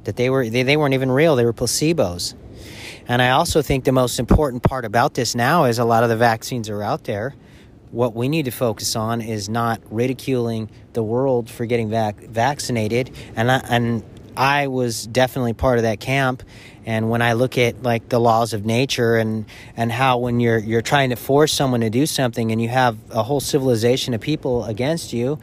that 0.04 0.16
they 0.16 0.30
were 0.30 0.48
they, 0.48 0.62
they 0.62 0.76
weren't 0.76 0.94
even 0.94 1.10
real 1.10 1.36
they 1.36 1.44
were 1.44 1.52
placebos. 1.52 2.34
And 3.06 3.22
i 3.22 3.30
also 3.30 3.62
think 3.62 3.84
the 3.84 3.92
most 3.92 4.18
important 4.18 4.62
part 4.62 4.84
about 4.84 5.14
this 5.14 5.34
now 5.34 5.64
is 5.64 5.78
a 5.78 5.84
lot 5.84 6.02
of 6.02 6.08
the 6.08 6.16
vaccines 6.16 6.68
are 6.68 6.82
out 6.82 7.04
there. 7.04 7.34
What 7.90 8.14
we 8.14 8.28
need 8.28 8.44
to 8.44 8.50
focus 8.50 8.96
on 8.96 9.22
is 9.22 9.48
not 9.48 9.80
ridiculing 9.90 10.70
the 10.92 11.02
world 11.02 11.48
for 11.48 11.64
getting 11.64 11.88
vac- 11.88 12.20
vaccinated. 12.20 13.10
And 13.34 13.50
I, 13.50 13.62
and 13.70 14.02
I 14.36 14.66
was 14.66 15.06
definitely 15.06 15.54
part 15.54 15.78
of 15.78 15.82
that 15.84 15.98
camp 15.98 16.42
and 16.88 17.10
when 17.10 17.20
I 17.20 17.34
look 17.34 17.58
at 17.58 17.82
like 17.82 18.08
the 18.08 18.18
laws 18.18 18.54
of 18.54 18.64
nature 18.64 19.16
and 19.16 19.44
and 19.76 19.92
how 19.92 20.18
when 20.18 20.40
you're 20.40 20.58
you're 20.58 20.82
trying 20.82 21.10
to 21.10 21.16
force 21.16 21.52
someone 21.52 21.82
to 21.82 21.90
do 21.90 22.06
something 22.06 22.50
and 22.50 22.62
you 22.62 22.68
have 22.68 22.96
a 23.10 23.22
whole 23.22 23.40
civilization 23.40 24.14
of 24.14 24.22
people 24.22 24.64
against 24.64 25.12
you 25.12 25.38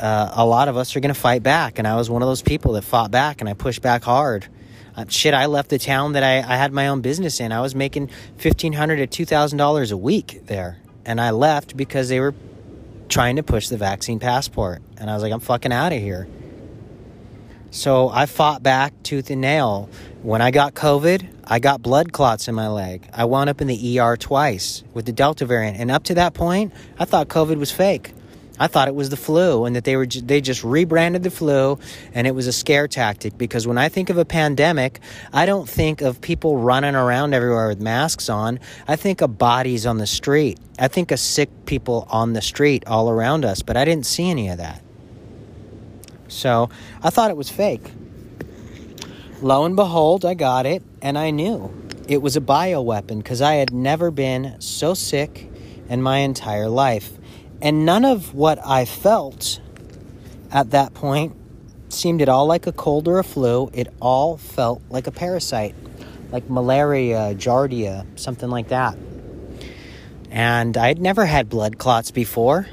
uh, 0.00 0.32
a 0.34 0.44
lot 0.44 0.66
of 0.66 0.76
us 0.76 0.96
are 0.96 1.00
going 1.00 1.14
to 1.14 1.20
fight 1.20 1.42
back 1.42 1.78
and 1.78 1.86
I 1.86 1.94
was 1.94 2.10
one 2.10 2.22
of 2.22 2.28
those 2.28 2.42
people 2.42 2.72
that 2.72 2.82
fought 2.82 3.12
back 3.12 3.40
and 3.40 3.48
I 3.48 3.54
pushed 3.54 3.80
back 3.80 4.02
hard 4.02 4.48
uh, 4.96 5.04
shit 5.08 5.34
I 5.34 5.46
left 5.46 5.70
the 5.70 5.78
town 5.78 6.14
that 6.14 6.24
I, 6.24 6.38
I 6.38 6.56
had 6.56 6.72
my 6.72 6.88
own 6.88 7.00
business 7.00 7.38
in 7.38 7.52
I 7.52 7.60
was 7.60 7.74
making 7.76 8.10
$1500 8.38 9.08
to 9.08 9.24
$2000 9.24 9.92
a 9.92 9.96
week 9.96 10.46
there 10.46 10.78
and 11.04 11.20
I 11.20 11.30
left 11.30 11.76
because 11.76 12.08
they 12.08 12.18
were 12.18 12.34
trying 13.08 13.36
to 13.36 13.42
push 13.42 13.68
the 13.68 13.76
vaccine 13.76 14.18
passport. 14.18 14.82
And 14.96 15.10
I 15.10 15.14
was 15.14 15.22
like, 15.22 15.32
I'm 15.32 15.40
fucking 15.40 15.72
out 15.72 15.92
of 15.92 16.00
here. 16.00 16.26
So 17.70 18.08
I 18.08 18.26
fought 18.26 18.62
back 18.62 18.92
tooth 19.02 19.30
and 19.30 19.40
nail. 19.40 19.88
When 20.22 20.40
I 20.40 20.52
got 20.52 20.74
COVID, 20.74 21.26
I 21.48 21.58
got 21.58 21.82
blood 21.82 22.12
clots 22.12 22.46
in 22.46 22.54
my 22.54 22.68
leg. 22.68 23.08
I 23.12 23.24
wound 23.24 23.50
up 23.50 23.60
in 23.60 23.66
the 23.66 23.98
ER 23.98 24.16
twice 24.16 24.84
with 24.94 25.04
the 25.04 25.12
Delta 25.12 25.44
variant. 25.44 25.78
And 25.78 25.90
up 25.90 26.04
to 26.04 26.14
that 26.14 26.32
point, 26.32 26.72
I 26.96 27.06
thought 27.06 27.26
COVID 27.26 27.58
was 27.58 27.72
fake. 27.72 28.14
I 28.56 28.68
thought 28.68 28.86
it 28.86 28.94
was 28.94 29.08
the 29.08 29.16
flu 29.16 29.64
and 29.64 29.74
that 29.74 29.82
they 29.82 29.96
were 29.96 30.06
they 30.06 30.40
just 30.40 30.62
rebranded 30.62 31.24
the 31.24 31.30
flu 31.32 31.80
and 32.14 32.28
it 32.28 32.36
was 32.36 32.46
a 32.46 32.52
scare 32.52 32.86
tactic 32.86 33.36
because 33.36 33.66
when 33.66 33.78
I 33.78 33.88
think 33.88 34.10
of 34.10 34.18
a 34.18 34.24
pandemic, 34.24 35.00
I 35.32 35.44
don't 35.44 35.68
think 35.68 36.02
of 36.02 36.20
people 36.20 36.56
running 36.56 36.94
around 36.94 37.34
everywhere 37.34 37.66
with 37.66 37.80
masks 37.80 38.28
on. 38.28 38.60
I 38.86 38.94
think 38.94 39.22
of 39.22 39.38
bodies 39.38 39.86
on 39.86 39.98
the 39.98 40.06
street. 40.06 40.60
I 40.78 40.86
think 40.86 41.10
of 41.10 41.18
sick 41.18 41.50
people 41.66 42.06
on 42.08 42.34
the 42.34 42.42
street 42.42 42.84
all 42.86 43.10
around 43.10 43.44
us, 43.44 43.62
but 43.62 43.76
I 43.76 43.84
didn't 43.84 44.06
see 44.06 44.30
any 44.30 44.50
of 44.50 44.58
that. 44.58 44.84
So, 46.28 46.70
I 47.02 47.10
thought 47.10 47.30
it 47.30 47.36
was 47.36 47.50
fake. 47.50 47.90
Lo 49.42 49.64
and 49.64 49.74
behold, 49.74 50.24
I 50.24 50.34
got 50.34 50.66
it 50.66 50.84
and 51.02 51.18
I 51.18 51.30
knew 51.30 51.74
it 52.06 52.22
was 52.22 52.36
a 52.36 52.40
bioweapon 52.40 53.18
because 53.18 53.42
I 53.42 53.54
had 53.54 53.72
never 53.72 54.12
been 54.12 54.60
so 54.60 54.94
sick 54.94 55.50
in 55.88 56.00
my 56.00 56.18
entire 56.18 56.68
life. 56.68 57.10
And 57.60 57.84
none 57.84 58.04
of 58.04 58.34
what 58.34 58.64
I 58.64 58.84
felt 58.84 59.60
at 60.52 60.70
that 60.70 60.94
point 60.94 61.34
seemed 61.88 62.22
at 62.22 62.28
all 62.28 62.46
like 62.46 62.68
a 62.68 62.72
cold 62.72 63.08
or 63.08 63.18
a 63.18 63.24
flu. 63.24 63.68
It 63.74 63.92
all 64.00 64.36
felt 64.36 64.80
like 64.90 65.08
a 65.08 65.10
parasite, 65.10 65.74
like 66.30 66.48
malaria, 66.48 67.34
giardia, 67.34 68.06
something 68.18 68.48
like 68.48 68.68
that. 68.68 68.96
And 70.30 70.76
I'd 70.76 71.00
never 71.00 71.26
had 71.26 71.48
blood 71.48 71.78
clots 71.78 72.12
before. 72.12 72.68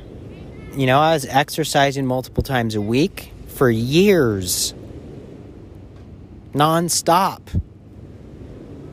You 0.75 0.85
know, 0.85 0.99
I 0.99 1.13
was 1.13 1.25
exercising 1.25 2.05
multiple 2.05 2.43
times 2.43 2.75
a 2.75 2.81
week 2.81 3.31
for 3.47 3.71
years, 3.71 4.75
nonstop. 6.53 7.61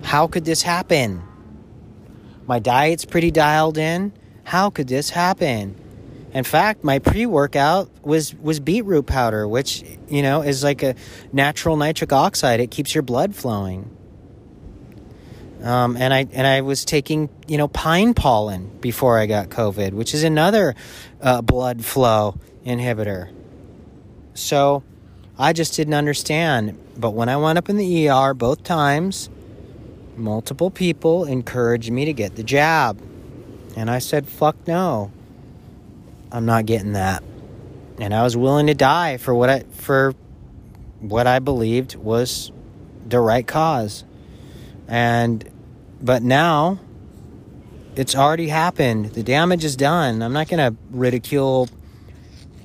How 0.02 0.26
could 0.26 0.44
this 0.44 0.62
happen? 0.62 1.22
My 2.46 2.58
diet's 2.58 3.04
pretty 3.04 3.30
dialed 3.30 3.76
in. 3.76 4.12
How 4.44 4.70
could 4.70 4.88
this 4.88 5.10
happen? 5.10 5.74
In 6.32 6.44
fact, 6.44 6.84
my 6.84 6.98
pre-workout 6.98 7.90
was 8.02 8.34
was 8.34 8.60
beetroot 8.60 9.06
powder, 9.06 9.48
which 9.48 9.82
you 10.08 10.22
know 10.22 10.42
is 10.42 10.62
like 10.62 10.82
a 10.82 10.94
natural 11.32 11.76
nitric 11.76 12.12
oxide. 12.12 12.60
It 12.60 12.70
keeps 12.70 12.94
your 12.94 13.02
blood 13.02 13.34
flowing. 13.34 13.90
Um, 15.62 15.96
and 15.96 16.12
I 16.12 16.26
and 16.32 16.46
I 16.46 16.60
was 16.60 16.84
taking 16.84 17.30
you 17.48 17.56
know 17.56 17.68
pine 17.68 18.14
pollen 18.14 18.78
before 18.80 19.18
I 19.18 19.26
got 19.26 19.48
COVID, 19.48 19.92
which 19.92 20.14
is 20.14 20.22
another 20.22 20.74
uh, 21.20 21.42
blood 21.42 21.84
flow 21.84 22.38
inhibitor. 22.64 23.32
So 24.34 24.84
I 25.38 25.52
just 25.52 25.74
didn't 25.74 25.94
understand. 25.94 26.78
But 26.96 27.10
when 27.10 27.28
I 27.28 27.36
went 27.36 27.58
up 27.58 27.68
in 27.68 27.76
the 27.76 28.08
ER 28.08 28.34
both 28.34 28.62
times, 28.62 29.28
multiple 30.16 30.70
people 30.70 31.24
encouraged 31.24 31.90
me 31.90 32.04
to 32.06 32.12
get 32.12 32.36
the 32.36 32.42
jab, 32.42 33.00
and 33.76 33.90
I 33.90 33.98
said, 33.98 34.28
"Fuck 34.28 34.56
no." 34.66 35.10
I'm 36.32 36.44
not 36.44 36.66
getting 36.66 36.92
that. 36.92 37.22
And 37.98 38.12
I 38.12 38.22
was 38.22 38.36
willing 38.36 38.66
to 38.66 38.74
die 38.74 39.16
for 39.16 39.34
what 39.34 39.48
I 39.48 39.60
for 39.70 40.14
what 41.00 41.26
I 41.26 41.38
believed 41.38 41.94
was 41.94 42.50
the 43.06 43.20
right 43.20 43.46
cause. 43.46 44.04
And 44.88 45.48
but 46.02 46.22
now 46.22 46.78
it's 47.94 48.14
already 48.14 48.48
happened. 48.48 49.06
The 49.06 49.22
damage 49.22 49.64
is 49.64 49.76
done. 49.76 50.22
I'm 50.22 50.32
not 50.32 50.48
going 50.48 50.72
to 50.72 50.78
ridicule 50.90 51.68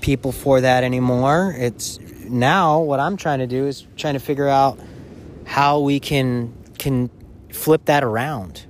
people 0.01 0.31
for 0.31 0.60
that 0.60 0.84
anymore. 0.84 1.55
It's 1.57 1.99
now 2.32 2.80
what 2.80 3.00
I'm 3.00 3.17
trying 3.17 3.39
to 3.39 3.48
do 3.48 3.67
is 3.67 3.86
trying 3.98 4.13
to 4.15 4.20
figure 4.20 4.48
out 4.48 4.80
how 5.46 5.80
we 5.80 6.00
can 6.00 6.54
can 6.78 7.10
flip 7.52 7.86
that 7.86 8.04
around 8.04 8.65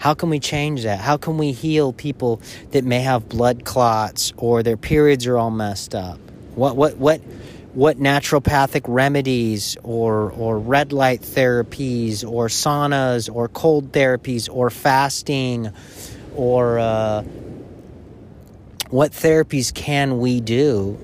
how 0.00 0.14
can 0.14 0.30
we 0.30 0.40
change 0.40 0.84
that? 0.84 0.98
How 0.98 1.18
can 1.18 1.36
we 1.36 1.52
heal 1.52 1.92
people 1.92 2.40
that 2.70 2.84
may 2.84 3.00
have 3.00 3.28
blood 3.28 3.66
clots 3.66 4.32
or 4.38 4.62
their 4.62 4.78
periods 4.78 5.26
are 5.26 5.36
all 5.36 5.50
messed 5.50 5.94
up? 5.94 6.18
What 6.54 6.74
what 6.74 6.96
what 6.96 7.20
what 7.74 7.98
naturopathic 7.98 8.86
remedies 8.88 9.76
or 9.82 10.32
or 10.32 10.58
red 10.58 10.94
light 10.94 11.20
therapies 11.20 12.24
or 12.24 12.48
saunas 12.48 13.32
or 13.32 13.48
cold 13.48 13.92
therapies 13.92 14.48
or 14.50 14.70
fasting 14.70 15.70
or 16.34 16.78
uh, 16.78 17.22
what 18.88 19.12
therapies 19.12 19.72
can 19.72 20.18
we 20.18 20.40
do 20.40 20.98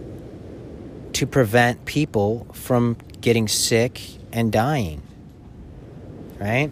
to 1.16 1.26
prevent 1.26 1.86
people 1.86 2.46
from 2.52 2.94
getting 3.22 3.48
sick 3.48 4.02
and 4.32 4.52
dying? 4.52 5.00
Right? 6.38 6.70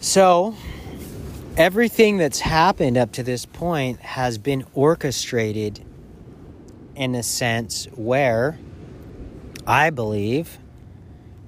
So, 0.00 0.54
everything 1.58 2.16
that's 2.16 2.40
happened 2.40 2.96
up 2.96 3.12
to 3.12 3.22
this 3.22 3.44
point 3.44 4.00
has 4.00 4.38
been 4.38 4.64
orchestrated 4.72 5.84
in 6.96 7.14
a 7.14 7.22
sense 7.22 7.84
where 7.94 8.58
I 9.66 9.90
believe 9.90 10.56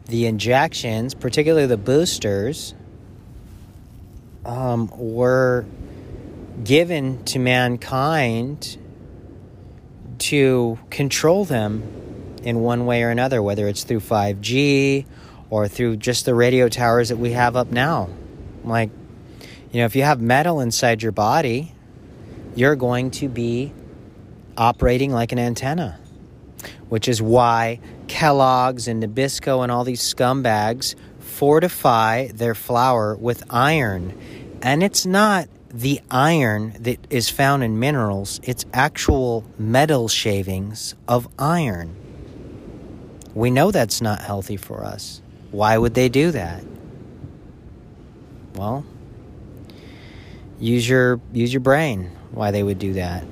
the 0.04 0.26
injections, 0.26 1.14
particularly 1.14 1.66
the 1.66 1.78
boosters, 1.78 2.74
um, 4.44 4.92
were 4.98 5.64
given 6.62 7.24
to 7.24 7.38
mankind 7.38 8.76
to 10.30 10.78
control 10.90 11.44
them 11.44 11.82
in 12.44 12.60
one 12.60 12.86
way 12.86 13.02
or 13.02 13.10
another, 13.10 13.42
whether 13.42 13.66
it's 13.66 13.82
through 13.82 13.98
5G 13.98 15.04
or 15.50 15.66
through 15.66 15.96
just 15.96 16.24
the 16.24 16.36
radio 16.36 16.68
towers 16.68 17.08
that 17.08 17.16
we 17.16 17.32
have 17.32 17.56
up 17.56 17.72
now. 17.72 18.08
Like, 18.62 18.90
you 19.72 19.80
know, 19.80 19.86
if 19.86 19.96
you 19.96 20.04
have 20.04 20.20
metal 20.20 20.60
inside 20.60 21.02
your 21.02 21.10
body, 21.10 21.74
you're 22.54 22.76
going 22.76 23.10
to 23.10 23.28
be 23.28 23.72
operating 24.56 25.10
like 25.10 25.32
an 25.32 25.40
antenna, 25.40 25.98
which 26.88 27.08
is 27.08 27.20
why 27.20 27.80
Kellogg's 28.06 28.86
and 28.86 29.02
Nabisco 29.02 29.64
and 29.64 29.72
all 29.72 29.82
these 29.82 30.00
scumbags 30.00 30.94
fortify 31.18 32.28
their 32.28 32.54
flour 32.54 33.16
with 33.16 33.42
iron 33.50 34.16
And 34.62 34.82
it's 34.82 35.06
not 35.06 35.48
the 35.72 36.00
iron 36.10 36.74
that 36.80 36.98
is 37.10 37.30
found 37.30 37.62
in 37.62 37.78
minerals, 37.78 38.40
it's 38.42 38.66
actual 38.72 39.44
metal 39.58 40.08
shavings 40.08 40.94
of 41.06 41.28
iron. 41.38 41.94
We 43.34 43.50
know 43.50 43.70
that's 43.70 44.00
not 44.00 44.20
healthy 44.20 44.56
for 44.56 44.84
us. 44.84 45.22
Why 45.52 45.78
would 45.78 45.94
they 45.94 46.08
do 46.08 46.32
that? 46.32 46.64
Well, 48.56 48.84
use 50.58 50.88
your 50.88 51.20
use 51.32 51.52
your 51.52 51.60
brain 51.60 52.10
why 52.32 52.50
they 52.50 52.62
would 52.62 52.78
do 52.78 52.94
that. 52.94 53.24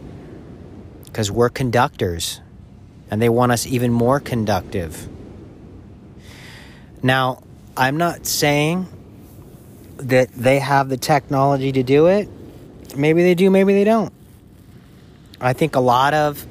Cuz 1.13 1.31
we're 1.31 1.49
conductors 1.49 2.41
and 3.11 3.21
they 3.21 3.29
want 3.29 3.53
us 3.53 3.67
even 3.67 3.93
more 3.93 4.21
conductive. 4.21 5.09
Now, 7.03 7.43
I'm 7.77 7.97
not 7.97 8.27
saying 8.27 8.87
that 9.99 10.33
they 10.33 10.59
have 10.59 10.89
the 10.89 10.97
technology 10.97 11.73
to 11.73 11.83
do 11.83 12.07
it. 12.07 12.29
Maybe 12.97 13.23
they 13.23 13.35
do, 13.35 13.51
maybe 13.51 13.75
they 13.75 13.85
don't. 13.85 14.13
I 15.41 15.53
think 15.53 15.77
a 15.77 15.81
lot 15.81 16.15
of 16.15 16.47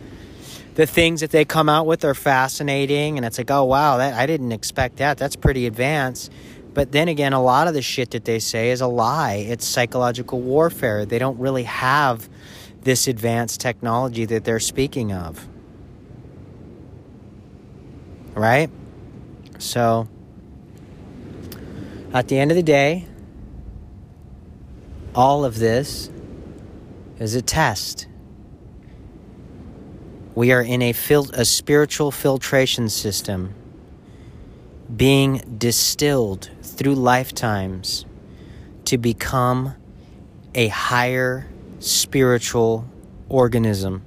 the 0.75 0.85
things 0.85 1.21
that 1.21 1.31
they 1.31 1.43
come 1.43 1.69
out 1.69 1.87
with 1.87 2.05
are 2.05 2.13
fascinating 2.13 3.17
and 3.17 3.25
it's 3.25 3.37
like, 3.37 3.49
"Oh 3.49 3.63
wow, 3.63 3.97
that 3.97 4.13
I 4.13 4.25
didn't 4.25 4.51
expect 4.51 4.97
that. 4.97 5.17
That's 5.17 5.35
pretty 5.35 5.65
advanced." 5.65 6.31
But 6.73 6.91
then 6.91 7.07
again, 7.07 7.33
a 7.33 7.41
lot 7.41 7.67
of 7.67 7.73
the 7.73 7.81
shit 7.81 8.11
that 8.11 8.25
they 8.25 8.37
say 8.37 8.69
is 8.69 8.81
a 8.81 8.87
lie. 8.87 9.45
It's 9.49 9.65
psychological 9.65 10.39
warfare. 10.39 11.05
They 11.05 11.17
don't 11.17 11.39
really 11.39 11.63
have 11.63 12.29
this 12.83 13.07
advanced 13.07 13.59
technology 13.59 14.25
that 14.25 14.45
they're 14.45 14.59
speaking 14.59 15.11
of. 15.11 15.47
Right? 18.35 18.69
So, 19.57 20.07
at 22.13 22.27
the 22.27 22.37
end 22.37 22.51
of 22.51 22.55
the 22.55 22.63
day, 22.63 23.07
all 25.17 25.43
of 25.43 25.57
this 25.57 26.11
is 27.17 27.33
a 27.33 27.41
test. 27.41 28.07
We 30.35 30.51
are 30.51 30.61
in 30.61 30.83
a, 30.83 30.93
fil- 30.93 31.31
a 31.33 31.43
spiritual 31.43 32.11
filtration 32.11 32.87
system 32.87 33.55
being 34.95 35.41
distilled 35.57 36.51
through 36.61 36.93
lifetimes 36.93 38.05
to 38.85 38.99
become 38.99 39.73
a 40.53 40.67
higher 40.67 41.49
spiritual 41.79 42.87
organism. 43.27 44.03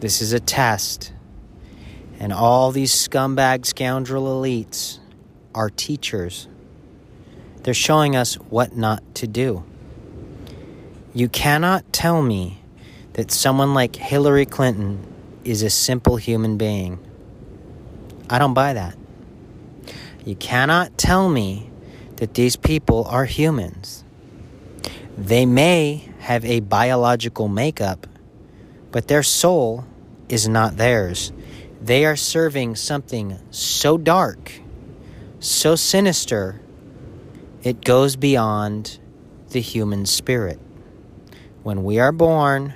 This 0.00 0.20
is 0.20 0.32
a 0.32 0.40
test. 0.40 1.12
And 2.18 2.32
all 2.32 2.72
these 2.72 2.92
scumbag 2.92 3.64
scoundrel 3.64 4.24
elites 4.24 4.98
are 5.54 5.70
teachers. 5.70 6.49
They're 7.62 7.74
showing 7.74 8.16
us 8.16 8.34
what 8.34 8.76
not 8.76 9.02
to 9.16 9.26
do. 9.26 9.64
You 11.12 11.28
cannot 11.28 11.92
tell 11.92 12.22
me 12.22 12.62
that 13.14 13.30
someone 13.30 13.74
like 13.74 13.96
Hillary 13.96 14.46
Clinton 14.46 15.06
is 15.44 15.62
a 15.62 15.70
simple 15.70 16.16
human 16.16 16.56
being. 16.56 16.98
I 18.28 18.38
don't 18.38 18.54
buy 18.54 18.74
that. 18.74 18.96
You 20.24 20.36
cannot 20.36 20.96
tell 20.96 21.28
me 21.28 21.70
that 22.16 22.34
these 22.34 22.56
people 22.56 23.04
are 23.06 23.24
humans. 23.24 24.04
They 25.18 25.46
may 25.46 26.08
have 26.20 26.44
a 26.44 26.60
biological 26.60 27.48
makeup, 27.48 28.06
but 28.92 29.08
their 29.08 29.22
soul 29.22 29.84
is 30.28 30.48
not 30.48 30.76
theirs. 30.76 31.32
They 31.82 32.04
are 32.04 32.16
serving 32.16 32.76
something 32.76 33.38
so 33.50 33.98
dark, 33.98 34.52
so 35.40 35.74
sinister, 35.74 36.60
it 37.62 37.84
goes 37.84 38.16
beyond 38.16 38.98
the 39.50 39.60
human 39.60 40.06
spirit. 40.06 40.58
When 41.62 41.84
we 41.84 41.98
are 41.98 42.12
born, 42.12 42.74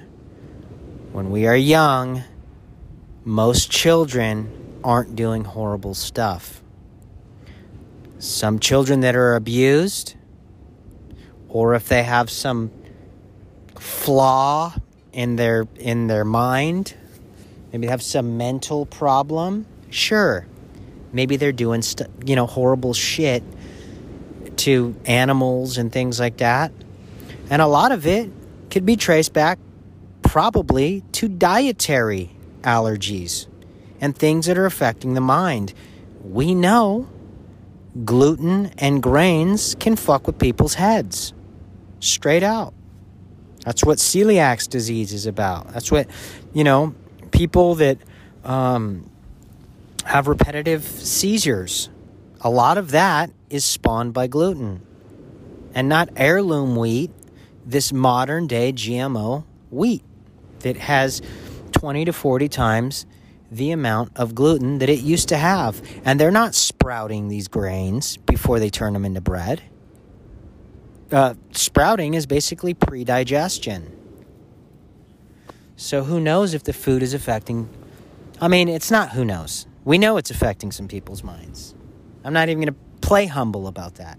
when 1.13 1.31
we 1.31 1.47
are 1.47 1.57
young, 1.57 2.23
most 3.25 3.71
children 3.71 4.81
aren't 4.85 5.17
doing 5.17 5.45
horrible 5.45 5.95
stuff. 5.95 6.63
Some 8.19 8.59
children 8.59 9.01
that 9.01 9.17
are 9.17 9.35
abused, 9.35 10.17
or 11.49 11.75
if 11.75 11.89
they 11.89 12.03
have 12.03 12.29
some 12.29 12.71
flaw 13.79 14.75
in 15.13 15.37
their 15.37 15.67
in 15.77 16.09
their 16.09 16.25
mind, 16.25 16.95
maybe 17.73 17.87
have 17.87 18.03
some 18.03 18.37
mental 18.37 18.85
problem, 18.87 19.67
sure. 19.91 20.47
Maybe 21.13 21.37
they're 21.37 21.53
doing 21.53 21.81
st- 21.81 22.11
you 22.27 22.37
know 22.37 22.47
horrible 22.47 22.93
shit 22.93 23.43
to 24.59 24.95
animals 25.05 25.79
and 25.79 25.93
things 25.93 26.19
like 26.19 26.39
that. 26.39 26.73
And 27.51 27.61
a 27.61 27.67
lot 27.67 27.93
of 27.93 28.07
it 28.07 28.31
could 28.71 28.87
be 28.87 28.97
traced 28.97 29.33
back 29.33 29.59
probably 30.23 31.03
to 31.13 31.29
dietary 31.29 32.31
allergies 32.63 33.47
and 34.01 34.17
things 34.17 34.47
that 34.47 34.59
are 34.59 34.67
affecting 34.67 35.15
the 35.15 35.21
mind. 35.21 35.73
We 36.23 36.55
know 36.55 37.09
gluten 38.05 38.73
and 38.79 39.03
grains 39.03 39.77
can 39.79 39.97
fuck 39.97 40.27
with 40.27 40.39
people's 40.39 40.75
heads. 40.75 41.33
Straight 42.01 42.43
out. 42.43 42.75
That's 43.65 43.85
what 43.85 43.99
celiac 43.99 44.69
disease 44.69 45.13
is 45.13 45.27
about. 45.27 45.69
That's 45.73 45.91
what, 45.91 46.09
you 46.53 46.65
know, 46.65 46.95
people 47.31 47.77
that 47.77 47.99
um, 48.45 49.11
have 50.05 50.29
repetitive 50.29 50.85
seizures. 50.85 51.89
A 52.45 52.51
lot 52.51 52.77
of 52.77 52.91
that 52.91 53.31
is 53.49 53.65
spawned 53.65 54.13
by 54.13 54.27
gluten 54.27 54.83
and 55.75 55.89
not 55.89 56.11
heirloom 56.15 56.77
wheat, 56.77 57.11
this 57.65 57.91
modern 57.91 58.47
day 58.47 58.71
GMO 58.71 59.45
wheat 59.71 60.05
that 60.61 60.77
has 60.77 61.23
20 61.73 62.05
to 62.05 62.13
40 62.13 62.49
times 62.51 63.07
the 63.51 63.71
amount 63.71 64.13
of 64.17 64.35
gluten 64.35 64.79
that 64.79 64.91
it 64.91 65.01
used 65.01 65.31
to 65.31 65.39
have. 65.39 65.81
And 66.05 66.21
they're 66.21 66.31
not 66.31 66.55
sprouting 66.55 67.29
these 67.29 67.49
grains 67.49 68.19
before 68.19 68.59
they 68.59 68.69
turn 68.69 68.93
them 68.93 69.07
into 69.07 69.23
bread. 69.23 69.63
Uh, 71.11 71.35
sprouting 71.53 72.13
is 72.13 72.27
basically 72.27 72.75
pre 72.75 73.05
digestion. 73.05 73.91
So 75.77 76.05
who 76.05 76.21
knows 76.21 76.53
if 76.53 76.65
the 76.65 76.75
food 76.75 77.03
is 77.03 77.15
affecting. 77.15 77.71
I 78.39 78.49
mean, 78.49 78.69
it's 78.69 78.91
not 78.91 79.13
who 79.13 79.25
knows. 79.25 79.67
We 79.85 79.97
know 79.97 80.19
it's 80.19 80.31
affecting 80.31 80.73
some 80.73 80.89
people's 80.89 81.23
minds. 81.23 81.75
I'm 82.25 82.33
not 82.33 82.49
even 82.49 82.65
going 82.65 82.75
to 82.75 83.07
play 83.07 83.27
humble 83.27 83.67
about 83.67 83.97
that 83.97 84.19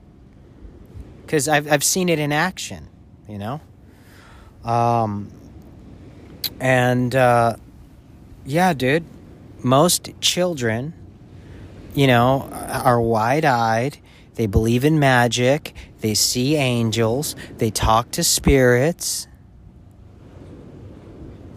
because 1.24 1.48
I've, 1.48 1.72
I've 1.72 1.84
seen 1.84 2.08
it 2.08 2.20
in 2.20 2.32
action, 2.32 2.88
you 3.28 3.40
know? 3.40 3.60
Um, 4.64 5.32
and 6.60 7.16
uh, 7.16 7.56
yeah, 8.46 8.74
dude, 8.74 9.06
most 9.64 10.10
children, 10.22 10.94
you 11.96 12.06
know, 12.06 12.48
are 12.52 13.02
wide 13.02 13.44
eyed. 13.44 13.98
They 14.36 14.46
believe 14.46 14.86
in 14.86 15.00
magic. 15.00 15.74
They 16.02 16.14
see 16.14 16.56
angels. 16.56 17.36
They 17.58 17.72
talk 17.72 18.12
to 18.12 18.24
spirits. 18.24 19.28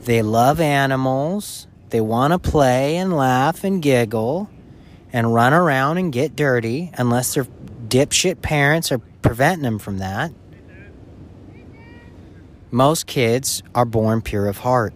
They 0.04 0.22
love 0.22 0.60
animals. 0.60 1.66
They 1.90 2.00
want 2.00 2.32
to 2.32 2.38
play 2.38 2.96
and 2.96 3.14
laugh 3.14 3.64
and 3.64 3.82
giggle 3.82 4.48
and 5.12 5.32
run 5.32 5.54
around 5.54 5.98
and 5.98 6.12
get 6.12 6.36
dirty 6.36 6.90
unless 6.94 7.34
their 7.34 7.44
dipshit 7.88 8.42
parents 8.42 8.92
are 8.92 8.98
preventing 8.98 9.62
them 9.62 9.78
from 9.78 9.98
that. 9.98 10.32
Most 12.70 13.06
kids 13.06 13.62
are 13.74 13.86
born 13.86 14.20
pure 14.20 14.46
of 14.46 14.58
heart. 14.58 14.92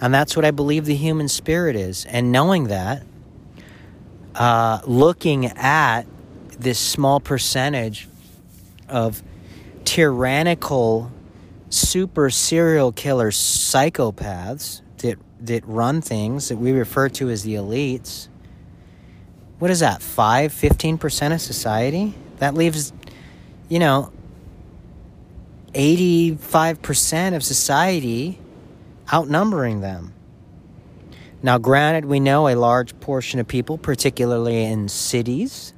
And 0.00 0.14
that's 0.14 0.34
what 0.34 0.44
I 0.44 0.50
believe 0.50 0.86
the 0.86 0.94
human 0.94 1.28
spirit 1.28 1.76
is. 1.76 2.06
And 2.06 2.32
knowing 2.32 2.64
that, 2.68 3.02
uh, 4.34 4.80
looking 4.86 5.46
at 5.46 6.02
this 6.58 6.78
small 6.78 7.20
percentage 7.20 8.08
of 8.88 9.22
tyrannical 9.84 11.12
super 11.70 12.30
serial 12.30 12.92
killer 12.92 13.30
psychopaths 13.30 14.80
that 14.98 15.18
that 15.40 15.64
run 15.66 16.00
things 16.00 16.48
that 16.48 16.56
we 16.56 16.72
refer 16.72 17.08
to 17.08 17.28
as 17.30 17.42
the 17.42 17.54
elites 17.54 18.28
what 19.58 19.70
is 19.70 19.80
that 19.80 20.02
5 20.02 20.52
15% 20.52 21.34
of 21.34 21.40
society? 21.40 22.14
That 22.38 22.54
leaves 22.54 22.92
you 23.68 23.78
know 23.78 24.12
85% 25.72 27.36
of 27.36 27.44
society 27.44 28.38
outnumbering 29.12 29.80
them. 29.80 30.14
Now 31.42 31.58
granted 31.58 32.04
we 32.04 32.20
know 32.20 32.48
a 32.48 32.54
large 32.54 32.98
portion 33.00 33.40
of 33.40 33.48
people 33.48 33.78
particularly 33.78 34.64
in 34.64 34.88
cities 34.88 35.74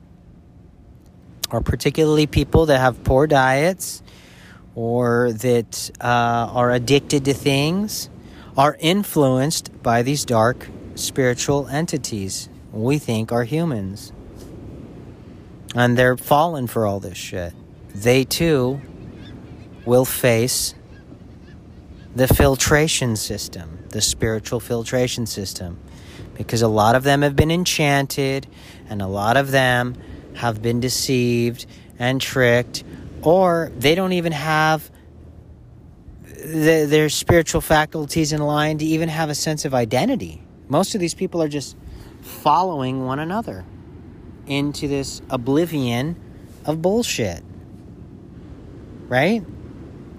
or 1.51 1.61
particularly 1.61 2.27
people 2.27 2.67
that 2.67 2.79
have 2.79 3.03
poor 3.03 3.27
diets 3.27 4.03
or 4.75 5.33
that 5.33 5.91
uh, 6.01 6.05
are 6.53 6.71
addicted 6.71 7.25
to 7.25 7.35
things 7.35 8.09
are 8.57 8.77
influenced 8.79 9.83
by 9.83 10.03
these 10.03 10.25
dark 10.25 10.69
spiritual 10.95 11.67
entities 11.69 12.50
we 12.73 12.99
think 12.99 13.33
are 13.33 13.45
humans. 13.45 14.13
And 15.75 15.97
they're 15.97 16.17
fallen 16.17 16.67
for 16.67 16.87
all 16.87 17.01
this 17.01 17.17
shit. 17.17 17.53
They 17.95 18.25
too 18.25 18.81
will 19.85 20.05
face 20.05 20.75
the 22.15 22.27
filtration 22.27 23.17
system, 23.17 23.85
the 23.91 24.01
spiritual 24.01 24.61
filtration 24.61 25.27
system. 25.27 25.79
Because 26.35 26.63
a 26.63 26.69
lot 26.69 26.97
of 26.97 27.03
them 27.03 27.23
have 27.23 27.37
been 27.37 27.51
enchanted 27.51 28.47
and 28.89 29.03
a 29.03 29.07
lot 29.07 29.37
of 29.37 29.51
them 29.51 29.97
have 30.35 30.63
been 30.63 30.81
deceived 30.81 31.67
and 31.99 32.21
tricked, 32.21 32.83
or 33.23 33.71
they 33.77 33.95
don't 33.95 34.13
even 34.13 34.33
have 34.33 34.91
the, 36.25 36.87
their 36.89 37.09
spiritual 37.09 37.61
faculties 37.61 38.33
in 38.33 38.41
line 38.41 38.79
to 38.79 38.85
even 38.85 39.09
have 39.09 39.29
a 39.29 39.35
sense 39.35 39.65
of 39.65 39.75
identity. 39.75 40.43
Most 40.69 40.95
of 40.95 41.01
these 41.01 41.15
people 41.15 41.43
are 41.43 41.49
just 41.49 41.77
following 42.23 43.05
one 43.05 43.19
another 43.19 43.65
into 44.47 44.89
this 44.89 45.23
oblivion 45.31 46.17
of 46.65 46.83
bullshit. 46.83 47.43
Right? 49.09 49.45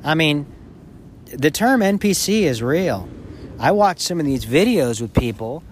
I 0.03 0.15
mean, 0.15 0.45
the 1.25 1.51
term 1.51 1.81
NPC 1.81 2.41
is 2.41 2.61
real. 2.61 3.07
I 3.59 3.71
watch 3.71 3.99
some 3.99 4.19
of 4.19 4.25
these 4.25 4.45
videos 4.45 5.01
with 5.01 5.13
people 5.13 5.63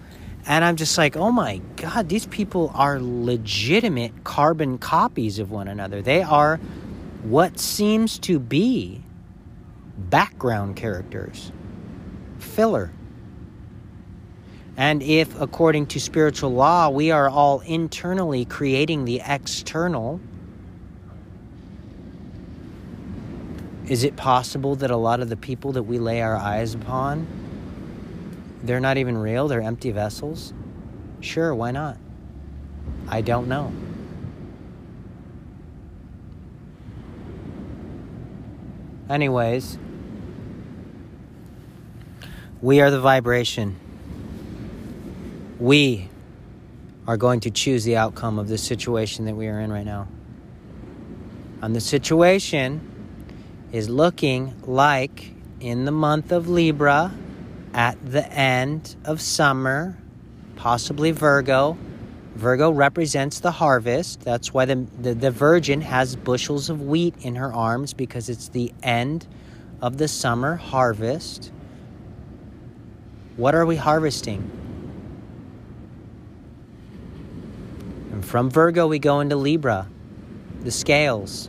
and 0.46 0.64
I'm 0.64 0.76
just 0.76 0.96
like, 0.96 1.16
oh 1.16 1.30
my 1.30 1.60
God, 1.76 2.08
these 2.08 2.26
people 2.26 2.70
are 2.74 2.98
legitimate 3.00 4.24
carbon 4.24 4.78
copies 4.78 5.38
of 5.38 5.50
one 5.50 5.68
another. 5.68 6.00
They 6.00 6.22
are 6.22 6.56
what 7.22 7.58
seems 7.58 8.18
to 8.20 8.38
be 8.38 9.02
background 9.98 10.76
characters, 10.76 11.52
filler. 12.38 12.90
And 14.80 15.02
if, 15.02 15.38
according 15.38 15.88
to 15.88 16.00
spiritual 16.00 16.54
law, 16.54 16.88
we 16.88 17.10
are 17.10 17.28
all 17.28 17.60
internally 17.60 18.46
creating 18.46 19.04
the 19.04 19.20
external, 19.22 20.22
is 23.86 24.04
it 24.04 24.16
possible 24.16 24.76
that 24.76 24.90
a 24.90 24.96
lot 24.96 25.20
of 25.20 25.28
the 25.28 25.36
people 25.36 25.72
that 25.72 25.82
we 25.82 25.98
lay 25.98 26.22
our 26.22 26.34
eyes 26.34 26.74
upon, 26.74 27.26
they're 28.62 28.80
not 28.80 28.96
even 28.96 29.18
real, 29.18 29.48
they're 29.48 29.60
empty 29.60 29.90
vessels? 29.90 30.54
Sure, 31.20 31.54
why 31.54 31.72
not? 31.72 31.98
I 33.06 33.20
don't 33.20 33.48
know. 33.48 33.74
Anyways, 39.10 39.76
we 42.62 42.80
are 42.80 42.90
the 42.90 43.00
vibration. 43.00 43.79
We 45.60 46.08
are 47.06 47.18
going 47.18 47.40
to 47.40 47.50
choose 47.50 47.84
the 47.84 47.98
outcome 47.98 48.38
of 48.38 48.48
this 48.48 48.62
situation 48.62 49.26
that 49.26 49.36
we 49.36 49.46
are 49.46 49.60
in 49.60 49.70
right 49.70 49.84
now. 49.84 50.08
And 51.60 51.76
the 51.76 51.82
situation 51.82 52.80
is 53.70 53.90
looking 53.90 54.54
like 54.62 55.34
in 55.60 55.84
the 55.84 55.92
month 55.92 56.32
of 56.32 56.48
Libra, 56.48 57.12
at 57.74 57.98
the 58.04 58.26
end 58.32 58.96
of 59.04 59.20
summer, 59.20 59.98
possibly 60.56 61.10
Virgo. 61.10 61.76
Virgo 62.36 62.70
represents 62.70 63.40
the 63.40 63.50
harvest. 63.50 64.22
That's 64.22 64.54
why 64.54 64.64
the, 64.64 64.86
the, 64.98 65.14
the, 65.14 65.30
Virgin 65.30 65.82
has 65.82 66.16
bushels 66.16 66.70
of 66.70 66.80
wheat 66.80 67.14
in 67.20 67.34
her 67.34 67.52
arms 67.52 67.92
because 67.92 68.30
it's 68.30 68.48
the 68.48 68.72
end 68.82 69.26
of 69.82 69.98
the 69.98 70.08
summer 70.08 70.56
harvest. 70.56 71.52
What 73.36 73.54
are 73.54 73.66
we 73.66 73.76
harvesting? 73.76 74.59
And 78.10 78.24
from 78.24 78.50
Virgo, 78.50 78.86
we 78.86 78.98
go 78.98 79.20
into 79.20 79.36
Libra, 79.36 79.88
the 80.60 80.70
scales, 80.70 81.48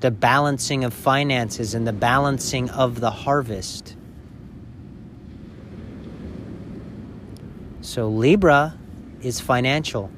the 0.00 0.10
balancing 0.10 0.84
of 0.84 0.94
finances 0.94 1.74
and 1.74 1.86
the 1.86 1.92
balancing 1.92 2.70
of 2.70 3.00
the 3.00 3.10
harvest. 3.10 3.96
So, 7.82 8.08
Libra 8.08 8.78
is 9.22 9.40
financial. 9.40 10.10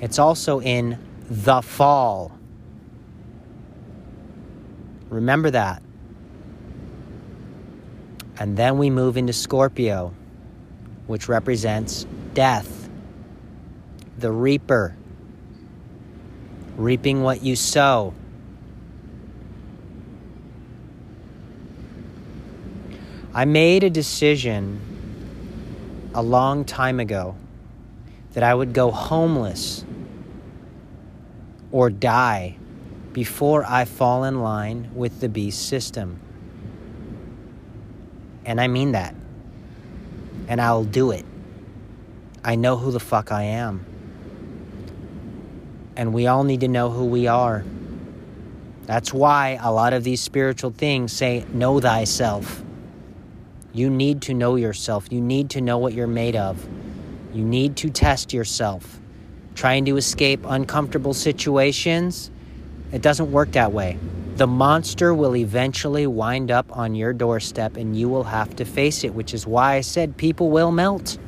It's 0.00 0.18
also 0.18 0.60
in 0.60 0.98
the 1.28 1.62
fall. 1.62 2.32
Remember 5.08 5.50
that. 5.50 5.82
And 8.38 8.56
then 8.56 8.76
we 8.78 8.90
move 8.90 9.16
into 9.16 9.32
Scorpio, 9.32 10.12
which 11.06 11.28
represents 11.28 12.06
death, 12.34 12.75
the 14.18 14.32
reaper, 14.32 14.96
reaping 16.76 17.22
what 17.22 17.42
you 17.42 17.56
sow. 17.56 18.14
I 23.32 23.44
made 23.44 23.84
a 23.84 23.90
decision 23.90 24.80
a 26.14 26.22
long 26.22 26.64
time 26.64 27.00
ago 27.00 27.36
that 28.32 28.42
I 28.42 28.54
would 28.54 28.74
go 28.74 28.90
homeless 28.90 29.82
or 31.72 31.88
die 31.88 32.56
before 33.14 33.64
I 33.66 33.86
fall 33.86 34.24
in 34.24 34.42
line 34.42 34.90
with 34.94 35.20
the 35.20 35.28
beast 35.30 35.70
system. 35.70 36.20
And 38.44 38.60
I 38.60 38.68
mean 38.68 38.92
that. 38.92 39.14
And 40.48 40.60
I'll 40.60 40.84
do 40.84 41.12
it. 41.12 41.24
I 42.44 42.56
know 42.56 42.76
who 42.76 42.90
the 42.90 43.00
fuck 43.00 43.32
I 43.32 43.44
am. 43.44 43.85
And 45.96 46.12
we 46.12 46.26
all 46.26 46.44
need 46.44 46.60
to 46.60 46.68
know 46.68 46.90
who 46.90 47.06
we 47.06 47.26
are. 47.26 47.64
That's 48.84 49.12
why 49.12 49.58
a 49.60 49.72
lot 49.72 49.92
of 49.92 50.04
these 50.04 50.20
spiritual 50.20 50.70
things 50.70 51.12
say, 51.12 51.44
Know 51.52 51.80
thyself. 51.80 52.62
You 53.72 53.90
need 53.90 54.22
to 54.22 54.34
know 54.34 54.56
yourself. 54.56 55.08
You 55.10 55.20
need 55.20 55.50
to 55.50 55.60
know 55.60 55.78
what 55.78 55.92
you're 55.92 56.06
made 56.06 56.36
of. 56.36 56.66
You 57.34 57.44
need 57.44 57.76
to 57.78 57.90
test 57.90 58.32
yourself. 58.32 59.00
Trying 59.54 59.84
to 59.86 59.96
escape 59.96 60.44
uncomfortable 60.46 61.14
situations, 61.14 62.30
it 62.92 63.02
doesn't 63.02 63.32
work 63.32 63.52
that 63.52 63.72
way. 63.72 63.98
The 64.36 64.46
monster 64.46 65.12
will 65.14 65.34
eventually 65.34 66.06
wind 66.06 66.50
up 66.50 66.76
on 66.76 66.94
your 66.94 67.12
doorstep 67.12 67.76
and 67.76 67.96
you 67.96 68.08
will 68.08 68.24
have 68.24 68.54
to 68.56 68.64
face 68.64 69.02
it, 69.02 69.14
which 69.14 69.34
is 69.34 69.46
why 69.46 69.74
I 69.74 69.80
said 69.80 70.16
people 70.16 70.50
will 70.50 70.70
melt. 70.70 71.18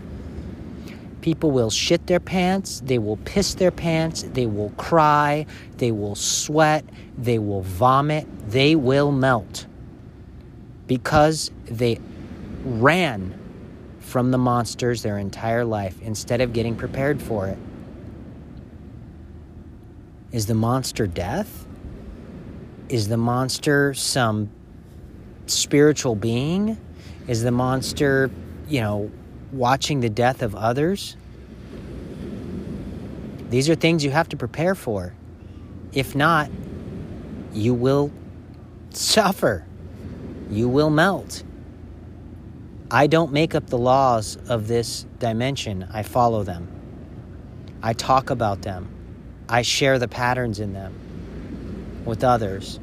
People 1.28 1.50
will 1.50 1.68
shit 1.68 2.06
their 2.06 2.20
pants, 2.20 2.80
they 2.86 2.96
will 2.96 3.18
piss 3.18 3.52
their 3.52 3.70
pants, 3.70 4.22
they 4.32 4.46
will 4.46 4.70
cry, 4.78 5.44
they 5.76 5.92
will 5.92 6.14
sweat, 6.14 6.86
they 7.18 7.38
will 7.38 7.60
vomit, 7.60 8.26
they 8.50 8.74
will 8.74 9.12
melt. 9.12 9.66
Because 10.86 11.50
they 11.66 12.00
ran 12.64 13.38
from 14.00 14.30
the 14.30 14.38
monsters 14.38 15.02
their 15.02 15.18
entire 15.18 15.66
life 15.66 16.00
instead 16.00 16.40
of 16.40 16.54
getting 16.54 16.74
prepared 16.74 17.20
for 17.20 17.46
it. 17.46 17.58
Is 20.32 20.46
the 20.46 20.54
monster 20.54 21.06
death? 21.06 21.66
Is 22.88 23.08
the 23.08 23.18
monster 23.18 23.92
some 23.92 24.48
spiritual 25.44 26.14
being? 26.14 26.78
Is 27.26 27.42
the 27.42 27.50
monster, 27.50 28.30
you 28.66 28.80
know, 28.80 29.10
watching 29.52 30.00
the 30.00 30.10
death 30.10 30.42
of 30.42 30.54
others? 30.54 31.16
These 33.50 33.68
are 33.70 33.74
things 33.74 34.04
you 34.04 34.10
have 34.10 34.28
to 34.30 34.36
prepare 34.36 34.74
for. 34.74 35.14
If 35.92 36.14
not, 36.14 36.50
you 37.52 37.74
will 37.74 38.12
suffer. 38.90 39.64
You 40.50 40.68
will 40.68 40.90
melt. 40.90 41.42
I 42.90 43.06
don't 43.06 43.32
make 43.32 43.54
up 43.54 43.66
the 43.66 43.78
laws 43.78 44.36
of 44.48 44.66
this 44.66 45.06
dimension, 45.18 45.86
I 45.92 46.02
follow 46.02 46.42
them. 46.42 46.68
I 47.82 47.92
talk 47.92 48.30
about 48.30 48.62
them. 48.62 48.88
I 49.48 49.62
share 49.62 49.98
the 49.98 50.08
patterns 50.08 50.60
in 50.60 50.72
them 50.72 52.02
with 52.04 52.24
others. 52.24 52.80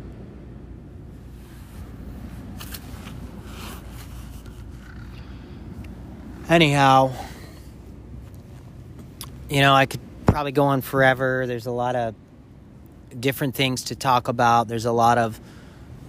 Anyhow, 6.48 7.12
you 9.50 9.62
know, 9.62 9.74
I 9.74 9.88
could 9.88 10.00
probably 10.28 10.52
go 10.52 10.66
on 10.66 10.82
forever. 10.82 11.48
There's 11.48 11.66
a 11.66 11.72
lot 11.72 11.96
of 11.96 12.14
different 13.20 13.56
things 13.56 13.86
to 13.86 13.96
talk 13.96 14.28
about. 14.28 14.68
There's 14.68 14.86
a 14.86 14.92
lot 14.92 15.18
of, 15.18 15.40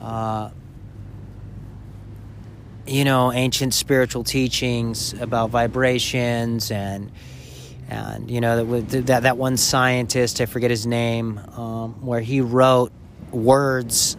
uh, 0.02 0.50
you 2.86 3.04
know, 3.04 3.32
ancient 3.32 3.72
spiritual 3.72 4.24
teachings 4.24 5.14
about 5.14 5.48
vibrations 5.48 6.70
and 6.70 7.10
and 7.88 8.30
you 8.30 8.40
know 8.40 8.80
that 8.80 9.22
that, 9.22 9.38
one 9.38 9.56
scientist 9.56 10.40
I 10.40 10.46
forget 10.46 10.70
his 10.70 10.86
name 10.86 11.38
um, 11.56 12.04
where 12.04 12.20
he 12.20 12.42
wrote 12.42 12.92
words 13.30 14.16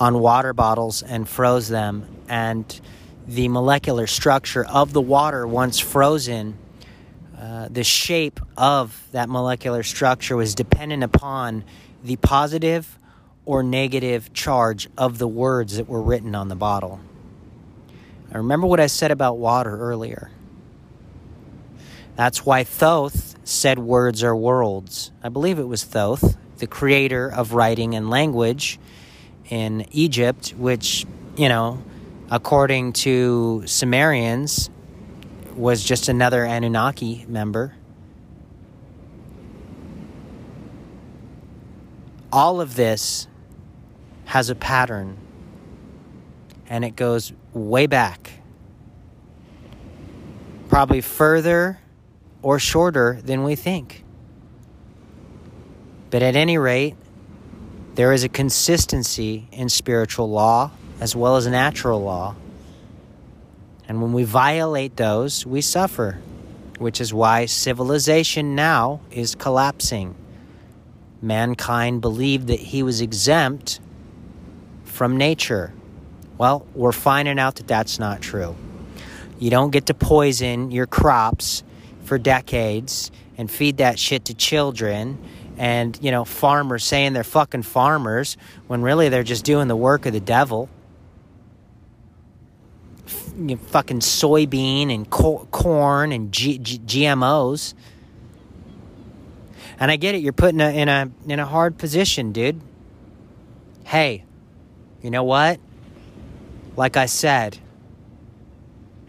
on 0.00 0.18
water 0.18 0.52
bottles 0.52 1.02
and 1.02 1.28
froze 1.28 1.68
them 1.68 2.08
and 2.28 2.80
the 3.30 3.46
molecular 3.46 4.08
structure 4.08 4.66
of 4.66 4.92
the 4.92 5.00
water 5.00 5.46
once 5.46 5.78
frozen 5.78 6.58
uh, 7.38 7.68
the 7.70 7.84
shape 7.84 8.40
of 8.56 9.06
that 9.12 9.28
molecular 9.28 9.84
structure 9.84 10.36
was 10.36 10.56
dependent 10.56 11.04
upon 11.04 11.62
the 12.02 12.16
positive 12.16 12.98
or 13.46 13.62
negative 13.62 14.32
charge 14.32 14.88
of 14.98 15.18
the 15.18 15.28
words 15.28 15.76
that 15.76 15.88
were 15.88 16.02
written 16.02 16.34
on 16.34 16.48
the 16.48 16.56
bottle. 16.56 16.98
I 18.32 18.38
remember 18.38 18.66
what 18.66 18.80
I 18.80 18.88
said 18.88 19.12
about 19.12 19.38
water 19.38 19.78
earlier. 19.78 20.32
That's 22.16 22.44
why 22.44 22.64
Thoth 22.64 23.36
said 23.44 23.78
words 23.78 24.24
are 24.24 24.34
worlds. 24.34 25.12
I 25.22 25.28
believe 25.28 25.60
it 25.60 25.68
was 25.68 25.84
Thoth, 25.84 26.36
the 26.58 26.66
creator 26.66 27.32
of 27.32 27.54
writing 27.54 27.94
and 27.94 28.10
language 28.10 28.80
in 29.48 29.86
Egypt, 29.92 30.52
which, 30.58 31.06
you 31.36 31.48
know, 31.48 31.82
according 32.30 32.92
to 32.92 33.64
Sumerians, 33.66 34.70
was 35.54 35.82
just 35.82 36.08
another 36.08 36.44
Anunnaki 36.44 37.24
member. 37.28 37.74
All 42.32 42.60
of 42.60 42.76
this 42.76 43.26
has 44.26 44.48
a 44.48 44.54
pattern 44.54 45.18
and 46.68 46.84
it 46.84 46.94
goes 46.94 47.32
way 47.52 47.88
back. 47.88 48.30
Probably 50.68 51.00
further 51.00 51.80
or 52.40 52.60
shorter 52.60 53.20
than 53.24 53.42
we 53.42 53.56
think. 53.56 54.04
But 56.10 56.22
at 56.22 56.36
any 56.36 56.58
rate, 56.58 56.94
there 57.96 58.12
is 58.12 58.22
a 58.22 58.28
consistency 58.28 59.48
in 59.50 59.68
spiritual 59.68 60.30
law 60.30 60.70
as 61.00 61.16
well 61.16 61.36
as 61.36 61.46
natural 61.46 62.02
law. 62.02 62.36
And 63.88 64.00
when 64.00 64.12
we 64.12 64.22
violate 64.22 64.96
those, 64.96 65.44
we 65.44 65.62
suffer, 65.62 66.20
which 66.78 67.00
is 67.00 67.12
why 67.12 67.46
civilization 67.46 68.54
now 68.54 69.00
is 69.10 69.34
collapsing. 69.34 70.14
Mankind 71.22 72.00
believed 72.00 72.46
that 72.48 72.60
he 72.60 72.82
was 72.82 73.00
exempt 73.00 73.80
from 74.84 75.16
nature. 75.16 75.72
Well, 76.38 76.66
we're 76.74 76.92
finding 76.92 77.38
out 77.38 77.56
that 77.56 77.66
that's 77.66 77.98
not 77.98 78.20
true. 78.20 78.54
You 79.38 79.50
don't 79.50 79.70
get 79.70 79.86
to 79.86 79.94
poison 79.94 80.70
your 80.70 80.86
crops 80.86 81.62
for 82.04 82.18
decades 82.18 83.10
and 83.36 83.50
feed 83.50 83.78
that 83.78 83.98
shit 83.98 84.26
to 84.26 84.34
children 84.34 85.18
and, 85.56 85.98
you 86.00 86.10
know, 86.10 86.24
farmers 86.24 86.84
saying 86.84 87.12
they're 87.12 87.24
fucking 87.24 87.62
farmers 87.62 88.38
when 88.66 88.80
really 88.80 89.10
they're 89.10 89.22
just 89.22 89.44
doing 89.44 89.68
the 89.68 89.76
work 89.76 90.06
of 90.06 90.12
the 90.14 90.20
devil. 90.20 90.70
You 93.40 93.46
know, 93.46 93.56
fucking 93.56 94.00
soybean 94.00 94.94
and 94.94 95.08
co- 95.08 95.48
corn 95.50 96.12
and 96.12 96.30
G- 96.30 96.58
G- 96.58 96.78
GMOs. 96.78 97.72
And 99.78 99.90
I 99.90 99.96
get 99.96 100.14
it, 100.14 100.18
you're 100.18 100.34
put 100.34 100.52
in 100.52 100.60
a, 100.60 100.68
in 100.68 100.88
a 100.90 101.10
in 101.26 101.40
a 101.40 101.46
hard 101.46 101.78
position, 101.78 102.32
dude. 102.32 102.60
Hey, 103.84 104.24
you 105.00 105.10
know 105.10 105.24
what? 105.24 105.58
Like 106.76 106.98
I 106.98 107.06
said, 107.06 107.56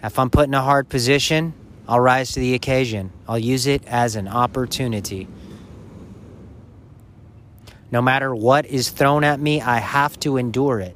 if 0.01 0.17
I'm 0.17 0.29
put 0.29 0.47
in 0.47 0.53
a 0.53 0.61
hard 0.61 0.87
position, 0.87 1.53
I'll 1.85 1.99
rise 1.99 2.31
to 2.31 2.39
the 2.39 2.53
occasion. 2.53 3.11
I'll 3.27 3.37
use 3.37 3.67
it 3.67 3.85
as 3.85 4.15
an 4.15 4.29
opportunity. 4.29 5.27
No 7.91 8.01
matter 8.01 8.33
what 8.33 8.65
is 8.65 8.89
thrown 8.89 9.25
at 9.25 9.41
me, 9.41 9.59
I 9.59 9.79
have 9.79 10.17
to 10.21 10.37
endure 10.37 10.79
it. 10.79 10.95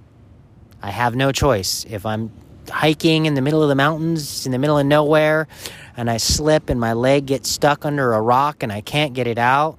I 0.81 0.91
have 0.91 1.17
no 1.17 1.33
choice. 1.33 1.85
If 1.89 2.05
I'm 2.05 2.31
hiking 2.69 3.25
in 3.25 3.33
the 3.33 3.41
middle 3.41 3.63
of 3.63 3.69
the 3.69 3.75
mountains, 3.75 4.45
in 4.45 4.51
the 4.51 4.59
middle 4.59 4.77
of 4.77 4.85
nowhere, 4.85 5.47
and 5.97 6.09
I 6.09 6.17
slip 6.17 6.69
and 6.69 6.79
my 6.79 6.93
leg 6.93 7.25
gets 7.27 7.49
stuck 7.49 7.85
under 7.85 8.13
a 8.13 8.21
rock 8.21 8.63
and 8.63 8.71
I 8.71 8.81
can't 8.81 9.13
get 9.13 9.27
it 9.27 9.37
out, 9.37 9.77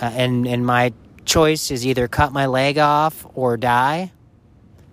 uh, 0.00 0.06
and, 0.14 0.46
and 0.46 0.64
my 0.64 0.92
choice 1.24 1.70
is 1.70 1.86
either 1.86 2.08
cut 2.08 2.32
my 2.32 2.46
leg 2.46 2.78
off 2.78 3.26
or 3.34 3.56
die, 3.56 4.12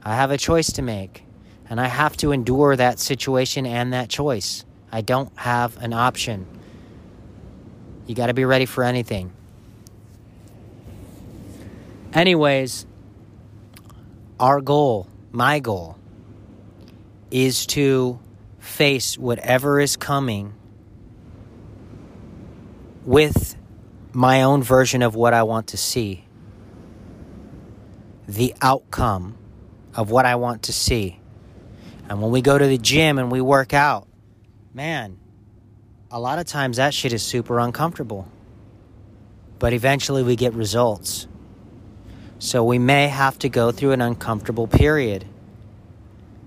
I 0.04 0.16
have 0.16 0.32
a 0.32 0.38
choice 0.38 0.72
to 0.74 0.82
make. 0.82 1.24
And 1.70 1.82
I 1.82 1.88
have 1.88 2.16
to 2.18 2.32
endure 2.32 2.76
that 2.76 3.00
situation 3.00 3.66
and 3.66 3.92
that 3.92 4.10
choice. 4.10 4.64
I 4.92 5.02
don't 5.02 5.36
have 5.38 5.76
an 5.84 5.92
option. 5.92 6.46
You 8.06 8.16
got 8.16 8.28
to 8.28 8.34
be 8.34 8.46
ready 8.46 8.66
for 8.66 8.84
anything. 8.86 9.34
Anyways, 12.14 12.86
our 14.40 14.62
goal, 14.62 15.08
my 15.32 15.60
goal, 15.60 15.98
is 17.32 17.66
to 17.68 18.20
face 18.60 19.18
whatever 19.18 19.80
is 19.80 19.96
coming 19.98 20.54
with 23.06 23.56
my 24.14 24.44
own 24.44 24.64
version 24.64 25.02
of 25.02 25.16
what 25.16 25.34
I 25.34 25.44
want 25.44 25.68
to 25.68 25.78
see, 25.78 26.26
the 28.28 28.54
outcome 28.62 29.38
of 29.94 30.12
what 30.12 30.26
I 30.26 30.36
want 30.36 30.64
to 30.64 30.74
see. 30.74 31.20
And 32.10 32.22
when 32.22 32.32
we 32.32 32.42
go 32.42 32.58
to 32.58 32.68
the 32.68 32.78
gym 32.78 33.18
and 33.18 33.32
we 33.32 33.42
work 33.42 33.74
out, 33.74 34.08
man, 34.74 35.18
a 36.10 36.20
lot 36.20 36.40
of 36.40 36.46
times 36.46 36.78
that 36.78 36.94
shit 36.94 37.14
is 37.14 37.24
super 37.24 37.60
uncomfortable. 37.60 38.28
But 39.60 39.74
eventually 39.74 40.24
we 40.24 40.36
get 40.36 40.54
results. 40.54 41.28
So 42.40 42.64
we 42.64 42.78
may 42.78 43.08
have 43.08 43.40
to 43.40 43.50
go 43.50 43.72
through 43.72 43.94
an 43.94 44.02
uncomfortable 44.02 44.68
period. 44.68 45.26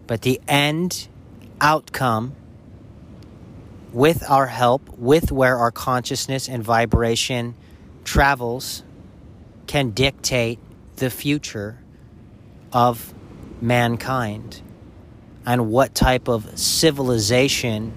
But 0.06 0.22
the 0.22 0.40
end 0.46 1.08
outcome, 1.60 2.34
with 3.92 4.28
our 4.28 4.46
help, 4.46 4.88
with 4.98 5.32
where 5.32 5.56
our 5.56 5.72
consciousness 5.72 6.48
and 6.48 6.62
vibration 6.62 7.54
travels, 8.04 8.84
can 9.66 9.90
dictate 9.90 10.58
the 10.96 11.10
future 11.10 11.78
of 12.72 13.12
mankind 13.60 14.62
and 15.44 15.70
what 15.70 15.94
type 15.94 16.28
of 16.28 16.58
civilization 16.58 17.92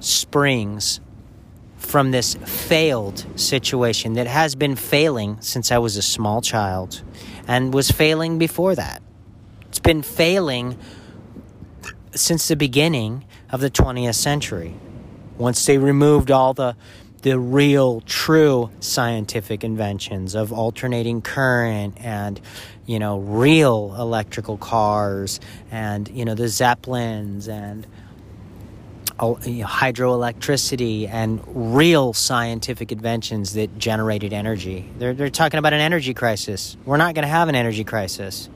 springs 0.00 1.00
from 1.90 2.12
this 2.12 2.36
failed 2.46 3.26
situation 3.34 4.12
that 4.12 4.28
has 4.28 4.54
been 4.54 4.76
failing 4.76 5.36
since 5.40 5.72
I 5.72 5.78
was 5.78 5.96
a 5.96 6.02
small 6.02 6.40
child 6.40 7.02
and 7.48 7.74
was 7.74 7.90
failing 7.90 8.38
before 8.38 8.76
that. 8.76 9.02
It's 9.66 9.80
been 9.80 10.02
failing 10.02 10.78
since 12.14 12.46
the 12.46 12.54
beginning 12.54 13.24
of 13.50 13.60
the 13.60 13.70
20th 13.70 14.14
century. 14.14 14.76
Once 15.36 15.66
they 15.66 15.78
removed 15.78 16.30
all 16.30 16.54
the 16.54 16.76
the 17.22 17.38
real 17.38 18.00
true 18.02 18.70
scientific 18.80 19.62
inventions 19.62 20.34
of 20.34 20.52
alternating 20.52 21.20
current 21.20 21.94
and 22.00 22.40
you 22.86 22.98
know 22.98 23.18
real 23.18 23.94
electrical 23.98 24.56
cars 24.56 25.38
and 25.70 26.08
you 26.08 26.24
know 26.24 26.34
the 26.34 26.48
zeppelins 26.48 27.46
and 27.46 27.86
hydroelectricity 29.20 31.08
and 31.08 31.40
real 31.46 32.12
scientific 32.12 32.90
inventions 32.90 33.52
that 33.54 33.78
generated 33.78 34.32
energy. 34.32 34.90
They're, 34.98 35.12
they're 35.12 35.28
talking 35.28 35.58
about 35.58 35.74
an 35.74 35.80
energy 35.80 36.14
crisis. 36.14 36.76
We're 36.84 36.96
not 36.96 37.14
going 37.14 37.24
to 37.24 37.28
have 37.28 37.48
an 37.48 37.54
energy 37.54 37.84
crisis. 37.84 38.48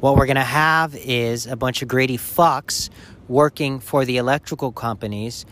What 0.00 0.16
we're 0.16 0.26
going 0.26 0.36
to 0.36 0.42
have 0.42 0.96
is 0.96 1.46
a 1.46 1.56
bunch 1.56 1.82
of 1.82 1.88
greedy 1.88 2.18
fucks 2.18 2.90
working 3.28 3.78
for 3.78 4.04
the 4.04 4.16
electrical 4.16 4.72
companies 4.72 5.46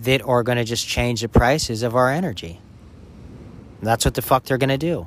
that 0.00 0.22
are 0.22 0.42
going 0.42 0.58
to 0.58 0.64
just 0.64 0.86
change 0.86 1.22
the 1.22 1.28
prices 1.28 1.82
of 1.82 1.96
our 1.96 2.10
energy. 2.10 2.60
That's 3.82 4.04
what 4.04 4.14
the 4.14 4.22
fuck 4.22 4.44
they're 4.44 4.58
going 4.58 4.68
to 4.68 4.78
do. 4.78 5.06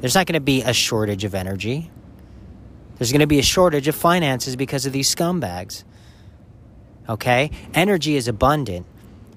There's 0.00 0.14
not 0.14 0.26
going 0.26 0.34
to 0.34 0.40
be 0.40 0.62
a 0.62 0.72
shortage 0.72 1.24
of 1.24 1.34
energy. 1.34 1.90
There's 2.96 3.12
going 3.12 3.20
to 3.20 3.26
be 3.26 3.38
a 3.38 3.42
shortage 3.42 3.88
of 3.88 3.94
finances 3.94 4.56
because 4.56 4.86
of 4.86 4.92
these 4.92 5.14
scumbags. 5.14 5.84
Okay? 7.08 7.50
Energy 7.74 8.16
is 8.16 8.28
abundant. 8.28 8.86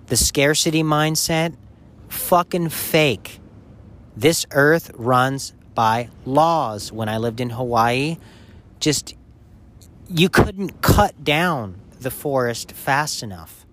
The 0.08 0.18
scarcity 0.18 0.84
mindset, 0.84 1.56
fucking 2.08 2.70
fake. 2.70 3.40
This 4.18 4.46
earth 4.52 4.92
runs 4.96 5.54
by 5.76 6.10
laws. 6.26 6.92
When 6.92 7.08
I 7.08 7.18
lived 7.18 7.40
in 7.40 7.52
Hawaii, 7.52 8.18
just 8.80 9.16
you 10.10 10.30
couldn't 10.30 10.82
cut 10.82 11.24
down 11.24 11.80
the 12.00 12.12
forest 12.12 12.72
fast 12.72 13.22
enough. 13.24 13.66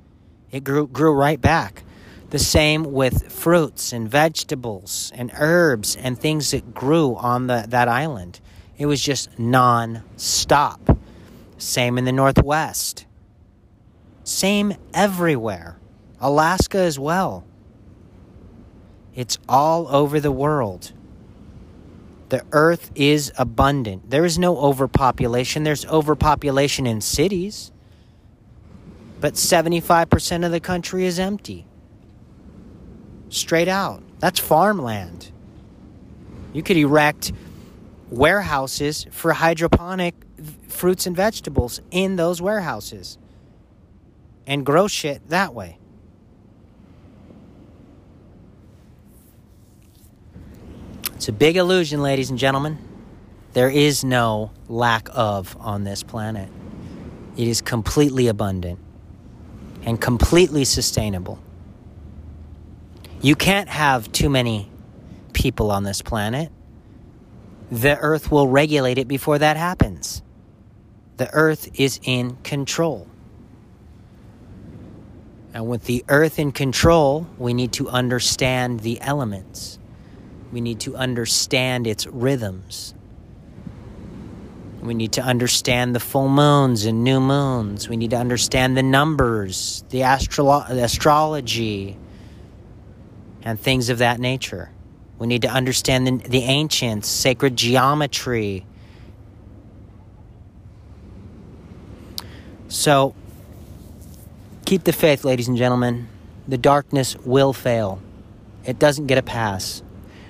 It 0.51 0.63
grew 0.63 0.87
grew 0.87 1.13
right 1.13 1.41
back. 1.41 1.83
The 2.31 2.39
same 2.39 2.93
with 2.93 3.33
fruits 3.33 3.93
and 3.93 4.11
vegetables 4.11 5.13
and 5.15 5.31
herbs 5.39 5.97
and 5.97 6.19
things 6.19 6.51
that 6.51 6.75
grew 6.75 7.15
on 7.17 7.47
the, 7.47 7.67
that 7.69 7.89
island. 7.89 8.41
It 8.77 8.87
was 8.87 9.01
just 9.01 9.39
non 9.39 10.03
stop. 10.17 10.99
Same 11.57 11.99
in 11.99 12.05
the 12.05 12.13
Northwest. 12.13 13.06
Same 14.27 14.75
everywhere. 14.93 15.79
Alaska 16.21 16.79
as 16.79 16.99
well. 16.99 17.45
It's 19.15 19.39
all 19.49 19.87
over 19.87 20.19
the 20.19 20.33
world. 20.33 20.93
The 22.31 22.45
earth 22.51 22.91
is 22.97 23.33
abundant. 23.39 24.11
There 24.11 24.25
is 24.25 24.37
no 24.37 24.59
overpopulation. 24.59 25.63
There's 25.63 25.87
overpopulation 25.87 26.89
in 26.89 27.01
cities. 27.01 27.71
but 29.21 29.35
75% 29.35 30.45
of 30.45 30.53
the 30.53 30.61
country 30.61 31.07
is 31.07 31.19
empty. 31.19 31.67
Straight 33.31 33.69
out. 33.69 34.03
That's 34.19 34.41
farmland. 34.41 35.33
You 36.53 36.63
could 36.63 36.77
erect 36.77 37.33
warehouses 38.11 39.07
for 39.11 39.33
hydroponic 39.33 40.15
fruits 40.69 41.07
and 41.07 41.17
vegetables 41.17 41.81
in 41.91 42.17
those 42.17 42.43
warehouses 42.43 43.19
and 44.47 44.65
grow 44.65 44.89
shit 44.89 45.29
that 45.29 45.55
way. 45.55 45.79
It's 51.15 51.29
a 51.29 51.33
big 51.33 51.57
illusion, 51.57 52.03
ladies 52.03 52.31
and 52.31 52.39
gentlemen. 52.39 52.79
There 53.53 53.71
is 53.71 54.05
no 54.05 54.53
lack 54.69 55.09
of 55.13 55.57
on 55.59 55.85
this 55.85 56.03
planet. 56.03 56.49
It 57.37 57.49
is 57.49 57.61
completely 57.61 58.29
abundant 58.29 58.79
and 59.83 60.01
completely 60.01 60.65
sustainable. 60.65 61.39
You 63.23 63.35
can't 63.35 63.69
have 63.69 64.13
too 64.13 64.29
many 64.29 64.71
people 65.33 65.71
on 65.71 65.85
this 65.85 66.03
planet. 66.03 66.53
The 67.71 67.99
earth 67.99 68.31
will 68.31 68.47
regulate 68.47 68.99
it 68.99 69.09
before 69.09 69.39
that 69.39 69.57
happens. 69.57 70.23
The 71.17 71.33
earth 71.33 71.81
is 71.81 71.99
in 72.03 72.37
control. 72.43 73.09
And 75.57 75.67
with 75.67 75.85
the 75.85 76.05
earth 76.11 76.39
in 76.39 76.53
control, 76.53 77.27
we 77.39 77.55
need 77.55 77.73
to 77.73 77.89
understand 77.89 78.81
the 78.81 79.01
elements. 79.01 79.79
We 80.53 80.61
need 80.61 80.81
to 80.81 80.95
understand 80.97 81.87
its 81.87 82.07
rhythms. 82.07 82.93
We 84.83 84.93
need 84.93 85.13
to 85.13 85.23
understand 85.23 85.95
the 85.95 85.99
full 85.99 86.29
moons 86.29 86.85
and 86.85 87.03
new 87.03 87.21
moons. 87.21 87.89
We 87.89 87.97
need 87.97 88.11
to 88.11 88.19
understand 88.19 88.77
the 88.77 88.83
numbers, 88.83 89.83
the, 89.89 90.03
astro- 90.03 90.61
astrology, 90.69 91.97
and 93.41 93.59
things 93.59 93.89
of 93.89 93.97
that 93.97 94.21
nature. 94.21 94.71
We 95.19 95.27
need 95.27 95.41
to 95.41 95.49
understand 95.49 96.07
the, 96.07 96.29
the 96.29 96.43
ancients, 96.43 97.09
sacred 97.09 97.57
geometry. 97.57 98.67
So, 102.69 103.15
keep 104.67 104.83
the 104.83 104.93
faith, 104.93 105.25
ladies 105.25 105.49
and 105.49 105.57
gentlemen. 105.57 106.09
The 106.47 106.59
darkness 106.59 107.17
will 107.25 107.53
fail, 107.53 108.03
it 108.65 108.79
doesn't 108.79 109.07
get 109.07 109.17
a 109.17 109.23
pass. 109.23 109.83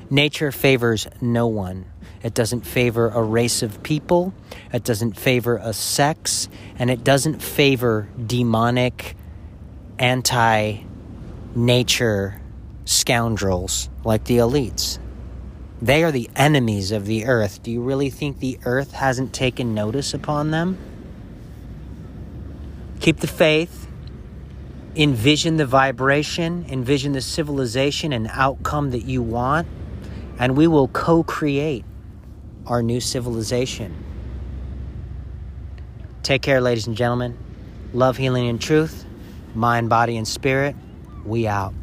Nature 0.08 0.52
favors 0.52 1.08
no 1.20 1.48
one. 1.48 1.86
It 2.22 2.34
doesn't 2.34 2.66
favor 2.66 3.08
a 3.08 3.22
race 3.22 3.62
of 3.62 3.82
people. 3.82 4.34
It 4.72 4.84
doesn't 4.84 5.18
favor 5.18 5.56
a 5.56 5.72
sex. 5.72 6.48
And 6.78 6.90
it 6.90 7.02
doesn't 7.02 7.42
favor 7.42 8.08
demonic, 8.24 9.16
anti 9.98 10.82
nature 11.54 12.40
scoundrels 12.84 13.88
like 14.04 14.24
the 14.24 14.36
elites. 14.36 14.98
They 15.82 16.04
are 16.04 16.12
the 16.12 16.30
enemies 16.36 16.92
of 16.92 17.06
the 17.06 17.26
earth. 17.26 17.62
Do 17.62 17.70
you 17.70 17.82
really 17.82 18.10
think 18.10 18.38
the 18.38 18.58
earth 18.64 18.92
hasn't 18.92 19.32
taken 19.32 19.74
notice 19.74 20.14
upon 20.14 20.50
them? 20.50 20.78
Keep 23.00 23.20
the 23.20 23.26
faith. 23.26 23.85
Envision 24.96 25.58
the 25.58 25.66
vibration, 25.66 26.64
envision 26.70 27.12
the 27.12 27.20
civilization 27.20 28.14
and 28.14 28.28
outcome 28.32 28.92
that 28.92 29.04
you 29.04 29.22
want, 29.22 29.68
and 30.38 30.56
we 30.56 30.66
will 30.66 30.88
co 30.88 31.22
create 31.22 31.84
our 32.66 32.82
new 32.82 33.00
civilization. 33.00 33.94
Take 36.22 36.40
care, 36.40 36.60
ladies 36.60 36.86
and 36.86 36.96
gentlemen. 36.96 37.36
Love, 37.92 38.16
healing, 38.16 38.48
and 38.48 38.60
truth. 38.60 39.04
Mind, 39.54 39.90
body, 39.90 40.16
and 40.16 40.26
spirit. 40.26 40.74
We 41.24 41.46
out. 41.46 41.74